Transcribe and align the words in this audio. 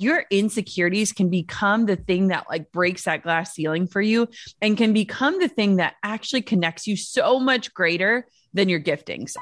your 0.00 0.24
insecurities 0.30 1.12
can 1.12 1.28
become 1.28 1.84
the 1.84 1.96
thing 1.96 2.28
that 2.28 2.46
like 2.48 2.72
breaks 2.72 3.04
that 3.04 3.22
glass 3.22 3.52
ceiling 3.52 3.86
for 3.86 4.00
you 4.00 4.26
and 4.62 4.78
can 4.78 4.94
become 4.94 5.38
the 5.38 5.48
thing 5.48 5.76
that 5.76 5.94
actually 6.02 6.40
connects 6.40 6.86
you 6.86 6.96
so 6.96 7.38
much 7.38 7.74
greater 7.74 8.26
than 8.54 8.70
your 8.70 8.80
giftings. 8.80 9.36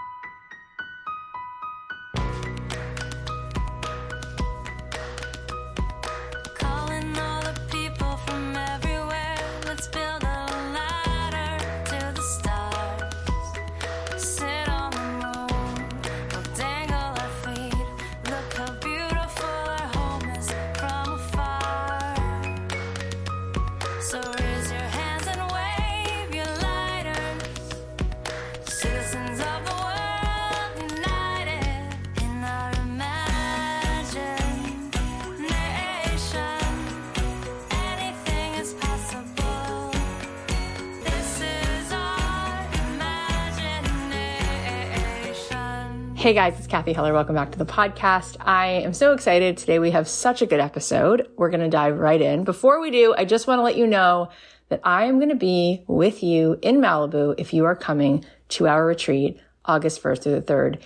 Hey 46.18 46.34
guys, 46.34 46.58
it's 46.58 46.66
Cathy 46.66 46.92
Heller. 46.92 47.12
Welcome 47.12 47.36
back 47.36 47.52
to 47.52 47.58
the 47.58 47.64
podcast. 47.64 48.38
I 48.40 48.66
am 48.66 48.92
so 48.92 49.12
excited. 49.12 49.56
Today 49.56 49.78
we 49.78 49.92
have 49.92 50.08
such 50.08 50.42
a 50.42 50.46
good 50.46 50.58
episode. 50.58 51.28
We're 51.36 51.48
going 51.48 51.60
to 51.60 51.68
dive 51.68 51.96
right 51.96 52.20
in. 52.20 52.42
Before 52.42 52.80
we 52.80 52.90
do, 52.90 53.14
I 53.16 53.24
just 53.24 53.46
want 53.46 53.60
to 53.60 53.62
let 53.62 53.76
you 53.76 53.86
know 53.86 54.28
that 54.68 54.80
I 54.82 55.04
am 55.04 55.18
going 55.18 55.28
to 55.28 55.36
be 55.36 55.84
with 55.86 56.24
you 56.24 56.58
in 56.60 56.78
Malibu 56.78 57.36
if 57.38 57.54
you 57.54 57.66
are 57.66 57.76
coming 57.76 58.24
to 58.48 58.66
our 58.66 58.84
retreat 58.84 59.40
August 59.64 60.02
1st 60.02 60.22
through 60.24 60.40
the 60.40 60.52
3rd. 60.52 60.82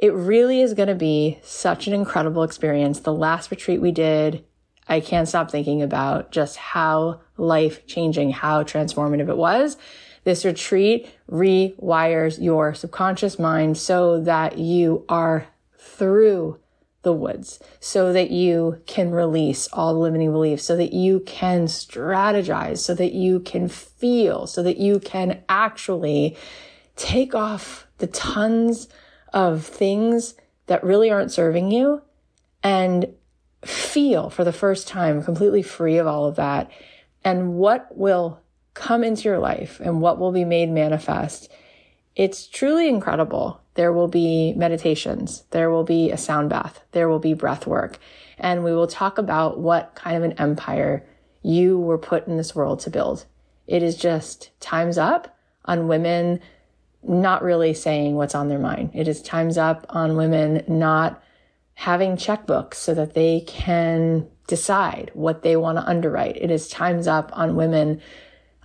It 0.00 0.12
really 0.12 0.60
is 0.60 0.74
going 0.74 0.88
to 0.88 0.94
be 0.94 1.40
such 1.42 1.88
an 1.88 1.92
incredible 1.92 2.44
experience. 2.44 3.00
The 3.00 3.12
last 3.12 3.50
retreat 3.50 3.80
we 3.80 3.90
did, 3.90 4.44
I 4.86 5.00
can't 5.00 5.26
stop 5.26 5.50
thinking 5.50 5.82
about 5.82 6.30
just 6.30 6.56
how 6.56 7.22
life 7.36 7.84
changing, 7.88 8.30
how 8.30 8.62
transformative 8.62 9.28
it 9.28 9.36
was. 9.36 9.76
This 10.28 10.44
retreat 10.44 11.08
rewires 11.30 12.38
your 12.38 12.74
subconscious 12.74 13.38
mind 13.38 13.78
so 13.78 14.20
that 14.20 14.58
you 14.58 15.06
are 15.08 15.46
through 15.78 16.60
the 17.00 17.14
woods, 17.14 17.58
so 17.80 18.12
that 18.12 18.30
you 18.30 18.82
can 18.84 19.10
release 19.10 19.68
all 19.72 19.94
the 19.94 20.00
limiting 20.00 20.30
beliefs, 20.30 20.64
so 20.64 20.76
that 20.76 20.92
you 20.92 21.20
can 21.20 21.64
strategize, 21.64 22.76
so 22.76 22.92
that 22.92 23.14
you 23.14 23.40
can 23.40 23.68
feel, 23.68 24.46
so 24.46 24.62
that 24.62 24.76
you 24.76 25.00
can 25.00 25.42
actually 25.48 26.36
take 26.94 27.34
off 27.34 27.86
the 27.96 28.06
tons 28.06 28.86
of 29.32 29.64
things 29.64 30.34
that 30.66 30.84
really 30.84 31.10
aren't 31.10 31.32
serving 31.32 31.70
you 31.70 32.02
and 32.62 33.14
feel 33.64 34.28
for 34.28 34.44
the 34.44 34.52
first 34.52 34.86
time 34.88 35.22
completely 35.22 35.62
free 35.62 35.96
of 35.96 36.06
all 36.06 36.26
of 36.26 36.36
that. 36.36 36.70
And 37.24 37.54
what 37.54 37.88
will 37.96 38.42
come 38.78 39.02
into 39.02 39.24
your 39.24 39.38
life 39.38 39.80
and 39.80 40.00
what 40.00 40.18
will 40.18 40.32
be 40.32 40.44
made 40.44 40.70
manifest, 40.70 41.50
it's 42.14 42.46
truly 42.46 42.88
incredible. 42.88 43.60
There 43.74 43.92
will 43.92 44.08
be 44.08 44.54
meditations. 44.54 45.44
There 45.50 45.70
will 45.70 45.84
be 45.84 46.10
a 46.10 46.16
sound 46.16 46.50
bath. 46.50 46.82
There 46.92 47.08
will 47.08 47.18
be 47.18 47.34
breath 47.34 47.66
work. 47.66 47.98
And 48.38 48.64
we 48.64 48.72
will 48.72 48.86
talk 48.86 49.18
about 49.18 49.58
what 49.58 49.94
kind 49.94 50.16
of 50.16 50.22
an 50.22 50.38
empire 50.38 51.04
you 51.42 51.78
were 51.78 51.98
put 51.98 52.26
in 52.26 52.36
this 52.36 52.54
world 52.54 52.80
to 52.80 52.90
build. 52.90 53.26
It 53.66 53.82
is 53.82 53.96
just 53.96 54.50
time's 54.60 54.96
up 54.96 55.36
on 55.64 55.88
women 55.88 56.40
not 57.02 57.42
really 57.42 57.74
saying 57.74 58.14
what's 58.14 58.34
on 58.34 58.48
their 58.48 58.58
mind. 58.58 58.90
It 58.94 59.08
is 59.08 59.22
time's 59.22 59.58
up 59.58 59.86
on 59.88 60.16
women 60.16 60.64
not 60.66 61.22
having 61.74 62.16
checkbooks 62.16 62.74
so 62.74 62.94
that 62.94 63.14
they 63.14 63.44
can 63.46 64.28
decide 64.48 65.10
what 65.14 65.42
they 65.42 65.56
want 65.56 65.78
to 65.78 65.84
underwrite. 65.84 66.36
It 66.36 66.50
is 66.50 66.68
time's 66.68 67.06
up 67.06 67.30
on 67.34 67.54
women 67.54 68.00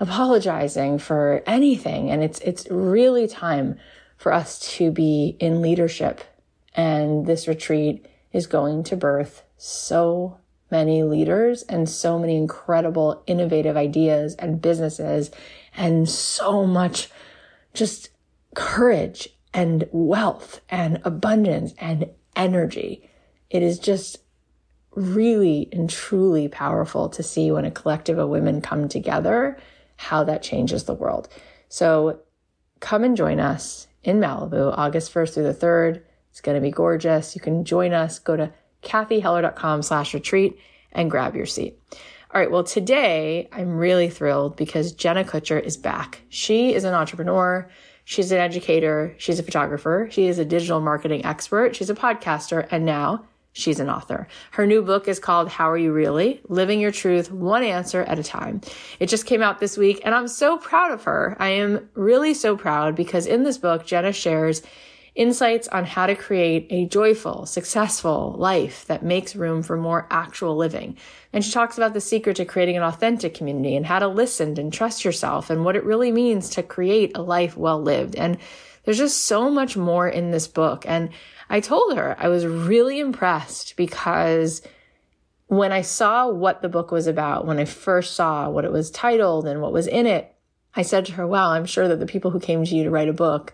apologizing 0.03 0.99
for 0.99 1.41
anything. 1.47 2.11
And 2.11 2.21
it's, 2.21 2.39
it's 2.39 2.69
really 2.69 3.25
time 3.25 3.77
for 4.17 4.33
us 4.33 4.59
to 4.75 4.91
be 4.91 5.37
in 5.39 5.61
leadership. 5.61 6.21
And 6.75 7.25
this 7.25 7.47
retreat 7.47 8.05
is 8.33 8.45
going 8.45 8.83
to 8.85 8.97
birth 8.97 9.43
so 9.57 10.39
many 10.69 11.03
leaders 11.03 11.63
and 11.63 11.87
so 11.87 12.19
many 12.19 12.35
incredible 12.35 13.23
innovative 13.27 13.77
ideas 13.77 14.35
and 14.35 14.61
businesses 14.61 15.31
and 15.77 16.09
so 16.09 16.65
much 16.65 17.09
just 17.73 18.09
courage 18.55 19.29
and 19.53 19.87
wealth 19.93 20.59
and 20.67 20.99
abundance 21.05 21.73
and 21.77 22.09
energy. 22.35 23.09
It 23.49 23.63
is 23.63 23.79
just 23.79 24.17
really 24.95 25.69
and 25.71 25.89
truly 25.89 26.49
powerful 26.49 27.07
to 27.07 27.23
see 27.23 27.51
when 27.51 27.63
a 27.63 27.71
collective 27.71 28.17
of 28.17 28.27
women 28.27 28.59
come 28.59 28.89
together 28.89 29.57
how 29.97 30.23
that 30.23 30.43
changes 30.43 30.83
the 30.83 30.93
world. 30.93 31.27
So 31.69 32.19
come 32.79 33.03
and 33.03 33.17
join 33.17 33.39
us 33.39 33.87
in 34.03 34.19
Malibu, 34.19 34.73
August 34.77 35.13
1st 35.13 35.33
through 35.33 35.43
the 35.43 35.53
3rd. 35.53 36.01
It's 36.31 36.41
going 36.41 36.55
to 36.55 36.61
be 36.61 36.71
gorgeous. 36.71 37.35
You 37.35 37.41
can 37.41 37.63
join 37.63 37.93
us. 37.93 38.19
Go 38.19 38.35
to 38.35 38.51
cathyheller.com 38.81 39.81
slash 39.81 40.13
retreat 40.13 40.59
and 40.91 41.09
grab 41.09 41.35
your 41.35 41.45
seat. 41.45 41.79
All 42.33 42.41
right. 42.41 42.51
Well, 42.51 42.63
today 42.63 43.47
I'm 43.51 43.77
really 43.77 44.09
thrilled 44.09 44.55
because 44.55 44.91
Jenna 44.91 45.23
Kutcher 45.23 45.61
is 45.61 45.77
back. 45.77 46.21
She 46.29 46.73
is 46.73 46.83
an 46.83 46.93
entrepreneur. 46.93 47.69
She's 48.05 48.31
an 48.31 48.39
educator. 48.39 49.15
She's 49.17 49.39
a 49.39 49.43
photographer. 49.43 50.09
She 50.11 50.27
is 50.27 50.39
a 50.39 50.45
digital 50.45 50.81
marketing 50.81 51.25
expert. 51.25 51.75
She's 51.75 51.89
a 51.89 51.95
podcaster. 51.95 52.67
And 52.71 52.85
now 52.85 53.25
She's 53.53 53.79
an 53.79 53.89
author. 53.89 54.27
Her 54.51 54.65
new 54.65 54.81
book 54.81 55.07
is 55.07 55.19
called 55.19 55.47
How 55.47 55.69
Are 55.69 55.77
You 55.77 55.93
Really? 55.93 56.41
Living 56.49 56.79
Your 56.79 56.91
Truth 56.91 57.31
One 57.31 57.63
Answer 57.63 58.01
at 58.01 58.17
a 58.17 58.23
Time. 58.23 58.61
It 58.99 59.09
just 59.09 59.27
came 59.27 59.43
out 59.43 59.59
this 59.59 59.77
week 59.77 60.01
and 60.03 60.15
I'm 60.15 60.27
so 60.27 60.57
proud 60.57 60.91
of 60.91 61.03
her. 61.03 61.37
I 61.39 61.49
am 61.49 61.89
really 61.93 62.33
so 62.33 62.57
proud 62.57 62.95
because 62.95 63.27
in 63.27 63.43
this 63.43 63.59
book, 63.59 63.85
Jenna 63.85 64.11
shares 64.11 64.63
insights 65.15 65.67
on 65.67 65.85
how 65.85 66.07
to 66.07 66.15
create 66.15 66.65
a 66.71 66.87
joyful, 66.87 67.45
successful 67.45 68.35
life 68.39 68.85
that 68.87 69.03
makes 69.03 69.35
room 69.35 69.61
for 69.61 69.77
more 69.77 70.07
actual 70.09 70.55
living. 70.55 70.97
And 71.31 71.45
she 71.45 71.51
talks 71.51 71.77
about 71.77 71.93
the 71.93 72.01
secret 72.01 72.37
to 72.37 72.45
creating 72.45 72.77
an 72.77 72.83
authentic 72.83 73.35
community 73.35 73.75
and 73.75 73.85
how 73.85 73.99
to 73.99 74.07
listen 74.07 74.59
and 74.59 74.73
trust 74.73 75.05
yourself 75.05 75.51
and 75.51 75.63
what 75.63 75.75
it 75.75 75.83
really 75.83 76.11
means 76.11 76.49
to 76.51 76.63
create 76.63 77.15
a 77.15 77.21
life 77.21 77.55
well 77.55 77.79
lived. 77.79 78.15
And 78.15 78.39
there's 78.83 78.97
just 78.97 79.25
so 79.25 79.49
much 79.49 79.77
more 79.77 80.07
in 80.07 80.31
this 80.31 80.47
book. 80.47 80.85
And 80.87 81.09
I 81.53 81.59
told 81.59 81.95
her 81.95 82.15
I 82.17 82.29
was 82.29 82.47
really 82.47 82.99
impressed 82.99 83.75
because 83.77 84.63
when 85.45 85.71
I 85.71 85.83
saw 85.83 86.27
what 86.27 86.63
the 86.63 86.67
book 86.67 86.89
was 86.89 87.05
about, 87.05 87.45
when 87.45 87.59
I 87.59 87.65
first 87.65 88.15
saw 88.15 88.49
what 88.49 88.65
it 88.65 88.71
was 88.71 88.89
titled 88.89 89.45
and 89.45 89.61
what 89.61 89.71
was 89.71 89.85
in 89.85 90.07
it, 90.07 90.33
I 90.75 90.81
said 90.81 91.05
to 91.05 91.11
her, 91.11 91.27
wow, 91.27 91.51
I'm 91.51 91.67
sure 91.67 91.87
that 91.87 91.99
the 91.99 92.07
people 92.07 92.31
who 92.31 92.39
came 92.39 92.65
to 92.65 92.75
you 92.75 92.85
to 92.85 92.89
write 92.89 93.07
a 93.07 93.13
book 93.13 93.53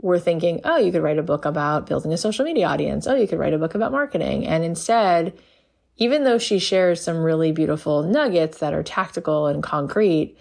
were 0.00 0.18
thinking, 0.18 0.62
oh, 0.64 0.78
you 0.78 0.90
could 0.90 1.02
write 1.02 1.18
a 1.18 1.22
book 1.22 1.44
about 1.44 1.84
building 1.84 2.14
a 2.14 2.16
social 2.16 2.46
media 2.46 2.66
audience. 2.66 3.06
Oh, 3.06 3.14
you 3.14 3.28
could 3.28 3.38
write 3.38 3.52
a 3.52 3.58
book 3.58 3.74
about 3.74 3.92
marketing. 3.92 4.46
And 4.46 4.64
instead, 4.64 5.38
even 5.98 6.24
though 6.24 6.38
she 6.38 6.58
shares 6.58 7.02
some 7.02 7.18
really 7.18 7.52
beautiful 7.52 8.04
nuggets 8.04 8.56
that 8.60 8.72
are 8.72 8.82
tactical 8.82 9.48
and 9.48 9.62
concrete, 9.62 10.38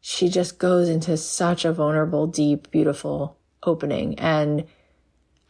she 0.00 0.28
just 0.28 0.60
goes 0.60 0.88
into 0.88 1.16
such 1.16 1.64
a 1.64 1.72
vulnerable, 1.72 2.28
deep, 2.28 2.70
beautiful 2.70 3.36
opening. 3.64 4.16
And 4.20 4.66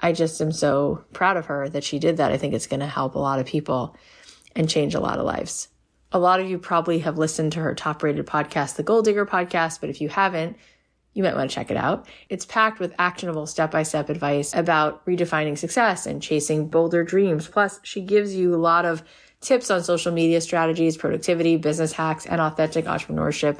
I 0.06 0.12
just 0.12 0.41
am 0.41 0.53
so 0.53 1.03
proud 1.12 1.37
of 1.37 1.47
her 1.47 1.69
that 1.71 1.83
she 1.83 1.99
did 1.99 2.19
that. 2.19 2.31
I 2.31 2.39
think 2.39 2.55
it's 2.55 2.69
going 2.69 2.78
to 2.78 2.87
help 2.87 3.17
a 3.17 3.19
lot 3.19 3.41
of 3.41 3.47
people 3.47 3.97
and 4.55 4.71
change 4.71 4.94
a 4.94 5.00
lot 5.00 5.19
of 5.19 5.25
lives. 5.25 5.67
A 6.13 6.21
lot 6.21 6.39
of 6.39 6.48
you 6.48 6.60
probably 6.60 7.01
have 7.01 7.19
listened 7.19 7.51
to 7.54 7.60
her 7.60 7.75
top 7.75 8.04
rated 8.04 8.25
podcast, 8.25 8.77
the 8.77 8.84
Goal 8.84 9.03
Digger 9.03 9.27
podcast, 9.27 9.81
but 9.81 9.91
if 9.91 10.01
you 10.01 10.09
haven't, 10.09 10.59
you 11.15 11.25
might 11.25 11.34
want 11.34 11.51
to 11.51 11.54
check 11.57 11.72
it 11.72 11.77
out. 11.77 12.07
It's 12.28 12.45
packed 12.45 12.78
with 12.78 12.95
actionable 13.01 13.48
step 13.48 13.72
by 13.72 13.83
step 13.83 14.09
advice 14.09 14.54
about 14.54 15.04
redefining 15.07 15.59
success 15.59 16.07
and 16.07 16.22
chasing 16.22 16.69
bolder 16.69 17.03
dreams. 17.03 17.48
Plus, 17.48 17.81
she 17.83 18.01
gives 18.01 18.33
you 18.33 18.54
a 18.54 18.63
lot 18.63 18.84
of 18.84 19.03
tips 19.41 19.72
on 19.72 19.83
social 19.83 20.13
media 20.13 20.41
strategies, 20.41 20.97
productivity, 20.97 21.57
business 21.57 21.91
hacks, 21.91 22.27
and 22.27 22.41
authentic 22.41 22.84
entrepreneurship 22.84 23.59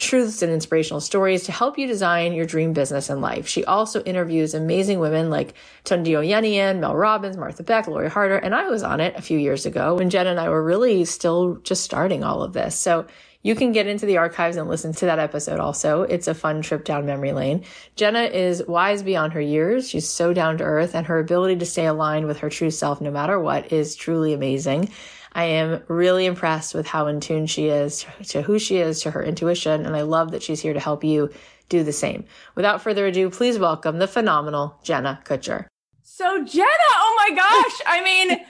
truths 0.00 0.42
and 0.42 0.52
inspirational 0.52 1.00
stories 1.00 1.44
to 1.44 1.52
help 1.52 1.78
you 1.78 1.86
design 1.86 2.32
your 2.32 2.46
dream 2.46 2.72
business 2.72 3.10
and 3.10 3.20
life. 3.20 3.46
She 3.46 3.64
also 3.64 4.02
interviews 4.02 4.54
amazing 4.54 4.98
women 4.98 5.30
like 5.30 5.54
Tunde 5.84 6.06
Oyeneyin, 6.06 6.80
Mel 6.80 6.96
Robbins, 6.96 7.36
Martha 7.36 7.62
Beck, 7.62 7.86
Lori 7.86 8.08
Harder, 8.08 8.36
and 8.36 8.54
I 8.54 8.68
was 8.68 8.82
on 8.82 9.00
it 9.00 9.14
a 9.16 9.22
few 9.22 9.38
years 9.38 9.66
ago 9.66 9.94
when 9.96 10.10
Jen 10.10 10.26
and 10.26 10.40
I 10.40 10.48
were 10.48 10.64
really 10.64 11.04
still 11.04 11.56
just 11.56 11.84
starting 11.84 12.24
all 12.24 12.42
of 12.42 12.52
this. 12.52 12.74
So 12.76 13.06
you 13.42 13.54
can 13.54 13.72
get 13.72 13.86
into 13.86 14.04
the 14.04 14.18
archives 14.18 14.56
and 14.56 14.68
listen 14.68 14.92
to 14.94 15.06
that 15.06 15.18
episode 15.18 15.60
also. 15.60 16.02
It's 16.02 16.28
a 16.28 16.34
fun 16.34 16.60
trip 16.60 16.84
down 16.84 17.06
memory 17.06 17.32
lane. 17.32 17.64
Jenna 17.96 18.24
is 18.24 18.62
wise 18.66 19.02
beyond 19.02 19.32
her 19.32 19.40
years. 19.40 19.88
She's 19.88 20.08
so 20.08 20.34
down 20.34 20.58
to 20.58 20.64
earth 20.64 20.94
and 20.94 21.06
her 21.06 21.18
ability 21.18 21.56
to 21.56 21.66
stay 21.66 21.86
aligned 21.86 22.26
with 22.26 22.40
her 22.40 22.50
true 22.50 22.70
self 22.70 23.00
no 23.00 23.10
matter 23.10 23.38
what 23.38 23.72
is 23.72 23.96
truly 23.96 24.34
amazing. 24.34 24.90
I 25.32 25.44
am 25.44 25.82
really 25.88 26.26
impressed 26.26 26.74
with 26.74 26.86
how 26.86 27.06
in 27.06 27.20
tune 27.20 27.46
she 27.46 27.66
is 27.68 28.04
to, 28.18 28.24
to 28.24 28.42
who 28.42 28.58
she 28.58 28.78
is, 28.78 29.02
to 29.02 29.10
her 29.10 29.22
intuition. 29.22 29.86
And 29.86 29.94
I 29.94 30.02
love 30.02 30.32
that 30.32 30.42
she's 30.42 30.60
here 30.60 30.72
to 30.72 30.80
help 30.80 31.04
you 31.04 31.30
do 31.68 31.84
the 31.84 31.92
same. 31.92 32.24
Without 32.54 32.82
further 32.82 33.06
ado, 33.06 33.30
please 33.30 33.58
welcome 33.58 33.98
the 33.98 34.08
phenomenal 34.08 34.78
Jenna 34.82 35.20
Kutcher. 35.24 35.66
So, 36.02 36.44
Jenna, 36.44 36.66
oh 36.68 37.14
my 37.16 37.36
gosh. 37.36 37.80
I 37.86 38.02
mean, 38.04 38.40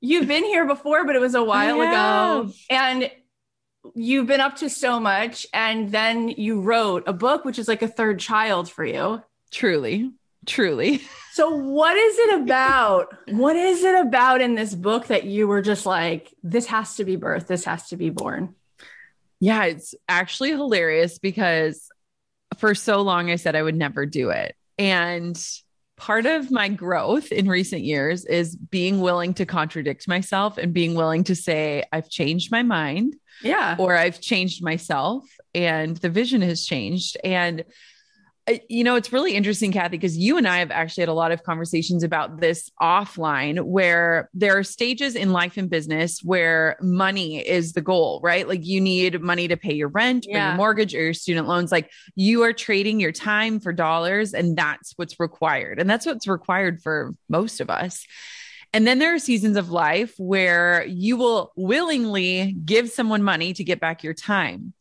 you've 0.00 0.28
been 0.28 0.44
here 0.44 0.66
before, 0.66 1.04
but 1.04 1.16
it 1.16 1.20
was 1.20 1.34
a 1.34 1.42
while 1.42 1.80
ago. 1.80 2.52
And 2.70 3.10
you've 3.94 4.26
been 4.26 4.40
up 4.40 4.56
to 4.56 4.70
so 4.70 5.00
much. 5.00 5.46
And 5.52 5.90
then 5.90 6.28
you 6.28 6.60
wrote 6.60 7.04
a 7.06 7.12
book, 7.12 7.44
which 7.44 7.58
is 7.58 7.68
like 7.68 7.82
a 7.82 7.88
third 7.88 8.20
child 8.20 8.70
for 8.70 8.84
you. 8.84 9.22
Truly, 9.50 10.12
truly. 10.46 11.02
So, 11.32 11.50
what 11.50 11.96
is 11.96 12.18
it 12.18 12.40
about? 12.42 13.14
What 13.28 13.56
is 13.56 13.84
it 13.84 13.94
about 13.94 14.40
in 14.40 14.54
this 14.54 14.74
book 14.74 15.06
that 15.08 15.24
you 15.24 15.46
were 15.48 15.62
just 15.62 15.86
like, 15.86 16.34
this 16.42 16.66
has 16.66 16.96
to 16.96 17.04
be 17.04 17.16
birth, 17.16 17.46
this 17.46 17.64
has 17.64 17.88
to 17.88 17.96
be 17.96 18.10
born? 18.10 18.54
Yeah, 19.40 19.64
it's 19.64 19.94
actually 20.08 20.50
hilarious 20.50 21.18
because 21.18 21.88
for 22.58 22.74
so 22.74 23.02
long 23.02 23.30
I 23.30 23.36
said 23.36 23.54
I 23.54 23.62
would 23.62 23.76
never 23.76 24.04
do 24.04 24.30
it. 24.30 24.56
And 24.78 25.40
part 25.96 26.26
of 26.26 26.50
my 26.50 26.68
growth 26.68 27.32
in 27.32 27.48
recent 27.48 27.82
years 27.82 28.24
is 28.24 28.56
being 28.56 29.00
willing 29.00 29.34
to 29.34 29.44
contradict 29.44 30.08
myself 30.08 30.56
and 30.56 30.72
being 30.72 30.94
willing 30.94 31.24
to 31.24 31.34
say, 31.34 31.84
I've 31.92 32.08
changed 32.08 32.50
my 32.50 32.62
mind. 32.62 33.16
Yeah. 33.42 33.76
Or 33.78 33.96
I've 33.96 34.20
changed 34.20 34.62
myself 34.62 35.24
and 35.54 35.96
the 35.96 36.08
vision 36.08 36.40
has 36.42 36.64
changed. 36.64 37.16
And 37.22 37.64
you 38.68 38.84
know, 38.84 38.96
it's 38.96 39.12
really 39.12 39.34
interesting, 39.34 39.72
Cathy, 39.72 39.96
because 39.96 40.16
you 40.16 40.36
and 40.36 40.46
I 40.46 40.58
have 40.58 40.70
actually 40.70 41.02
had 41.02 41.08
a 41.08 41.14
lot 41.14 41.32
of 41.32 41.42
conversations 41.42 42.02
about 42.02 42.40
this 42.40 42.70
offline 42.80 43.62
where 43.62 44.30
there 44.34 44.56
are 44.58 44.62
stages 44.62 45.14
in 45.14 45.32
life 45.32 45.56
and 45.56 45.68
business 45.68 46.20
where 46.22 46.76
money 46.80 47.38
is 47.38 47.72
the 47.72 47.80
goal, 47.80 48.20
right? 48.22 48.46
Like 48.46 48.64
you 48.64 48.80
need 48.80 49.20
money 49.20 49.48
to 49.48 49.56
pay 49.56 49.74
your 49.74 49.88
rent 49.88 50.26
yeah. 50.28 50.34
or 50.34 50.48
your 50.48 50.56
mortgage 50.56 50.94
or 50.94 51.02
your 51.02 51.14
student 51.14 51.48
loans. 51.48 51.72
Like 51.72 51.90
you 52.14 52.42
are 52.42 52.52
trading 52.52 53.00
your 53.00 53.12
time 53.12 53.60
for 53.60 53.72
dollars, 53.72 54.34
and 54.34 54.56
that's 54.56 54.92
what's 54.96 55.18
required. 55.20 55.78
And 55.80 55.88
that's 55.88 56.06
what's 56.06 56.26
required 56.26 56.82
for 56.82 57.12
most 57.28 57.60
of 57.60 57.70
us. 57.70 58.06
And 58.72 58.86
then 58.86 58.98
there 58.98 59.14
are 59.14 59.18
seasons 59.18 59.56
of 59.56 59.70
life 59.70 60.14
where 60.18 60.84
you 60.86 61.16
will 61.16 61.52
willingly 61.56 62.54
give 62.64 62.90
someone 62.90 63.22
money 63.22 63.52
to 63.54 63.64
get 63.64 63.80
back 63.80 64.02
your 64.02 64.14
time. 64.14 64.74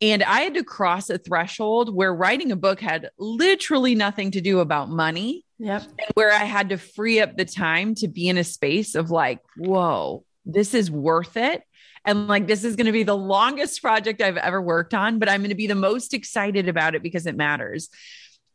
And 0.00 0.22
I 0.22 0.40
had 0.40 0.54
to 0.54 0.64
cross 0.64 1.08
a 1.10 1.18
threshold 1.18 1.94
where 1.94 2.14
writing 2.14 2.52
a 2.52 2.56
book 2.56 2.80
had 2.80 3.10
literally 3.18 3.94
nothing 3.94 4.32
to 4.32 4.40
do 4.40 4.60
about 4.60 4.90
money. 4.90 5.44
Yep. 5.58 5.82
And 5.82 6.10
where 6.14 6.32
I 6.32 6.44
had 6.44 6.70
to 6.70 6.78
free 6.78 7.20
up 7.20 7.36
the 7.36 7.44
time 7.44 7.94
to 7.96 8.08
be 8.08 8.28
in 8.28 8.38
a 8.38 8.44
space 8.44 8.94
of 8.94 9.10
like, 9.10 9.40
whoa, 9.56 10.24
this 10.44 10.74
is 10.74 10.90
worth 10.90 11.36
it. 11.36 11.62
And 12.04 12.28
like, 12.28 12.46
this 12.46 12.64
is 12.64 12.76
going 12.76 12.86
to 12.86 12.92
be 12.92 13.04
the 13.04 13.16
longest 13.16 13.80
project 13.80 14.20
I've 14.20 14.36
ever 14.36 14.60
worked 14.60 14.92
on, 14.92 15.18
but 15.18 15.28
I'm 15.28 15.40
going 15.40 15.50
to 15.50 15.54
be 15.54 15.68
the 15.68 15.74
most 15.74 16.12
excited 16.12 16.68
about 16.68 16.94
it 16.94 17.02
because 17.02 17.26
it 17.26 17.36
matters. 17.36 17.88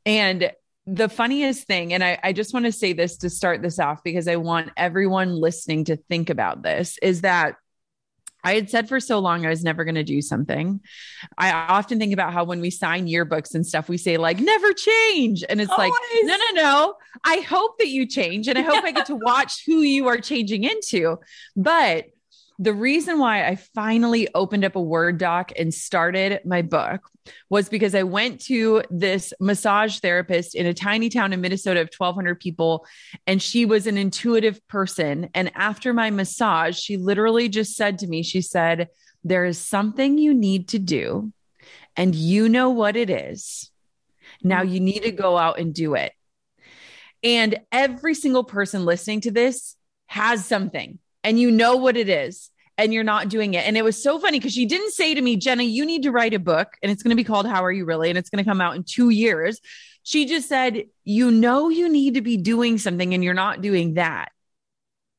And 0.06 0.52
the 0.86 1.10
funniest 1.10 1.66
thing, 1.66 1.94
and 1.94 2.04
I, 2.04 2.20
I 2.24 2.34
just 2.34 2.54
want 2.54 2.66
to 2.66 2.72
say 2.72 2.94
this 2.94 3.18
to 3.18 3.30
start 3.30 3.62
this 3.62 3.80
off 3.80 4.04
because 4.04 4.28
I 4.28 4.36
want 4.36 4.72
everyone 4.78 5.34
listening 5.34 5.86
to 5.86 5.96
think 5.96 6.30
about 6.30 6.64
this, 6.64 6.98
is 7.02 7.22
that 7.22 7.56
I 8.44 8.54
had 8.56 8.70
said 8.70 8.88
for 8.88 9.00
so 9.00 9.20
long 9.20 9.46
I 9.46 9.50
was 9.50 9.64
never 9.64 9.84
going 9.84 9.96
to 9.96 10.04
do 10.04 10.22
something. 10.22 10.80
I 11.38 11.52
often 11.52 12.00
think 12.00 12.14
about 12.14 12.34
how 12.34 12.44
when 12.44 12.62
we 12.62 12.70
sign 12.70 13.08
yearbooks 13.08 13.54
and 13.54 13.66
stuff, 13.66 13.90
we 13.90 13.98
say 13.98 14.18
like 14.18 14.40
never 14.40 14.74
change. 14.74 15.44
And 15.48 15.60
it's 15.60 15.72
Always. 15.72 15.92
like, 15.92 16.24
no, 16.24 16.38
no, 16.38 16.62
no. 16.62 16.94
I 17.24 17.38
hope 17.38 17.78
that 17.80 17.90
you 17.90 18.08
change. 18.08 18.48
And 18.48 18.58
I 18.58 18.62
hope 18.62 18.84
I 18.84 18.92
get 18.92 19.08
to 19.08 19.16
watch 19.22 19.64
who 19.66 19.82
you 19.82 20.08
are 20.08 20.18
changing 20.18 20.64
into. 20.64 21.18
But 21.56 22.06
the 22.62 22.74
reason 22.74 23.20
why 23.20 23.48
I 23.48 23.56
finally 23.56 24.28
opened 24.36 24.66
up 24.66 24.76
a 24.76 24.82
Word 24.82 25.18
doc 25.18 25.54
and 25.58 25.74
started 25.74 26.42
my 26.46 26.62
book 26.62 27.10
was 27.50 27.70
because 27.70 27.96
I 27.96 28.04
went 28.04 28.42
to 28.46 28.84
this 28.90 29.34
massage 29.40 30.00
therapist 30.00 30.56
in 30.56 30.66
a 30.66 30.74
tiny 30.74 31.08
town 31.08 31.32
in 31.32 31.40
Minnesota 31.40 31.80
of 31.80 31.90
1,200 31.96 32.38
people, 32.38 32.86
and 33.26 33.42
she 33.42 33.66
was 33.66 33.88
an 33.88 33.98
intuitive 33.98 34.66
person. 34.68 35.30
And 35.34 35.52
after 35.56 35.94
my 35.94 36.10
massage, 36.10 36.78
she 36.78 36.98
literally 36.98 37.48
just 37.48 37.78
said 37.78 38.00
to 38.00 38.08
me, 38.08 38.24
She 38.24 38.42
said, 38.42 38.90
There 39.24 39.46
is 39.46 39.58
something 39.58 40.18
you 40.18 40.34
need 40.34 40.68
to 40.70 40.80
do, 40.80 41.32
and 41.96 42.14
you 42.14 42.50
know 42.50 42.72
what 42.72 42.98
it 42.98 43.10
is. 43.10 43.72
Now 44.44 44.64
mm-hmm. 44.64 44.74
you 44.74 44.80
need 44.82 45.04
to 45.04 45.12
go 45.12 45.38
out 45.38 45.60
and 45.60 45.74
do 45.74 45.96
it. 45.96 46.12
And 47.24 47.60
every 47.72 48.16
single 48.16 48.44
person 48.44 48.84
listening 48.84 49.22
to 49.22 49.32
this 49.32 49.78
has 50.08 50.46
something 50.46 51.00
and 51.24 51.40
you 51.40 51.52
know 51.52 51.76
what 51.78 51.98
it 51.98 52.10
is 52.10 52.50
and 52.80 52.94
you're 52.94 53.04
not 53.04 53.28
doing 53.28 53.56
it. 53.56 53.68
And 53.68 53.78
it 53.78 53.84
was 53.84 54.02
so 54.02 54.20
funny 54.20 54.40
because 54.40 54.54
she 54.54 54.66
didn't 54.66 54.92
say 54.92 55.14
to 55.14 55.22
me, 55.22 55.36
Jenna, 55.36 55.64
you 55.64 55.86
need 55.86 56.04
to 56.04 56.12
write 56.12 56.34
a 56.34 56.40
book 56.40 56.70
and 56.82 56.90
it's 56.90 57.04
going 57.04 57.10
to 57.10 57.16
be 57.16 57.26
called 57.26 57.46
How 57.46 57.64
Are 57.66 57.72
You 57.72 57.84
Really? 57.84 58.10
And 58.10 58.18
it's 58.18 58.30
going 58.30 58.44
to 58.44 58.50
come 58.50 58.62
out 58.62 58.78
in 58.78 58.84
two 58.84 59.10
years. 59.10 59.60
She 60.04 60.26
just 60.26 60.48
said, 60.48 60.86
You 61.04 61.30
know, 61.30 61.68
you 61.68 61.90
need 61.90 62.14
to 62.14 62.22
be 62.22 62.38
doing 62.38 62.78
something 62.78 63.14
and 63.14 63.22
you're 63.22 63.34
not 63.34 63.62
doing 63.62 63.96
that. 63.96 64.32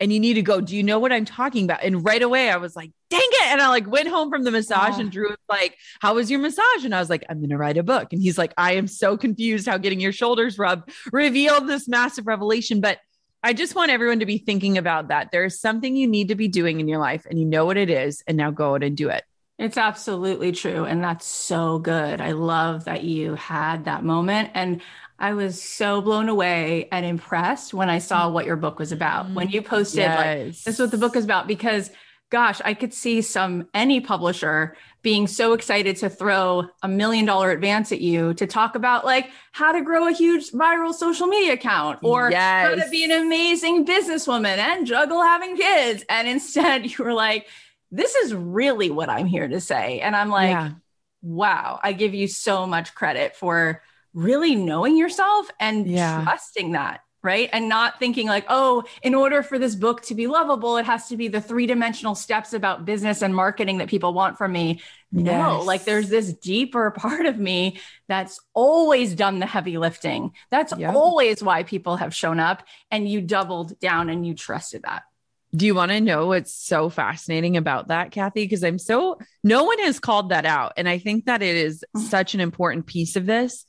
And 0.00 0.10
you 0.10 0.18
need 0.18 0.34
to 0.34 0.42
go, 0.42 0.62
Do 0.62 0.74
you 0.74 0.82
know 0.82 0.98
what 0.98 1.12
I'm 1.12 1.26
talking 1.26 1.64
about? 1.64 1.84
And 1.84 2.02
right 2.02 2.22
away, 2.22 2.50
I 2.50 2.56
was 2.56 2.74
like, 2.74 2.92
Dang 3.10 3.20
it. 3.20 3.48
And 3.48 3.60
I 3.60 3.68
like 3.68 3.86
went 3.86 4.08
home 4.08 4.30
from 4.30 4.42
the 4.42 4.50
massage 4.50 4.98
and 4.98 5.12
Drew 5.12 5.28
was 5.28 5.36
like, 5.50 5.76
How 6.00 6.14
was 6.14 6.30
your 6.30 6.40
massage? 6.40 6.84
And 6.84 6.94
I 6.94 6.98
was 6.98 7.10
like, 7.10 7.24
I'm 7.28 7.40
going 7.40 7.50
to 7.50 7.58
write 7.58 7.76
a 7.76 7.82
book. 7.82 8.14
And 8.14 8.22
he's 8.22 8.38
like, 8.38 8.54
I 8.56 8.76
am 8.76 8.86
so 8.86 9.18
confused 9.18 9.66
how 9.66 9.76
getting 9.76 10.00
your 10.00 10.12
shoulders 10.12 10.58
rubbed 10.58 10.90
revealed 11.12 11.68
this 11.68 11.86
massive 11.86 12.26
revelation. 12.26 12.80
But 12.80 13.00
I 13.42 13.52
just 13.54 13.74
want 13.74 13.90
everyone 13.90 14.20
to 14.20 14.26
be 14.26 14.38
thinking 14.38 14.76
about 14.76 15.08
that. 15.08 15.30
There 15.32 15.44
is 15.44 15.58
something 15.58 15.96
you 15.96 16.06
need 16.06 16.28
to 16.28 16.34
be 16.34 16.48
doing 16.48 16.80
in 16.80 16.88
your 16.88 16.98
life 16.98 17.26
and 17.28 17.38
you 17.38 17.46
know 17.46 17.64
what 17.64 17.76
it 17.76 17.88
is. 17.88 18.22
And 18.26 18.36
now 18.36 18.50
go 18.50 18.74
out 18.74 18.82
and 18.82 18.96
do 18.96 19.08
it. 19.08 19.24
It's 19.58 19.76
absolutely 19.76 20.52
true. 20.52 20.84
And 20.84 21.02
that's 21.02 21.26
so 21.26 21.78
good. 21.78 22.20
I 22.20 22.32
love 22.32 22.84
that 22.84 23.04
you 23.04 23.34
had 23.34 23.84
that 23.84 24.04
moment. 24.04 24.50
And 24.54 24.80
I 25.18 25.34
was 25.34 25.62
so 25.62 26.00
blown 26.00 26.30
away 26.30 26.88
and 26.90 27.04
impressed 27.04 27.74
when 27.74 27.90
I 27.90 27.98
saw 27.98 28.24
mm-hmm. 28.24 28.34
what 28.34 28.46
your 28.46 28.56
book 28.56 28.78
was 28.78 28.90
about. 28.90 29.30
When 29.30 29.50
you 29.50 29.60
posted, 29.60 29.98
yes. 29.98 30.16
like, 30.18 30.64
this 30.64 30.74
is 30.74 30.78
what 30.78 30.90
the 30.90 30.98
book 30.98 31.14
is 31.14 31.24
about, 31.24 31.46
because 31.46 31.90
gosh, 32.30 32.60
I 32.64 32.74
could 32.74 32.94
see 32.94 33.22
some 33.22 33.68
any 33.74 34.00
publisher 34.00 34.76
being 35.02 35.26
so 35.26 35.52
excited 35.52 35.96
to 35.96 36.08
throw 36.08 36.68
a 36.82 36.88
million 36.88 37.24
dollar 37.24 37.50
advance 37.50 37.90
at 37.90 38.00
you 38.00 38.34
to 38.34 38.46
talk 38.46 38.74
about 38.74 39.04
like 39.04 39.30
how 39.52 39.72
to 39.72 39.82
grow 39.82 40.06
a 40.06 40.12
huge 40.12 40.50
viral 40.52 40.94
social 40.94 41.26
media 41.26 41.54
account 41.54 41.98
or 42.02 42.30
yes. 42.30 42.68
how 42.68 42.74
to 42.74 42.90
be 42.90 43.04
an 43.04 43.10
amazing 43.10 43.84
businesswoman 43.84 44.58
and 44.58 44.86
juggle 44.86 45.22
having 45.22 45.56
kids. 45.56 46.04
And 46.08 46.28
instead, 46.28 46.86
you 46.98 47.04
were 47.04 47.14
like, 47.14 47.46
this 47.90 48.14
is 48.14 48.32
really 48.32 48.90
what 48.90 49.08
I'm 49.08 49.26
here 49.26 49.48
to 49.48 49.60
say. 49.60 50.00
And 50.00 50.14
I'm 50.14 50.28
like, 50.28 50.50
yeah. 50.50 50.70
wow, 51.22 51.80
I 51.82 51.92
give 51.92 52.14
you 52.14 52.28
so 52.28 52.66
much 52.66 52.94
credit 52.94 53.34
for 53.34 53.82
really 54.14 54.54
knowing 54.54 54.96
yourself 54.96 55.48
and 55.58 55.86
yeah. 55.86 56.22
trusting 56.22 56.72
that 56.72 57.00
right? 57.22 57.50
And 57.52 57.68
not 57.68 57.98
thinking 57.98 58.26
like, 58.26 58.46
oh, 58.48 58.84
in 59.02 59.14
order 59.14 59.42
for 59.42 59.58
this 59.58 59.74
book 59.74 60.02
to 60.02 60.14
be 60.14 60.26
lovable, 60.26 60.76
it 60.78 60.86
has 60.86 61.08
to 61.08 61.16
be 61.16 61.28
the 61.28 61.40
three 61.40 61.66
dimensional 61.66 62.14
steps 62.14 62.52
about 62.52 62.84
business 62.84 63.22
and 63.22 63.34
marketing 63.34 63.78
that 63.78 63.88
people 63.88 64.14
want 64.14 64.38
from 64.38 64.52
me. 64.52 64.80
No, 65.12 65.60
like 65.60 65.84
there's 65.84 66.08
this 66.08 66.32
deeper 66.32 66.90
part 66.96 67.26
of 67.26 67.38
me 67.38 67.80
that's 68.08 68.40
always 68.54 69.14
done 69.14 69.38
the 69.38 69.46
heavy 69.46 69.76
lifting. 69.76 70.32
That's 70.50 70.72
yep. 70.76 70.94
always 70.94 71.42
why 71.42 71.62
people 71.62 71.96
have 71.96 72.14
shown 72.14 72.40
up. 72.40 72.62
And 72.90 73.08
you 73.08 73.20
doubled 73.20 73.78
down 73.80 74.08
and 74.08 74.26
you 74.26 74.34
trusted 74.34 74.82
that. 74.82 75.02
Do 75.54 75.66
you 75.66 75.74
want 75.74 75.90
to 75.90 76.00
know 76.00 76.26
what's 76.26 76.54
so 76.54 76.88
fascinating 76.88 77.56
about 77.56 77.88
that, 77.88 78.12
Cathy? 78.12 78.44
Because 78.44 78.62
I'm 78.62 78.78
so, 78.78 79.18
no 79.42 79.64
one 79.64 79.80
has 79.80 79.98
called 79.98 80.28
that 80.28 80.46
out. 80.46 80.74
And 80.76 80.88
I 80.88 80.98
think 80.98 81.24
that 81.24 81.42
it 81.42 81.56
is 81.56 81.84
mm. 81.96 82.00
such 82.02 82.34
an 82.34 82.40
important 82.40 82.86
piece 82.86 83.16
of 83.16 83.26
this. 83.26 83.66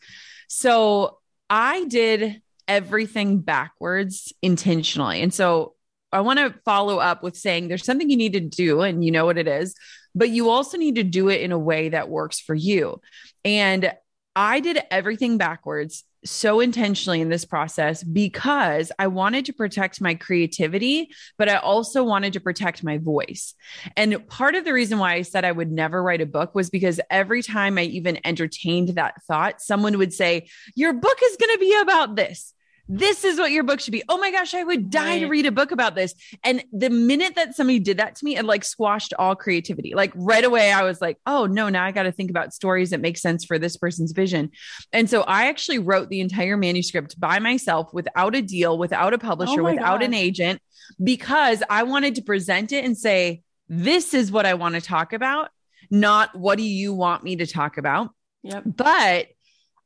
So 0.48 1.18
I 1.50 1.86
did 1.86 2.42
everything 2.68 3.40
backwards 3.40 4.34
intentionally. 4.42 5.22
And 5.22 5.34
so 5.34 5.76
I 6.12 6.22
want 6.22 6.40
to 6.40 6.54
follow 6.66 6.98
up 6.98 7.24
with 7.24 7.38
saying 7.38 7.68
there's 7.68 7.86
something 7.86 8.10
you 8.10 8.18
need 8.18 8.34
to 8.34 8.40
do 8.40 8.82
and 8.82 9.04
you 9.04 9.12
know 9.12 9.26
what 9.26 9.38
it 9.38 9.48
is, 9.48 9.76
but 10.14 10.30
you 10.30 10.50
also 10.50 10.78
need 10.78 10.96
to 10.96 11.04
do 11.04 11.30
it 11.30 11.42
in 11.42 11.52
a 11.52 11.60
way 11.60 11.90
that 11.90 12.10
works 12.10 12.40
for 12.40 12.56
you. 12.56 13.02
And 13.46 13.94
I 14.36 14.60
did 14.60 14.80
everything 14.90 15.38
backwards 15.38 16.04
so 16.24 16.60
intentionally 16.60 17.22
in 17.22 17.30
this 17.30 17.46
process 17.46 18.04
because 18.04 18.92
I 19.00 19.08
wanted 19.08 19.46
to 19.46 19.54
protect 19.54 20.02
my 20.02 20.16
creativity, 20.16 21.10
but 21.38 21.50
I 21.50 21.58
also 21.58 22.04
wanted 22.04 22.34
to 22.34 22.40
protect 22.40 22.84
my 22.84 22.98
voice. 22.98 23.54
And 23.98 24.28
part 24.28 24.56
of 24.56 24.64
the 24.64 24.74
reason 24.74 25.00
why 25.00 25.14
I 25.14 25.22
said 25.24 25.46
I 25.46 25.52
would 25.52 25.72
never 25.72 26.02
write 26.02 26.22
a 26.22 26.26
book 26.26 26.54
was 26.54 26.70
because 26.70 27.00
every 27.10 27.42
time 27.42 27.78
I 27.78 27.84
even 27.84 28.20
entertained 28.24 28.90
that 28.90 29.24
thought, 29.24 29.62
someone 29.62 29.98
would 29.98 30.14
say, 30.14 30.48
Your 30.76 30.94
book 30.94 31.18
is 31.24 31.38
going 31.38 31.54
to 31.54 31.60
be 31.60 31.80
about 31.82 32.16
this 32.16 32.54
this 32.94 33.24
is 33.24 33.40
what 33.40 33.52
your 33.52 33.64
book 33.64 33.80
should 33.80 33.94
be. 33.94 34.04
Oh 34.10 34.18
my 34.18 34.32
gosh, 34.32 34.54
I 34.54 34.66
would 34.66 34.90
die 34.90 35.12
right. 35.12 35.20
to 35.20 35.28
read 35.28 35.46
a 35.46 35.52
book 35.52 35.72
about 35.72 35.96
this. 35.96 36.14
And 36.44 36.62
the 36.74 36.90
minute 36.90 37.36
that 37.36 37.56
somebody 37.56 37.80
did 37.80 37.98
that 37.98 38.16
to 38.18 38.26
me, 38.26 38.36
it 38.36 38.44
like 38.44 38.66
squashed 38.66 39.14
all 39.18 39.34
creativity. 39.34 39.94
Like 39.96 40.12
right 40.14 40.44
away, 40.44 40.74
I 40.74 40.84
was 40.84 41.00
like, 41.00 41.18
oh 41.26 41.46
no, 41.46 41.70
now 41.70 41.86
I 41.86 41.92
got 41.92 42.04
to 42.04 42.12
think 42.12 42.30
about 42.30 42.54
stories 42.54 42.90
that 42.90 43.00
make 43.00 43.18
sense 43.18 43.46
for 43.46 43.58
this 43.58 43.78
person's 43.78 44.12
vision. 44.12 44.52
And 44.92 45.10
so 45.10 45.22
I 45.22 45.48
actually 45.48 45.80
wrote 45.80 46.10
the 46.10 46.20
entire 46.20 46.58
manuscript 46.58 47.18
by 47.18 47.40
myself 47.40 47.94
without 47.94 48.36
a 48.36 48.42
deal, 48.42 48.78
without 48.78 49.14
a 49.14 49.18
publisher, 49.18 49.62
oh 49.62 49.72
without 49.72 50.02
gosh. 50.02 50.08
an 50.08 50.14
agent, 50.14 50.62
because 51.02 51.64
I 51.70 51.84
wanted 51.84 52.16
to 52.16 52.24
present 52.24 52.74
it 52.74 52.84
and 52.84 52.98
say, 52.98 53.42
this 53.70 54.14
is 54.14 54.34
what 54.34 54.46
I 54.46 54.56
want 54.56 54.76
to 54.76 54.82
talk 54.82 55.14
about, 55.14 55.48
not 55.90 56.36
what 56.36 56.58
do 56.58 56.64
you 56.64 56.94
want 56.94 57.24
me 57.24 57.38
to 57.38 57.48
talk 57.48 57.78
about. 57.78 58.10
Yep. 58.44 58.64
But 58.66 59.28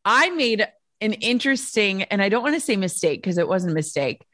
I 0.04 0.32
made 0.32 0.68
an 1.06 1.14
interesting, 1.14 2.04
and 2.04 2.22
I 2.22 2.28
don't 2.30 2.44
want 2.44 2.56
to 2.56 2.60
say 2.62 2.76
mistake 2.76 3.22
because 3.22 3.38
it 3.38 3.48
wasn't 3.48 3.72
a 3.72 3.76
mistake, 3.76 4.26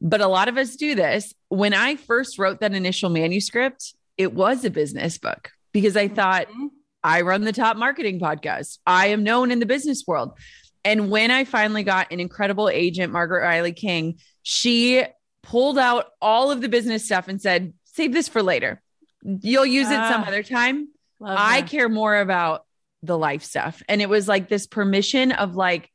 but 0.00 0.20
a 0.20 0.28
lot 0.28 0.48
of 0.48 0.56
us 0.56 0.76
do 0.76 0.94
this. 0.94 1.34
When 1.48 1.74
I 1.74 1.96
first 1.96 2.38
wrote 2.38 2.60
that 2.60 2.72
initial 2.74 3.10
manuscript, 3.10 3.94
it 4.16 4.32
was 4.32 4.64
a 4.64 4.70
business 4.70 5.18
book 5.18 5.50
because 5.72 5.96
I 5.96 6.08
thought 6.08 6.46
Mhm. 6.48 6.68
I 7.02 7.22
run 7.22 7.42
the 7.42 7.52
top 7.52 7.76
marketing 7.76 8.20
podcast. 8.20 8.78
I 8.86 9.08
am 9.08 9.22
known 9.24 9.50
in 9.50 9.58
the 9.60 9.66
business 9.66 10.04
world. 10.06 10.36
And 10.84 11.10
when 11.10 11.30
I 11.30 11.44
finally 11.44 11.82
got 11.82 12.12
an 12.12 12.20
incredible 12.20 12.68
agent, 12.68 13.12
Margaret 13.12 13.40
Riley 13.42 13.72
King, 13.72 14.18
she 14.42 15.04
pulled 15.42 15.78
out 15.78 16.06
all 16.20 16.50
of 16.50 16.60
the 16.60 16.68
business 16.68 17.04
stuff 17.04 17.28
and 17.28 17.40
said, 17.40 17.72
save 17.84 18.12
this 18.12 18.28
for 18.28 18.42
later. 18.42 18.80
You'll 19.22 19.66
use 19.66 19.88
it 19.88 19.94
some 19.94 20.22
Ah. 20.22 20.26
other 20.28 20.42
time. 20.42 20.88
I 21.24 21.60
her. 21.60 21.66
care 21.66 21.88
more 21.88 22.16
about 22.18 22.64
the 23.02 23.16
life 23.18 23.42
stuff. 23.44 23.82
And 23.88 24.00
it 24.02 24.08
was 24.08 24.26
like 24.28 24.48
this 24.48 24.66
permission 24.66 25.32
of 25.32 25.54
like, 25.56 25.90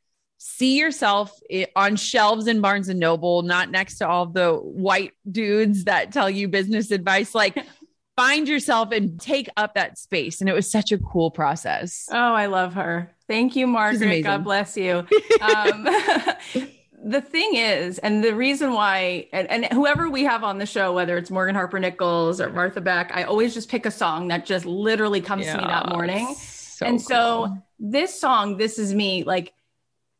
see 0.45 0.77
yourself 0.77 1.39
on 1.73 1.95
shelves 1.95 2.47
in 2.47 2.59
Barnes 2.59 2.89
and 2.89 2.99
Noble, 2.99 3.43
not 3.43 3.71
next 3.71 3.97
to 3.99 4.07
all 4.07 4.25
the 4.25 4.53
white 4.53 5.13
dudes 5.31 5.85
that 5.85 6.11
tell 6.11 6.29
you 6.29 6.49
business 6.49 6.91
advice. 6.91 7.33
Like, 7.33 7.57
find 8.17 8.45
yourself 8.45 8.91
and 8.91 9.17
take 9.21 9.47
up 9.55 9.75
that 9.75 9.97
space. 9.97 10.41
And 10.41 10.49
it 10.49 10.53
was 10.53 10.69
such 10.69 10.91
a 10.91 10.97
cool 10.97 11.31
process. 11.31 12.09
Oh, 12.11 12.33
I 12.33 12.47
love 12.47 12.73
her. 12.73 13.09
Thank 13.25 13.55
you, 13.55 13.67
Margaret. 13.67 14.21
God 14.23 14.43
bless 14.43 14.75
you. 14.75 15.07
Um, 15.41 15.83
the 17.05 17.21
thing 17.21 17.55
is, 17.55 17.99
and 17.99 18.23
the 18.23 18.33
reason 18.33 18.73
why, 18.73 19.27
and, 19.33 19.49
and 19.49 19.65
whoever 19.65 20.09
we 20.09 20.23
have 20.23 20.43
on 20.43 20.57
the 20.57 20.65
show, 20.65 20.93
whether 20.93 21.17
it's 21.17 21.29
Morgan 21.29 21.55
Harper 21.55 21.79
Nichols 21.79 22.39
or 22.39 22.49
Martha 22.49 22.81
Beck, 22.81 23.11
I 23.13 23.23
always 23.23 23.53
just 23.53 23.69
pick 23.69 23.85
a 23.85 23.91
song 23.91 24.29
that 24.29 24.45
just 24.45 24.65
literally 24.65 25.21
comes 25.21 25.45
to 25.45 25.57
me 25.57 25.63
that 25.65 25.89
morning. 25.89 26.33
So 26.35 26.85
and 26.85 27.01
so 27.01 27.57
this 27.79 28.19
song, 28.19 28.57
This 28.57 28.79
Is 28.79 28.93
Me, 28.93 29.23
like 29.23 29.53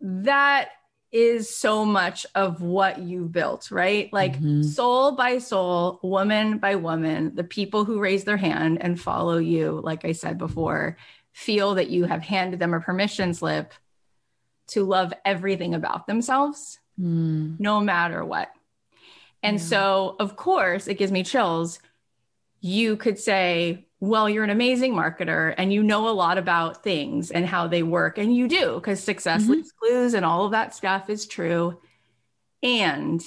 that 0.04 0.70
is 1.12 1.56
so 1.56 1.86
much 1.86 2.26
of 2.36 2.62
what 2.62 3.00
you've 3.00 3.32
built, 3.32 3.70
right? 3.72 4.12
Like 4.12 4.40
Mhm. 4.40 4.66
soul 4.66 5.12
by 5.16 5.38
soul, 5.38 6.00
woman 6.02 6.58
by 6.58 6.76
woman, 6.76 7.36
the 7.36 7.44
people 7.44 7.86
who 7.86 8.00
raise 8.00 8.24
their 8.24 8.38
hand 8.38 8.80
and 8.82 9.00
follow 9.00 9.38
you, 9.38 9.80
like 9.84 10.06
I 10.06 10.12
said 10.12 10.38
before, 10.38 10.98
feel 11.32 11.76
that 11.76 11.90
you 11.90 12.06
have 12.06 12.22
handed 12.24 12.60
them 12.60 12.74
a 12.74 12.80
permission 12.80 13.34
slip 13.34 13.74
to 14.68 14.84
love 14.84 15.14
everything 15.24 15.74
about 15.74 16.08
themselves 16.08 16.80
Mm. 17.00 17.60
no 17.60 17.80
matter 17.80 18.24
what. 18.26 18.52
And 19.42 19.58
Yeah. 19.58 19.64
so, 19.66 20.16
of 20.20 20.36
course, 20.36 20.88
it 20.88 20.98
gives 20.98 21.12
me 21.12 21.24
chills. 21.24 21.80
You 22.60 22.96
could 22.98 23.20
say, 23.20 23.88
well, 24.06 24.30
you're 24.30 24.44
an 24.44 24.50
amazing 24.50 24.94
marketer 24.94 25.56
and 25.58 25.72
you 25.72 25.82
know 25.82 26.10
a 26.10 26.12
lot 26.12 26.38
about 26.38 26.84
things 26.84 27.32
and 27.32 27.46
how 27.46 27.68
they 27.68 27.84
work. 27.84 28.18
And 28.18 28.36
you 28.36 28.50
do, 28.50 28.76
because 28.76 29.02
success 29.02 29.46
Mhm. 29.46 29.50
leaves 29.52 29.72
clues 29.72 30.14
and 30.14 30.26
all 30.26 30.44
of 30.44 30.52
that 30.52 30.76
stuff 30.76 31.10
is 31.10 31.26
true. 31.26 31.80
And 32.62 33.24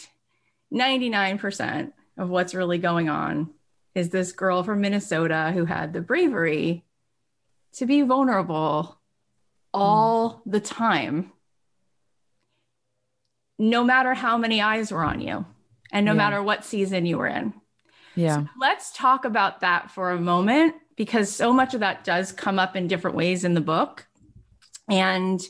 99% 0.71 1.95
of 2.19 2.29
what's 2.29 2.55
really 2.55 2.77
going 2.77 3.09
on 3.09 3.55
is 3.95 4.11
this 4.11 4.33
girl 4.33 4.63
from 4.65 4.83
Minnesota 4.83 5.51
who 5.55 5.65
had 5.65 5.95
the 5.95 6.03
bravery 6.03 6.85
to 7.77 7.87
be 7.87 8.03
vulnerable 8.03 9.01
all 9.73 10.43
the 10.45 10.61
time 10.61 11.33
no 13.59 13.83
matter 13.83 14.13
how 14.13 14.37
many 14.37 14.61
eyes 14.61 14.93
were 14.93 15.03
on 15.05 15.23
you 15.23 15.47
and 15.91 16.05
no 16.05 16.13
Yeah. 16.13 16.17
matter 16.19 16.43
what 16.43 16.67
season 16.67 17.07
you 17.07 17.17
were 17.17 17.27
in. 17.29 17.55
Yeah. 18.17 18.45
Let's 18.59 18.91
talk 18.93 19.25
about 19.25 19.61
that 19.61 19.91
for 19.91 20.11
a 20.11 20.21
moment 20.21 20.75
because 20.97 21.35
so 21.35 21.53
much 21.53 21.75
of 21.75 21.81
that 21.81 22.03
does 22.05 22.33
come 22.33 22.59
up 22.59 22.75
in 22.75 22.89
different 22.89 23.17
ways 23.17 23.45
in 23.45 23.55
the 23.55 23.61
book. 23.61 24.07
And 24.89 25.41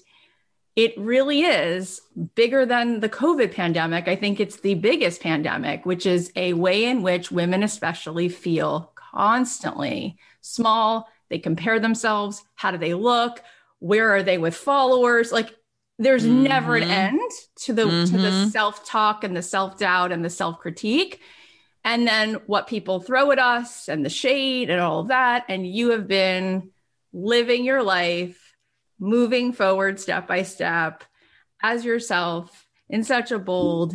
it 0.75 0.92
really 0.99 1.42
is 1.42 2.00
bigger 2.35 2.66
than 2.66 3.00
the 3.00 3.08
COVID 3.08 3.54
pandemic. 3.54 4.08
I 4.08 4.16
think 4.16 4.40
it's 4.40 4.61
the 4.61 4.75
biggest 4.75 5.23
pandemic, 5.23 5.87
which 5.87 6.04
is 6.04 6.30
a 6.37 6.52
way 6.52 6.85
in 6.85 7.02
which 7.02 7.30
women, 7.30 7.62
especially, 7.62 8.28
feel 8.28 8.92
constantly 8.94 10.18
small. 10.42 11.08
They 11.30 11.38
compare 11.38 11.80
themselves. 11.80 12.44
How 12.56 12.70
do 12.70 12.78
they 12.78 12.94
look? 12.94 13.42
Where 13.78 14.14
are 14.14 14.23
they 14.23 14.38
with 14.38 14.54
followers? 14.54 15.32
Like, 15.32 15.54
there's 15.99 16.26
never 16.26 16.76
an 16.76 16.82
Mhm. 16.82 16.90
end 16.90 17.30
to 17.64 17.73
the 17.73 17.85
to 17.85 18.18
the 18.18 18.30
Mhm. 18.30 18.50
self-talk 18.50 19.25
and 19.25 19.35
the 19.35 19.42
self-doubt 19.42 20.12
and 20.12 20.23
the 20.23 20.30
self-critique 20.30 21.20
and 21.86 22.04
then 22.06 22.34
what 22.46 22.66
people 22.66 22.98
throw 22.98 23.30
at 23.30 23.38
us 23.38 23.88
and 23.88 24.04
the 24.04 24.10
shade 24.10 24.70
and 24.70 24.80
all 24.80 25.00
of 25.00 25.08
that. 25.08 25.44
And 25.48 25.64
you 25.64 25.90
have 25.90 26.08
been 26.08 26.70
living 27.12 27.64
your 27.64 27.82
life 27.84 28.56
moving 28.98 29.52
forward 29.52 30.00
step 30.00 30.26
by 30.26 30.42
step 30.42 31.04
as 31.62 31.84
yourself 31.84 32.66
in 32.88 33.04
such 33.04 33.30
a 33.30 33.38
bold 33.38 33.94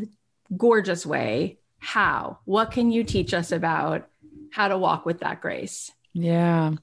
gorgeous 0.55 1.05
way. 1.05 1.60
How? 1.79 2.39
What 2.45 2.71
can 2.71 2.91
you 2.91 3.03
teach 3.03 3.33
us 3.33 3.51
about 3.51 4.07
how 4.51 4.69
to 4.69 4.77
walk 4.77 5.05
with 5.05 5.19
that 5.19 5.41
grace? 5.41 5.91
Yeah. 6.13 6.75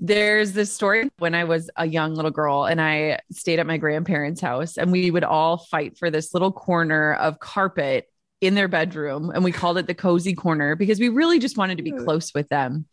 There's 0.00 0.52
this 0.52 0.72
story 0.72 1.10
when 1.18 1.36
I 1.36 1.44
was 1.44 1.70
a 1.76 1.86
young 1.86 2.16
little 2.16 2.32
girl 2.32 2.64
and 2.64 2.80
I 2.80 3.20
stayed 3.30 3.60
at 3.60 3.68
my 3.68 3.76
grandparents' 3.76 4.40
house 4.40 4.78
and 4.78 4.90
we 4.90 5.12
would 5.12 5.24
all 5.24 5.58
fight 5.58 5.96
for 5.96 6.10
this 6.10 6.34
little 6.34 6.52
corner 6.52 7.14
of 7.14 7.38
carpet 7.38 8.08
in 8.40 8.54
their 8.54 8.68
bedroom 8.68 9.30
and 9.34 9.42
we 9.42 9.50
called 9.50 9.78
it 9.78 9.86
the 9.86 9.94
cozy 9.94 10.34
corner 10.34 10.76
because 10.76 11.00
we 11.00 11.08
really 11.08 11.38
just 11.38 11.56
wanted 11.56 11.76
to 11.76 11.82
be 11.82 11.90
close 11.90 12.32
with 12.34 12.48
them. 12.48 12.86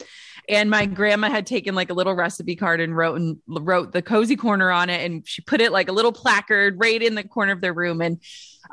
And 0.50 0.70
my 0.70 0.86
grandma 0.86 1.30
had 1.30 1.46
taken 1.46 1.76
like 1.76 1.90
a 1.90 1.94
little 1.94 2.16
recipe 2.16 2.56
card 2.56 2.82
and 2.82 2.96
wrote 2.96 3.20
and 3.20 3.38
wrote 3.48 3.92
the 3.92 4.02
cozy 4.02 4.36
corner 4.36 4.72
on 4.72 4.90
it 4.90 5.06
and 5.06 5.28
she 5.28 5.42
put 5.42 5.62
it 5.62 5.72
like 5.72 5.88
a 5.88 5.92
little 5.92 6.12
placard 6.12 6.80
right 6.80 7.02
in 7.02 7.16
the 7.16 7.24
corner 7.24 7.52
of 7.52 7.62
their 7.62 7.74
room 7.74 8.02
and 8.02 8.22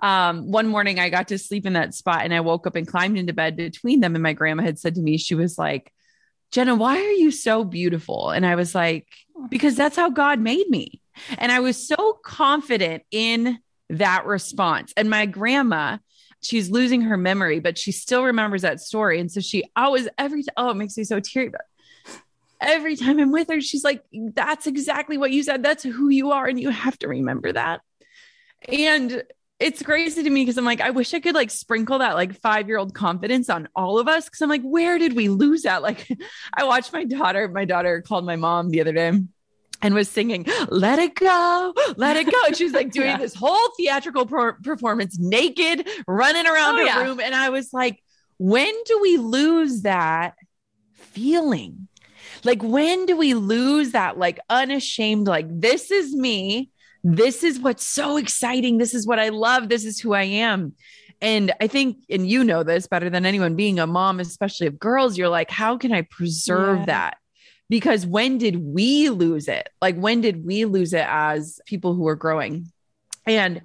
um, 0.02 0.50
one 0.50 0.66
morning 0.66 0.98
I 0.98 1.10
got 1.10 1.28
to 1.28 1.38
sleep 1.38 1.66
in 1.66 1.74
that 1.74 1.94
spot 1.94 2.22
and 2.22 2.32
I 2.32 2.40
woke 2.40 2.66
up 2.66 2.76
and 2.76 2.88
climbed 2.88 3.18
into 3.18 3.34
bed 3.34 3.56
between 3.56 4.00
them 4.00 4.14
and 4.14 4.22
my 4.22 4.32
grandma 4.32 4.62
had 4.62 4.78
said 4.78 4.94
to 4.94 5.02
me 5.02 5.18
she 5.18 5.34
was 5.34 5.58
like 5.58 5.92
Jenna, 6.52 6.74
why 6.74 6.98
are 6.98 7.12
you 7.12 7.30
so 7.30 7.64
beautiful? 7.64 8.28
And 8.28 8.44
I 8.44 8.56
was 8.56 8.74
like, 8.74 9.08
because 9.48 9.74
that's 9.74 9.96
how 9.96 10.10
God 10.10 10.38
made 10.38 10.68
me. 10.68 11.00
And 11.38 11.50
I 11.50 11.60
was 11.60 11.88
so 11.88 12.18
confident 12.22 13.04
in 13.10 13.58
that 13.88 14.26
response. 14.26 14.92
And 14.96 15.08
my 15.08 15.24
grandma, 15.24 15.96
she's 16.42 16.70
losing 16.70 17.02
her 17.02 17.16
memory, 17.16 17.60
but 17.60 17.78
she 17.78 17.92
still 17.92 18.24
remembers 18.24 18.62
that 18.62 18.80
story. 18.80 19.20
And 19.20 19.30
so 19.30 19.40
she 19.40 19.64
always, 19.76 20.08
every 20.18 20.44
oh, 20.56 20.70
it 20.70 20.76
makes 20.76 20.96
me 20.96 21.04
so 21.04 21.20
teary. 21.20 21.48
But 21.48 21.62
every 22.60 22.96
time 22.96 23.18
I'm 23.18 23.32
with 23.32 23.48
her, 23.48 23.60
she's 23.60 23.84
like, 23.84 24.04
that's 24.12 24.66
exactly 24.66 25.18
what 25.18 25.30
you 25.30 25.42
said. 25.42 25.62
That's 25.62 25.82
who 25.82 26.08
you 26.08 26.32
are. 26.32 26.46
And 26.46 26.60
you 26.60 26.70
have 26.70 26.98
to 27.00 27.08
remember 27.08 27.52
that. 27.52 27.80
And 28.68 29.22
it's 29.58 29.82
crazy 29.82 30.24
to 30.24 30.30
me 30.30 30.42
because 30.42 30.58
I'm 30.58 30.64
like, 30.64 30.80
I 30.80 30.90
wish 30.90 31.14
I 31.14 31.20
could 31.20 31.36
like 31.36 31.50
sprinkle 31.50 31.98
that 31.98 32.14
like 32.14 32.40
five 32.40 32.66
year 32.66 32.78
old 32.78 32.94
confidence 32.94 33.48
on 33.48 33.68
all 33.76 33.98
of 33.98 34.08
us. 34.08 34.28
Cause 34.28 34.42
I'm 34.42 34.48
like, 34.48 34.62
where 34.62 34.98
did 34.98 35.14
we 35.14 35.28
lose 35.28 35.62
that? 35.62 35.82
Like, 35.82 36.08
I 36.52 36.64
watched 36.64 36.92
my 36.92 37.04
daughter, 37.04 37.48
my 37.48 37.64
daughter 37.64 38.02
called 38.02 38.24
my 38.24 38.36
mom 38.36 38.70
the 38.70 38.80
other 38.80 38.92
day 38.92 39.20
and 39.82 39.94
was 39.94 40.08
singing, 40.08 40.46
Let 40.68 40.98
It 40.98 41.14
Go, 41.16 41.74
Let 41.96 42.16
It 42.16 42.30
Go. 42.30 42.38
And 42.46 42.56
she's 42.56 42.72
like 42.72 42.90
doing 42.92 43.08
Yeah. 43.08 43.18
this 43.18 43.34
whole 43.34 43.68
theatrical 43.76 44.26
per- 44.26 44.54
performance 44.62 45.18
naked, 45.18 45.86
running 46.06 46.46
around 46.46 46.76
Oh, 46.76 46.78
her 46.78 46.84
yeah. 46.84 47.02
room. 47.02 47.20
And 47.20 47.34
I 47.34 47.50
was 47.50 47.72
like, 47.72 48.02
when 48.38 48.72
do 48.86 48.98
we 49.02 49.16
lose 49.18 49.82
that 49.82 50.34
feeling? 50.94 51.88
Like, 52.44 52.62
when 52.62 53.06
do 53.06 53.16
we 53.16 53.34
lose 53.34 53.92
that, 53.92 54.18
like, 54.18 54.40
unashamed, 54.50 55.26
like, 55.28 55.46
this 55.48 55.90
is 55.90 56.14
me. 56.14 56.70
This 57.04 57.44
is 57.44 57.58
what's 57.60 57.86
so 57.86 58.16
exciting. 58.16 58.78
This 58.78 58.94
is 58.94 59.06
what 59.06 59.18
I 59.18 59.28
love. 59.28 59.68
This 59.68 59.84
is 59.84 60.00
who 60.00 60.12
I 60.12 60.24
am. 60.24 60.74
And 61.20 61.52
I 61.60 61.68
think, 61.68 61.98
and 62.10 62.28
you 62.28 62.42
know 62.42 62.64
this 62.64 62.88
better 62.88 63.08
than 63.10 63.24
anyone, 63.26 63.54
being 63.54 63.78
a 63.78 63.86
mom, 63.86 64.18
especially 64.18 64.66
of 64.66 64.78
girls, 64.78 65.16
you're 65.16 65.28
like, 65.28 65.50
how 65.50 65.76
can 65.78 65.92
I 65.92 66.02
preserve 66.02 66.80
Yeah. 66.80 66.86
that? 66.86 67.16
Because 67.72 68.04
when 68.04 68.36
did 68.36 68.56
we 68.56 69.08
lose 69.08 69.48
it? 69.48 69.70
Like, 69.80 69.96
when 69.96 70.20
did 70.20 70.44
we 70.44 70.66
lose 70.66 70.92
it 70.92 71.06
as 71.08 71.58
people 71.64 71.94
who 71.94 72.06
are 72.06 72.14
growing? 72.14 72.70
And 73.26 73.62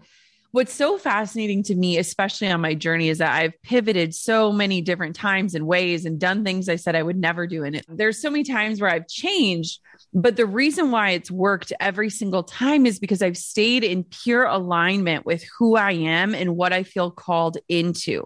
what's 0.52 0.74
so 0.74 0.98
fascinating 0.98 1.62
to 1.64 1.76
me, 1.76 1.98
especially 1.98 2.48
on 2.48 2.62
my 2.62 2.74
journey, 2.74 3.10
is 3.10 3.18
that 3.18 3.36
I've 3.36 3.62
pivoted 3.64 4.16
so 4.16 4.54
many 4.54 4.80
different 4.80 5.18
times 5.18 5.56
and 5.56 5.68
ways 5.68 6.06
and 6.06 6.18
done 6.18 6.46
things 6.46 6.70
I 6.70 6.78
said 6.78 6.96
I 6.96 7.04
would 7.04 7.18
never 7.18 7.48
do. 7.48 7.66
And 7.66 7.84
there's 7.90 8.22
so 8.22 8.30
many 8.30 8.46
times 8.46 8.80
where 8.80 8.90
I've 8.90 9.10
changed, 9.10 9.82
but 10.14 10.38
the 10.38 10.46
reason 10.46 10.90
why 10.90 11.10
it's 11.10 11.30
worked 11.30 11.74
every 11.82 12.10
single 12.10 12.44
time 12.44 12.86
is 12.86 13.00
because 13.00 13.22
I've 13.22 13.36
stayed 13.36 13.84
in 13.84 14.06
pure 14.06 14.46
alignment 14.46 15.26
with 15.26 15.44
who 15.60 15.76
I 15.76 15.92
am 15.92 16.34
and 16.34 16.56
what 16.56 16.72
I 16.72 16.84
feel 16.84 17.12
called 17.12 17.58
into. 17.68 18.26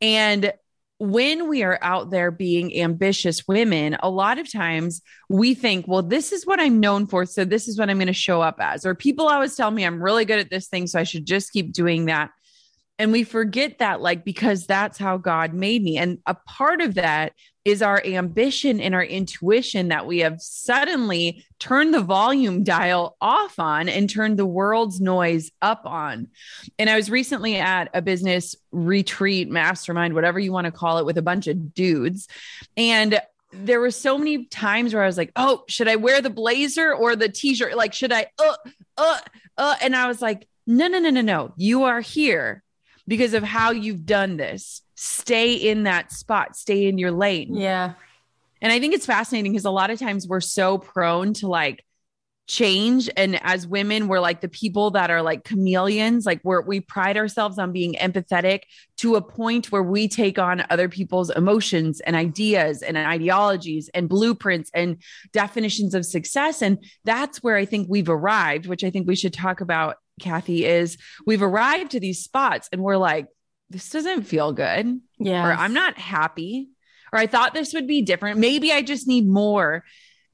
And 0.00 0.54
when 1.02 1.48
we 1.48 1.64
are 1.64 1.80
out 1.82 2.10
there 2.10 2.30
being 2.30 2.78
ambitious 2.78 3.48
women, 3.48 3.96
a 4.04 4.08
lot 4.08 4.38
of 4.38 4.50
times 4.50 5.02
we 5.28 5.52
think, 5.52 5.88
well, 5.88 6.02
this 6.02 6.30
is 6.30 6.46
what 6.46 6.60
I'm 6.60 6.78
known 6.78 7.08
for. 7.08 7.26
So 7.26 7.44
this 7.44 7.66
is 7.66 7.76
what 7.76 7.90
I'm 7.90 7.96
going 7.96 8.06
to 8.06 8.12
show 8.12 8.40
up 8.40 8.58
as. 8.60 8.86
Or 8.86 8.94
people 8.94 9.26
always 9.26 9.56
tell 9.56 9.72
me 9.72 9.84
I'm 9.84 10.00
really 10.00 10.24
good 10.24 10.38
at 10.38 10.48
this 10.48 10.68
thing. 10.68 10.86
So 10.86 11.00
I 11.00 11.02
should 11.02 11.26
just 11.26 11.52
keep 11.52 11.72
doing 11.72 12.06
that. 12.06 12.30
And 12.98 13.10
we 13.10 13.24
forget 13.24 13.78
that, 13.78 14.00
like, 14.00 14.24
because 14.24 14.66
that's 14.66 14.98
how 14.98 15.16
God 15.16 15.54
made 15.54 15.82
me. 15.82 15.98
And 15.98 16.18
a 16.26 16.34
part 16.34 16.80
of 16.80 16.94
that 16.94 17.32
is 17.64 17.80
our 17.80 18.04
ambition 18.04 18.80
and 18.80 18.94
our 18.94 19.04
intuition 19.04 19.88
that 19.88 20.06
we 20.06 20.18
have 20.18 20.40
suddenly 20.40 21.44
turned 21.58 21.94
the 21.94 22.00
volume 22.00 22.64
dial 22.64 23.16
off 23.20 23.58
on 23.58 23.88
and 23.88 24.10
turned 24.10 24.38
the 24.38 24.46
world's 24.46 25.00
noise 25.00 25.50
up 25.62 25.86
on. 25.86 26.28
And 26.78 26.90
I 26.90 26.96
was 26.96 27.08
recently 27.08 27.56
at 27.56 27.88
a 27.94 28.02
business 28.02 28.56
retreat, 28.72 29.48
mastermind, 29.48 30.14
whatever 30.14 30.40
you 30.40 30.52
want 30.52 30.66
to 30.66 30.72
call 30.72 30.98
it, 30.98 31.06
with 31.06 31.18
a 31.18 31.22
bunch 31.22 31.46
of 31.46 31.72
dudes. 31.72 32.28
And 32.76 33.20
there 33.52 33.80
were 33.80 33.90
so 33.90 34.18
many 34.18 34.46
times 34.46 34.92
where 34.92 35.02
I 35.02 35.06
was 35.06 35.18
like, 35.18 35.32
oh, 35.36 35.64
should 35.68 35.88
I 35.88 35.96
wear 35.96 36.20
the 36.20 36.30
blazer 36.30 36.92
or 36.92 37.14
the 37.14 37.28
t 37.28 37.54
shirt? 37.54 37.76
Like, 37.76 37.94
should 37.94 38.12
I, 38.12 38.26
uh, 38.38 38.56
uh, 38.96 39.18
uh? 39.56 39.76
And 39.80 39.94
I 39.94 40.08
was 40.08 40.20
like, 40.20 40.48
no, 40.66 40.88
no, 40.88 40.98
no, 40.98 41.10
no, 41.10 41.20
no. 41.20 41.52
You 41.56 41.84
are 41.84 42.00
here 42.00 42.62
because 43.12 43.34
of 43.34 43.42
how 43.42 43.72
you've 43.72 44.06
done 44.06 44.38
this. 44.38 44.80
Stay 44.94 45.52
in 45.52 45.82
that 45.82 46.10
spot, 46.10 46.56
stay 46.56 46.86
in 46.86 46.96
your 46.96 47.10
lane. 47.10 47.54
Yeah. 47.54 47.92
And 48.62 48.72
I 48.72 48.80
think 48.80 48.94
it's 48.94 49.04
fascinating 49.04 49.52
because 49.52 49.66
a 49.66 49.70
lot 49.70 49.90
of 49.90 49.98
times 49.98 50.26
we're 50.26 50.40
so 50.40 50.78
prone 50.78 51.34
to 51.34 51.46
like 51.46 51.84
change. 52.46 53.10
And 53.14 53.38
as 53.44 53.66
women, 53.66 54.08
we're 54.08 54.18
like 54.20 54.40
the 54.40 54.48
people 54.48 54.92
that 54.92 55.10
are 55.10 55.20
like 55.20 55.44
chameleons. 55.44 56.24
Like 56.24 56.40
we're, 56.42 56.62
we 56.62 56.80
pride 56.80 57.18
ourselves 57.18 57.58
on 57.58 57.70
being 57.70 57.96
empathetic 58.00 58.62
to 58.96 59.16
a 59.16 59.20
point 59.20 59.70
where 59.70 59.82
we 59.82 60.08
take 60.08 60.38
on 60.38 60.64
other 60.70 60.88
people's 60.88 61.28
emotions 61.28 62.00
and 62.00 62.16
ideas 62.16 62.80
and 62.80 62.96
ideologies 62.96 63.90
and 63.92 64.08
blueprints 64.08 64.70
and 64.72 65.02
definitions 65.34 65.94
of 65.94 66.06
success. 66.06 66.62
And 66.62 66.82
that's 67.04 67.42
where 67.42 67.56
I 67.56 67.66
think 67.66 67.88
we've 67.90 68.08
arrived, 68.08 68.64
which 68.64 68.84
I 68.84 68.90
think 68.90 69.06
we 69.06 69.16
should 69.16 69.34
talk 69.34 69.60
about 69.60 69.96
Cathy, 70.22 70.64
is 70.64 70.96
we've 71.26 71.42
arrived 71.42 71.90
to 71.92 72.00
these 72.00 72.22
spots 72.22 72.68
and 72.72 72.82
we're 72.82 72.96
like, 72.96 73.26
this 73.70 73.90
doesn't 73.90 74.22
feel 74.22 74.52
good. 74.52 75.00
Yeah. 75.18 75.46
Or 75.46 75.52
I'm 75.52 75.74
not 75.74 75.98
happy. 75.98 76.68
Or 77.12 77.18
I 77.18 77.26
thought 77.26 77.54
this 77.54 77.74
would 77.74 77.86
be 77.86 78.02
different. 78.02 78.38
Maybe 78.38 78.72
I 78.72 78.82
just 78.82 79.06
need 79.06 79.26
more. 79.26 79.84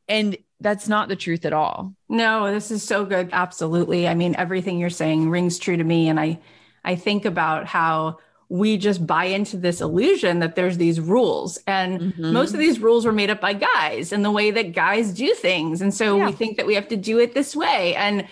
And 0.08 0.36
that's 0.60 0.88
not 0.88 1.08
the 1.08 1.16
truth 1.16 1.44
at 1.44 1.52
all. 1.52 1.94
No, 2.08 2.52
this 2.52 2.70
is 2.70 2.82
so 2.82 3.04
good. 3.04 3.30
Absolutely. 3.32 4.08
I 4.08 4.14
mean, 4.14 4.34
everything 4.36 4.78
you're 4.78 4.90
saying 4.90 5.30
rings 5.30 5.58
true 5.58 5.76
to 5.76 5.84
me. 5.84 6.08
And 6.08 6.18
I 6.18 6.40
I 6.84 6.96
think 6.96 7.24
about 7.24 7.66
how 7.66 8.18
we 8.48 8.78
just 8.78 9.06
buy 9.06 9.24
into 9.24 9.58
this 9.58 9.80
illusion 9.80 10.38
that 10.38 10.56
there's 10.56 10.78
these 10.78 11.00
rules 11.00 11.58
and 11.66 12.00
mm-hmm. 12.00 12.32
most 12.32 12.54
of 12.54 12.58
these 12.58 12.80
rules 12.80 13.04
were 13.04 13.12
made 13.12 13.28
up 13.28 13.42
by 13.42 13.52
guys 13.52 14.10
and 14.10 14.24
the 14.24 14.30
way 14.30 14.50
that 14.50 14.72
guys 14.72 15.12
do 15.12 15.34
things 15.34 15.82
and 15.82 15.92
so 15.92 16.16
yeah. 16.16 16.26
we 16.26 16.32
think 16.32 16.56
that 16.56 16.66
we 16.66 16.74
have 16.74 16.88
to 16.88 16.96
do 16.96 17.18
it 17.18 17.34
this 17.34 17.54
way 17.54 17.94
and 17.96 18.26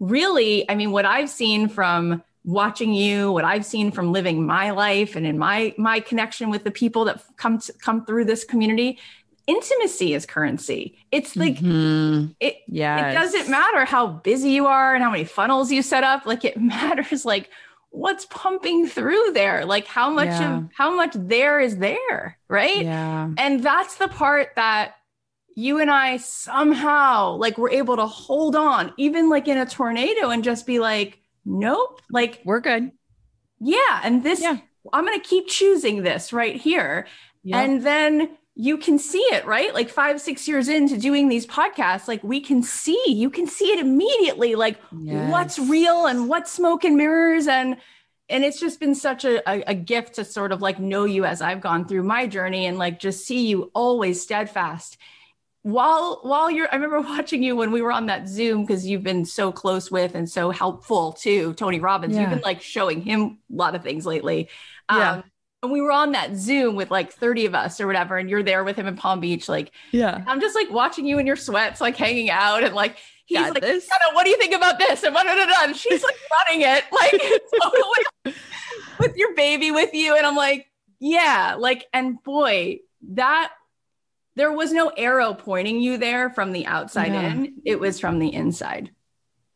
really, 0.00 0.68
I 0.70 0.74
mean, 0.74 0.90
what 0.90 1.04
I've 1.04 1.30
seen 1.30 1.68
from 1.68 2.22
watching 2.44 2.94
you, 2.94 3.32
what 3.32 3.44
I've 3.44 3.64
seen 3.64 3.90
from 3.90 4.12
living 4.12 4.46
my 4.46 4.70
life 4.70 5.16
and 5.16 5.26
in 5.26 5.38
my 5.38 5.74
my 5.76 6.00
connection 6.00 6.50
with 6.50 6.64
the 6.64 6.70
people 6.70 7.04
that 7.06 7.22
come 7.36 7.58
to, 7.58 7.72
come 7.74 8.04
through 8.04 8.24
this 8.24 8.44
community, 8.44 8.98
intimacy 9.46 10.14
is 10.14 10.24
currency. 10.26 10.98
It's 11.10 11.36
like 11.36 11.56
mm-hmm. 11.56 12.32
it 12.40 12.56
yeah. 12.66 13.10
it 13.10 13.14
doesn't 13.14 13.50
matter 13.50 13.84
how 13.84 14.06
busy 14.06 14.50
you 14.50 14.66
are 14.66 14.94
and 14.94 15.02
how 15.02 15.10
many 15.10 15.24
funnels 15.24 15.70
you 15.70 15.82
set 15.82 16.04
up, 16.04 16.26
like 16.26 16.44
it 16.44 16.60
matters 16.60 17.24
like 17.24 17.50
what's 17.90 18.26
pumping 18.26 18.86
through 18.86 19.32
there 19.32 19.64
like 19.64 19.86
how 19.86 20.10
much 20.10 20.28
yeah. 20.28 20.58
of 20.58 20.68
how 20.74 20.94
much 20.94 21.12
there 21.14 21.58
is 21.58 21.78
there 21.78 22.36
right 22.46 22.84
yeah 22.84 23.30
and 23.38 23.62
that's 23.62 23.96
the 23.96 24.08
part 24.08 24.50
that 24.56 24.96
you 25.58 25.80
and 25.80 25.90
I 25.90 26.18
somehow 26.18 27.34
like 27.34 27.58
we're 27.58 27.70
able 27.70 27.96
to 27.96 28.06
hold 28.06 28.54
on, 28.54 28.92
even 28.96 29.28
like 29.28 29.48
in 29.48 29.58
a 29.58 29.66
tornado, 29.66 30.30
and 30.30 30.44
just 30.44 30.66
be 30.66 30.78
like, 30.78 31.18
nope, 31.44 32.00
like 32.08 32.40
we're 32.44 32.60
good. 32.60 32.92
Yeah. 33.58 34.00
And 34.04 34.22
this, 34.22 34.40
yeah. 34.40 34.58
I'm 34.92 35.04
going 35.04 35.20
to 35.20 35.28
keep 35.28 35.48
choosing 35.48 36.04
this 36.04 36.32
right 36.32 36.54
here. 36.54 37.08
Yeah. 37.42 37.60
And 37.60 37.82
then 37.82 38.36
you 38.54 38.78
can 38.78 39.00
see 39.00 39.18
it, 39.18 39.46
right? 39.46 39.74
Like 39.74 39.90
five, 39.90 40.20
six 40.20 40.46
years 40.46 40.68
into 40.68 40.96
doing 40.96 41.28
these 41.28 41.44
podcasts, 41.44 42.06
like 42.06 42.22
we 42.22 42.40
can 42.40 42.62
see, 42.62 43.02
you 43.08 43.28
can 43.28 43.48
see 43.48 43.72
it 43.72 43.80
immediately, 43.80 44.54
like 44.54 44.78
yes. 44.96 45.28
what's 45.28 45.58
real 45.58 46.06
and 46.06 46.28
what's 46.28 46.52
smoke 46.52 46.84
and 46.84 46.96
mirrors. 46.96 47.48
And, 47.48 47.78
and 48.28 48.44
it's 48.44 48.60
just 48.60 48.78
been 48.78 48.94
such 48.94 49.24
a, 49.24 49.42
a, 49.50 49.70
a, 49.70 49.74
gift 49.74 50.14
to 50.14 50.24
sort 50.24 50.52
of 50.52 50.62
like 50.62 50.78
know 50.78 51.04
you 51.04 51.24
as 51.24 51.42
I've 51.42 51.60
gone 51.60 51.88
through 51.88 52.04
my 52.04 52.28
journey 52.28 52.66
and 52.66 52.78
like 52.78 53.00
just 53.00 53.26
see 53.26 53.48
you 53.48 53.72
always 53.74 54.22
steadfast 54.22 54.98
while 55.68 56.20
while 56.22 56.50
you're 56.50 56.68
i 56.72 56.74
remember 56.74 57.00
watching 57.08 57.42
you 57.42 57.54
when 57.54 57.70
we 57.70 57.82
were 57.82 57.92
on 57.92 58.06
that 58.06 58.26
zoom 58.26 58.64
because 58.64 58.86
you've 58.86 59.02
been 59.02 59.24
so 59.24 59.52
close 59.52 59.90
with 59.90 60.14
and 60.14 60.28
so 60.28 60.50
helpful 60.50 61.12
to 61.12 61.52
tony 61.54 61.78
robbins 61.78 62.14
yeah. 62.14 62.22
you've 62.22 62.30
been 62.30 62.40
like 62.40 62.62
showing 62.62 63.02
him 63.02 63.38
a 63.52 63.54
lot 63.54 63.74
of 63.74 63.82
things 63.82 64.06
lately 64.06 64.48
yeah. 64.90 65.12
Um, 65.12 65.24
and 65.62 65.72
we 65.72 65.80
were 65.80 65.92
on 65.92 66.12
that 66.12 66.36
zoom 66.36 66.76
with 66.76 66.90
like 66.90 67.12
30 67.12 67.46
of 67.46 67.54
us 67.54 67.80
or 67.80 67.86
whatever 67.86 68.16
and 68.16 68.30
you're 68.30 68.42
there 68.42 68.64
with 68.64 68.76
him 68.76 68.86
in 68.86 68.96
palm 68.96 69.20
beach 69.20 69.48
like 69.48 69.72
yeah 69.92 70.24
i'm 70.26 70.40
just 70.40 70.54
like 70.54 70.70
watching 70.70 71.06
you 71.06 71.18
in 71.18 71.26
your 71.26 71.36
sweats 71.36 71.80
like 71.80 71.96
hanging 71.96 72.30
out 72.30 72.64
and 72.64 72.74
like 72.74 72.96
he's 73.26 73.38
Got 73.38 73.54
like 73.54 73.62
this. 73.62 73.86
what 74.14 74.24
do 74.24 74.30
you 74.30 74.38
think 74.38 74.54
about 74.54 74.78
this 74.78 75.02
and, 75.02 75.14
and 75.14 75.76
she's 75.76 76.02
like 76.02 76.16
running 76.46 76.62
it 76.62 76.84
like 76.90 77.12
totally 77.62 78.38
with 78.98 79.16
your 79.16 79.34
baby 79.34 79.70
with 79.70 79.92
you 79.92 80.16
and 80.16 80.24
i'm 80.24 80.36
like 80.36 80.70
yeah 81.00 81.56
like 81.58 81.84
and 81.92 82.22
boy 82.22 82.78
that 83.10 83.52
there 84.38 84.52
was 84.52 84.72
no 84.72 84.88
arrow 84.96 85.34
pointing 85.34 85.80
you 85.80 85.98
there 85.98 86.30
from 86.30 86.52
the 86.52 86.66
outside 86.66 87.12
yeah. 87.12 87.32
in. 87.32 87.54
It 87.64 87.80
was 87.80 87.98
from 87.98 88.18
the 88.18 88.32
inside. 88.32 88.90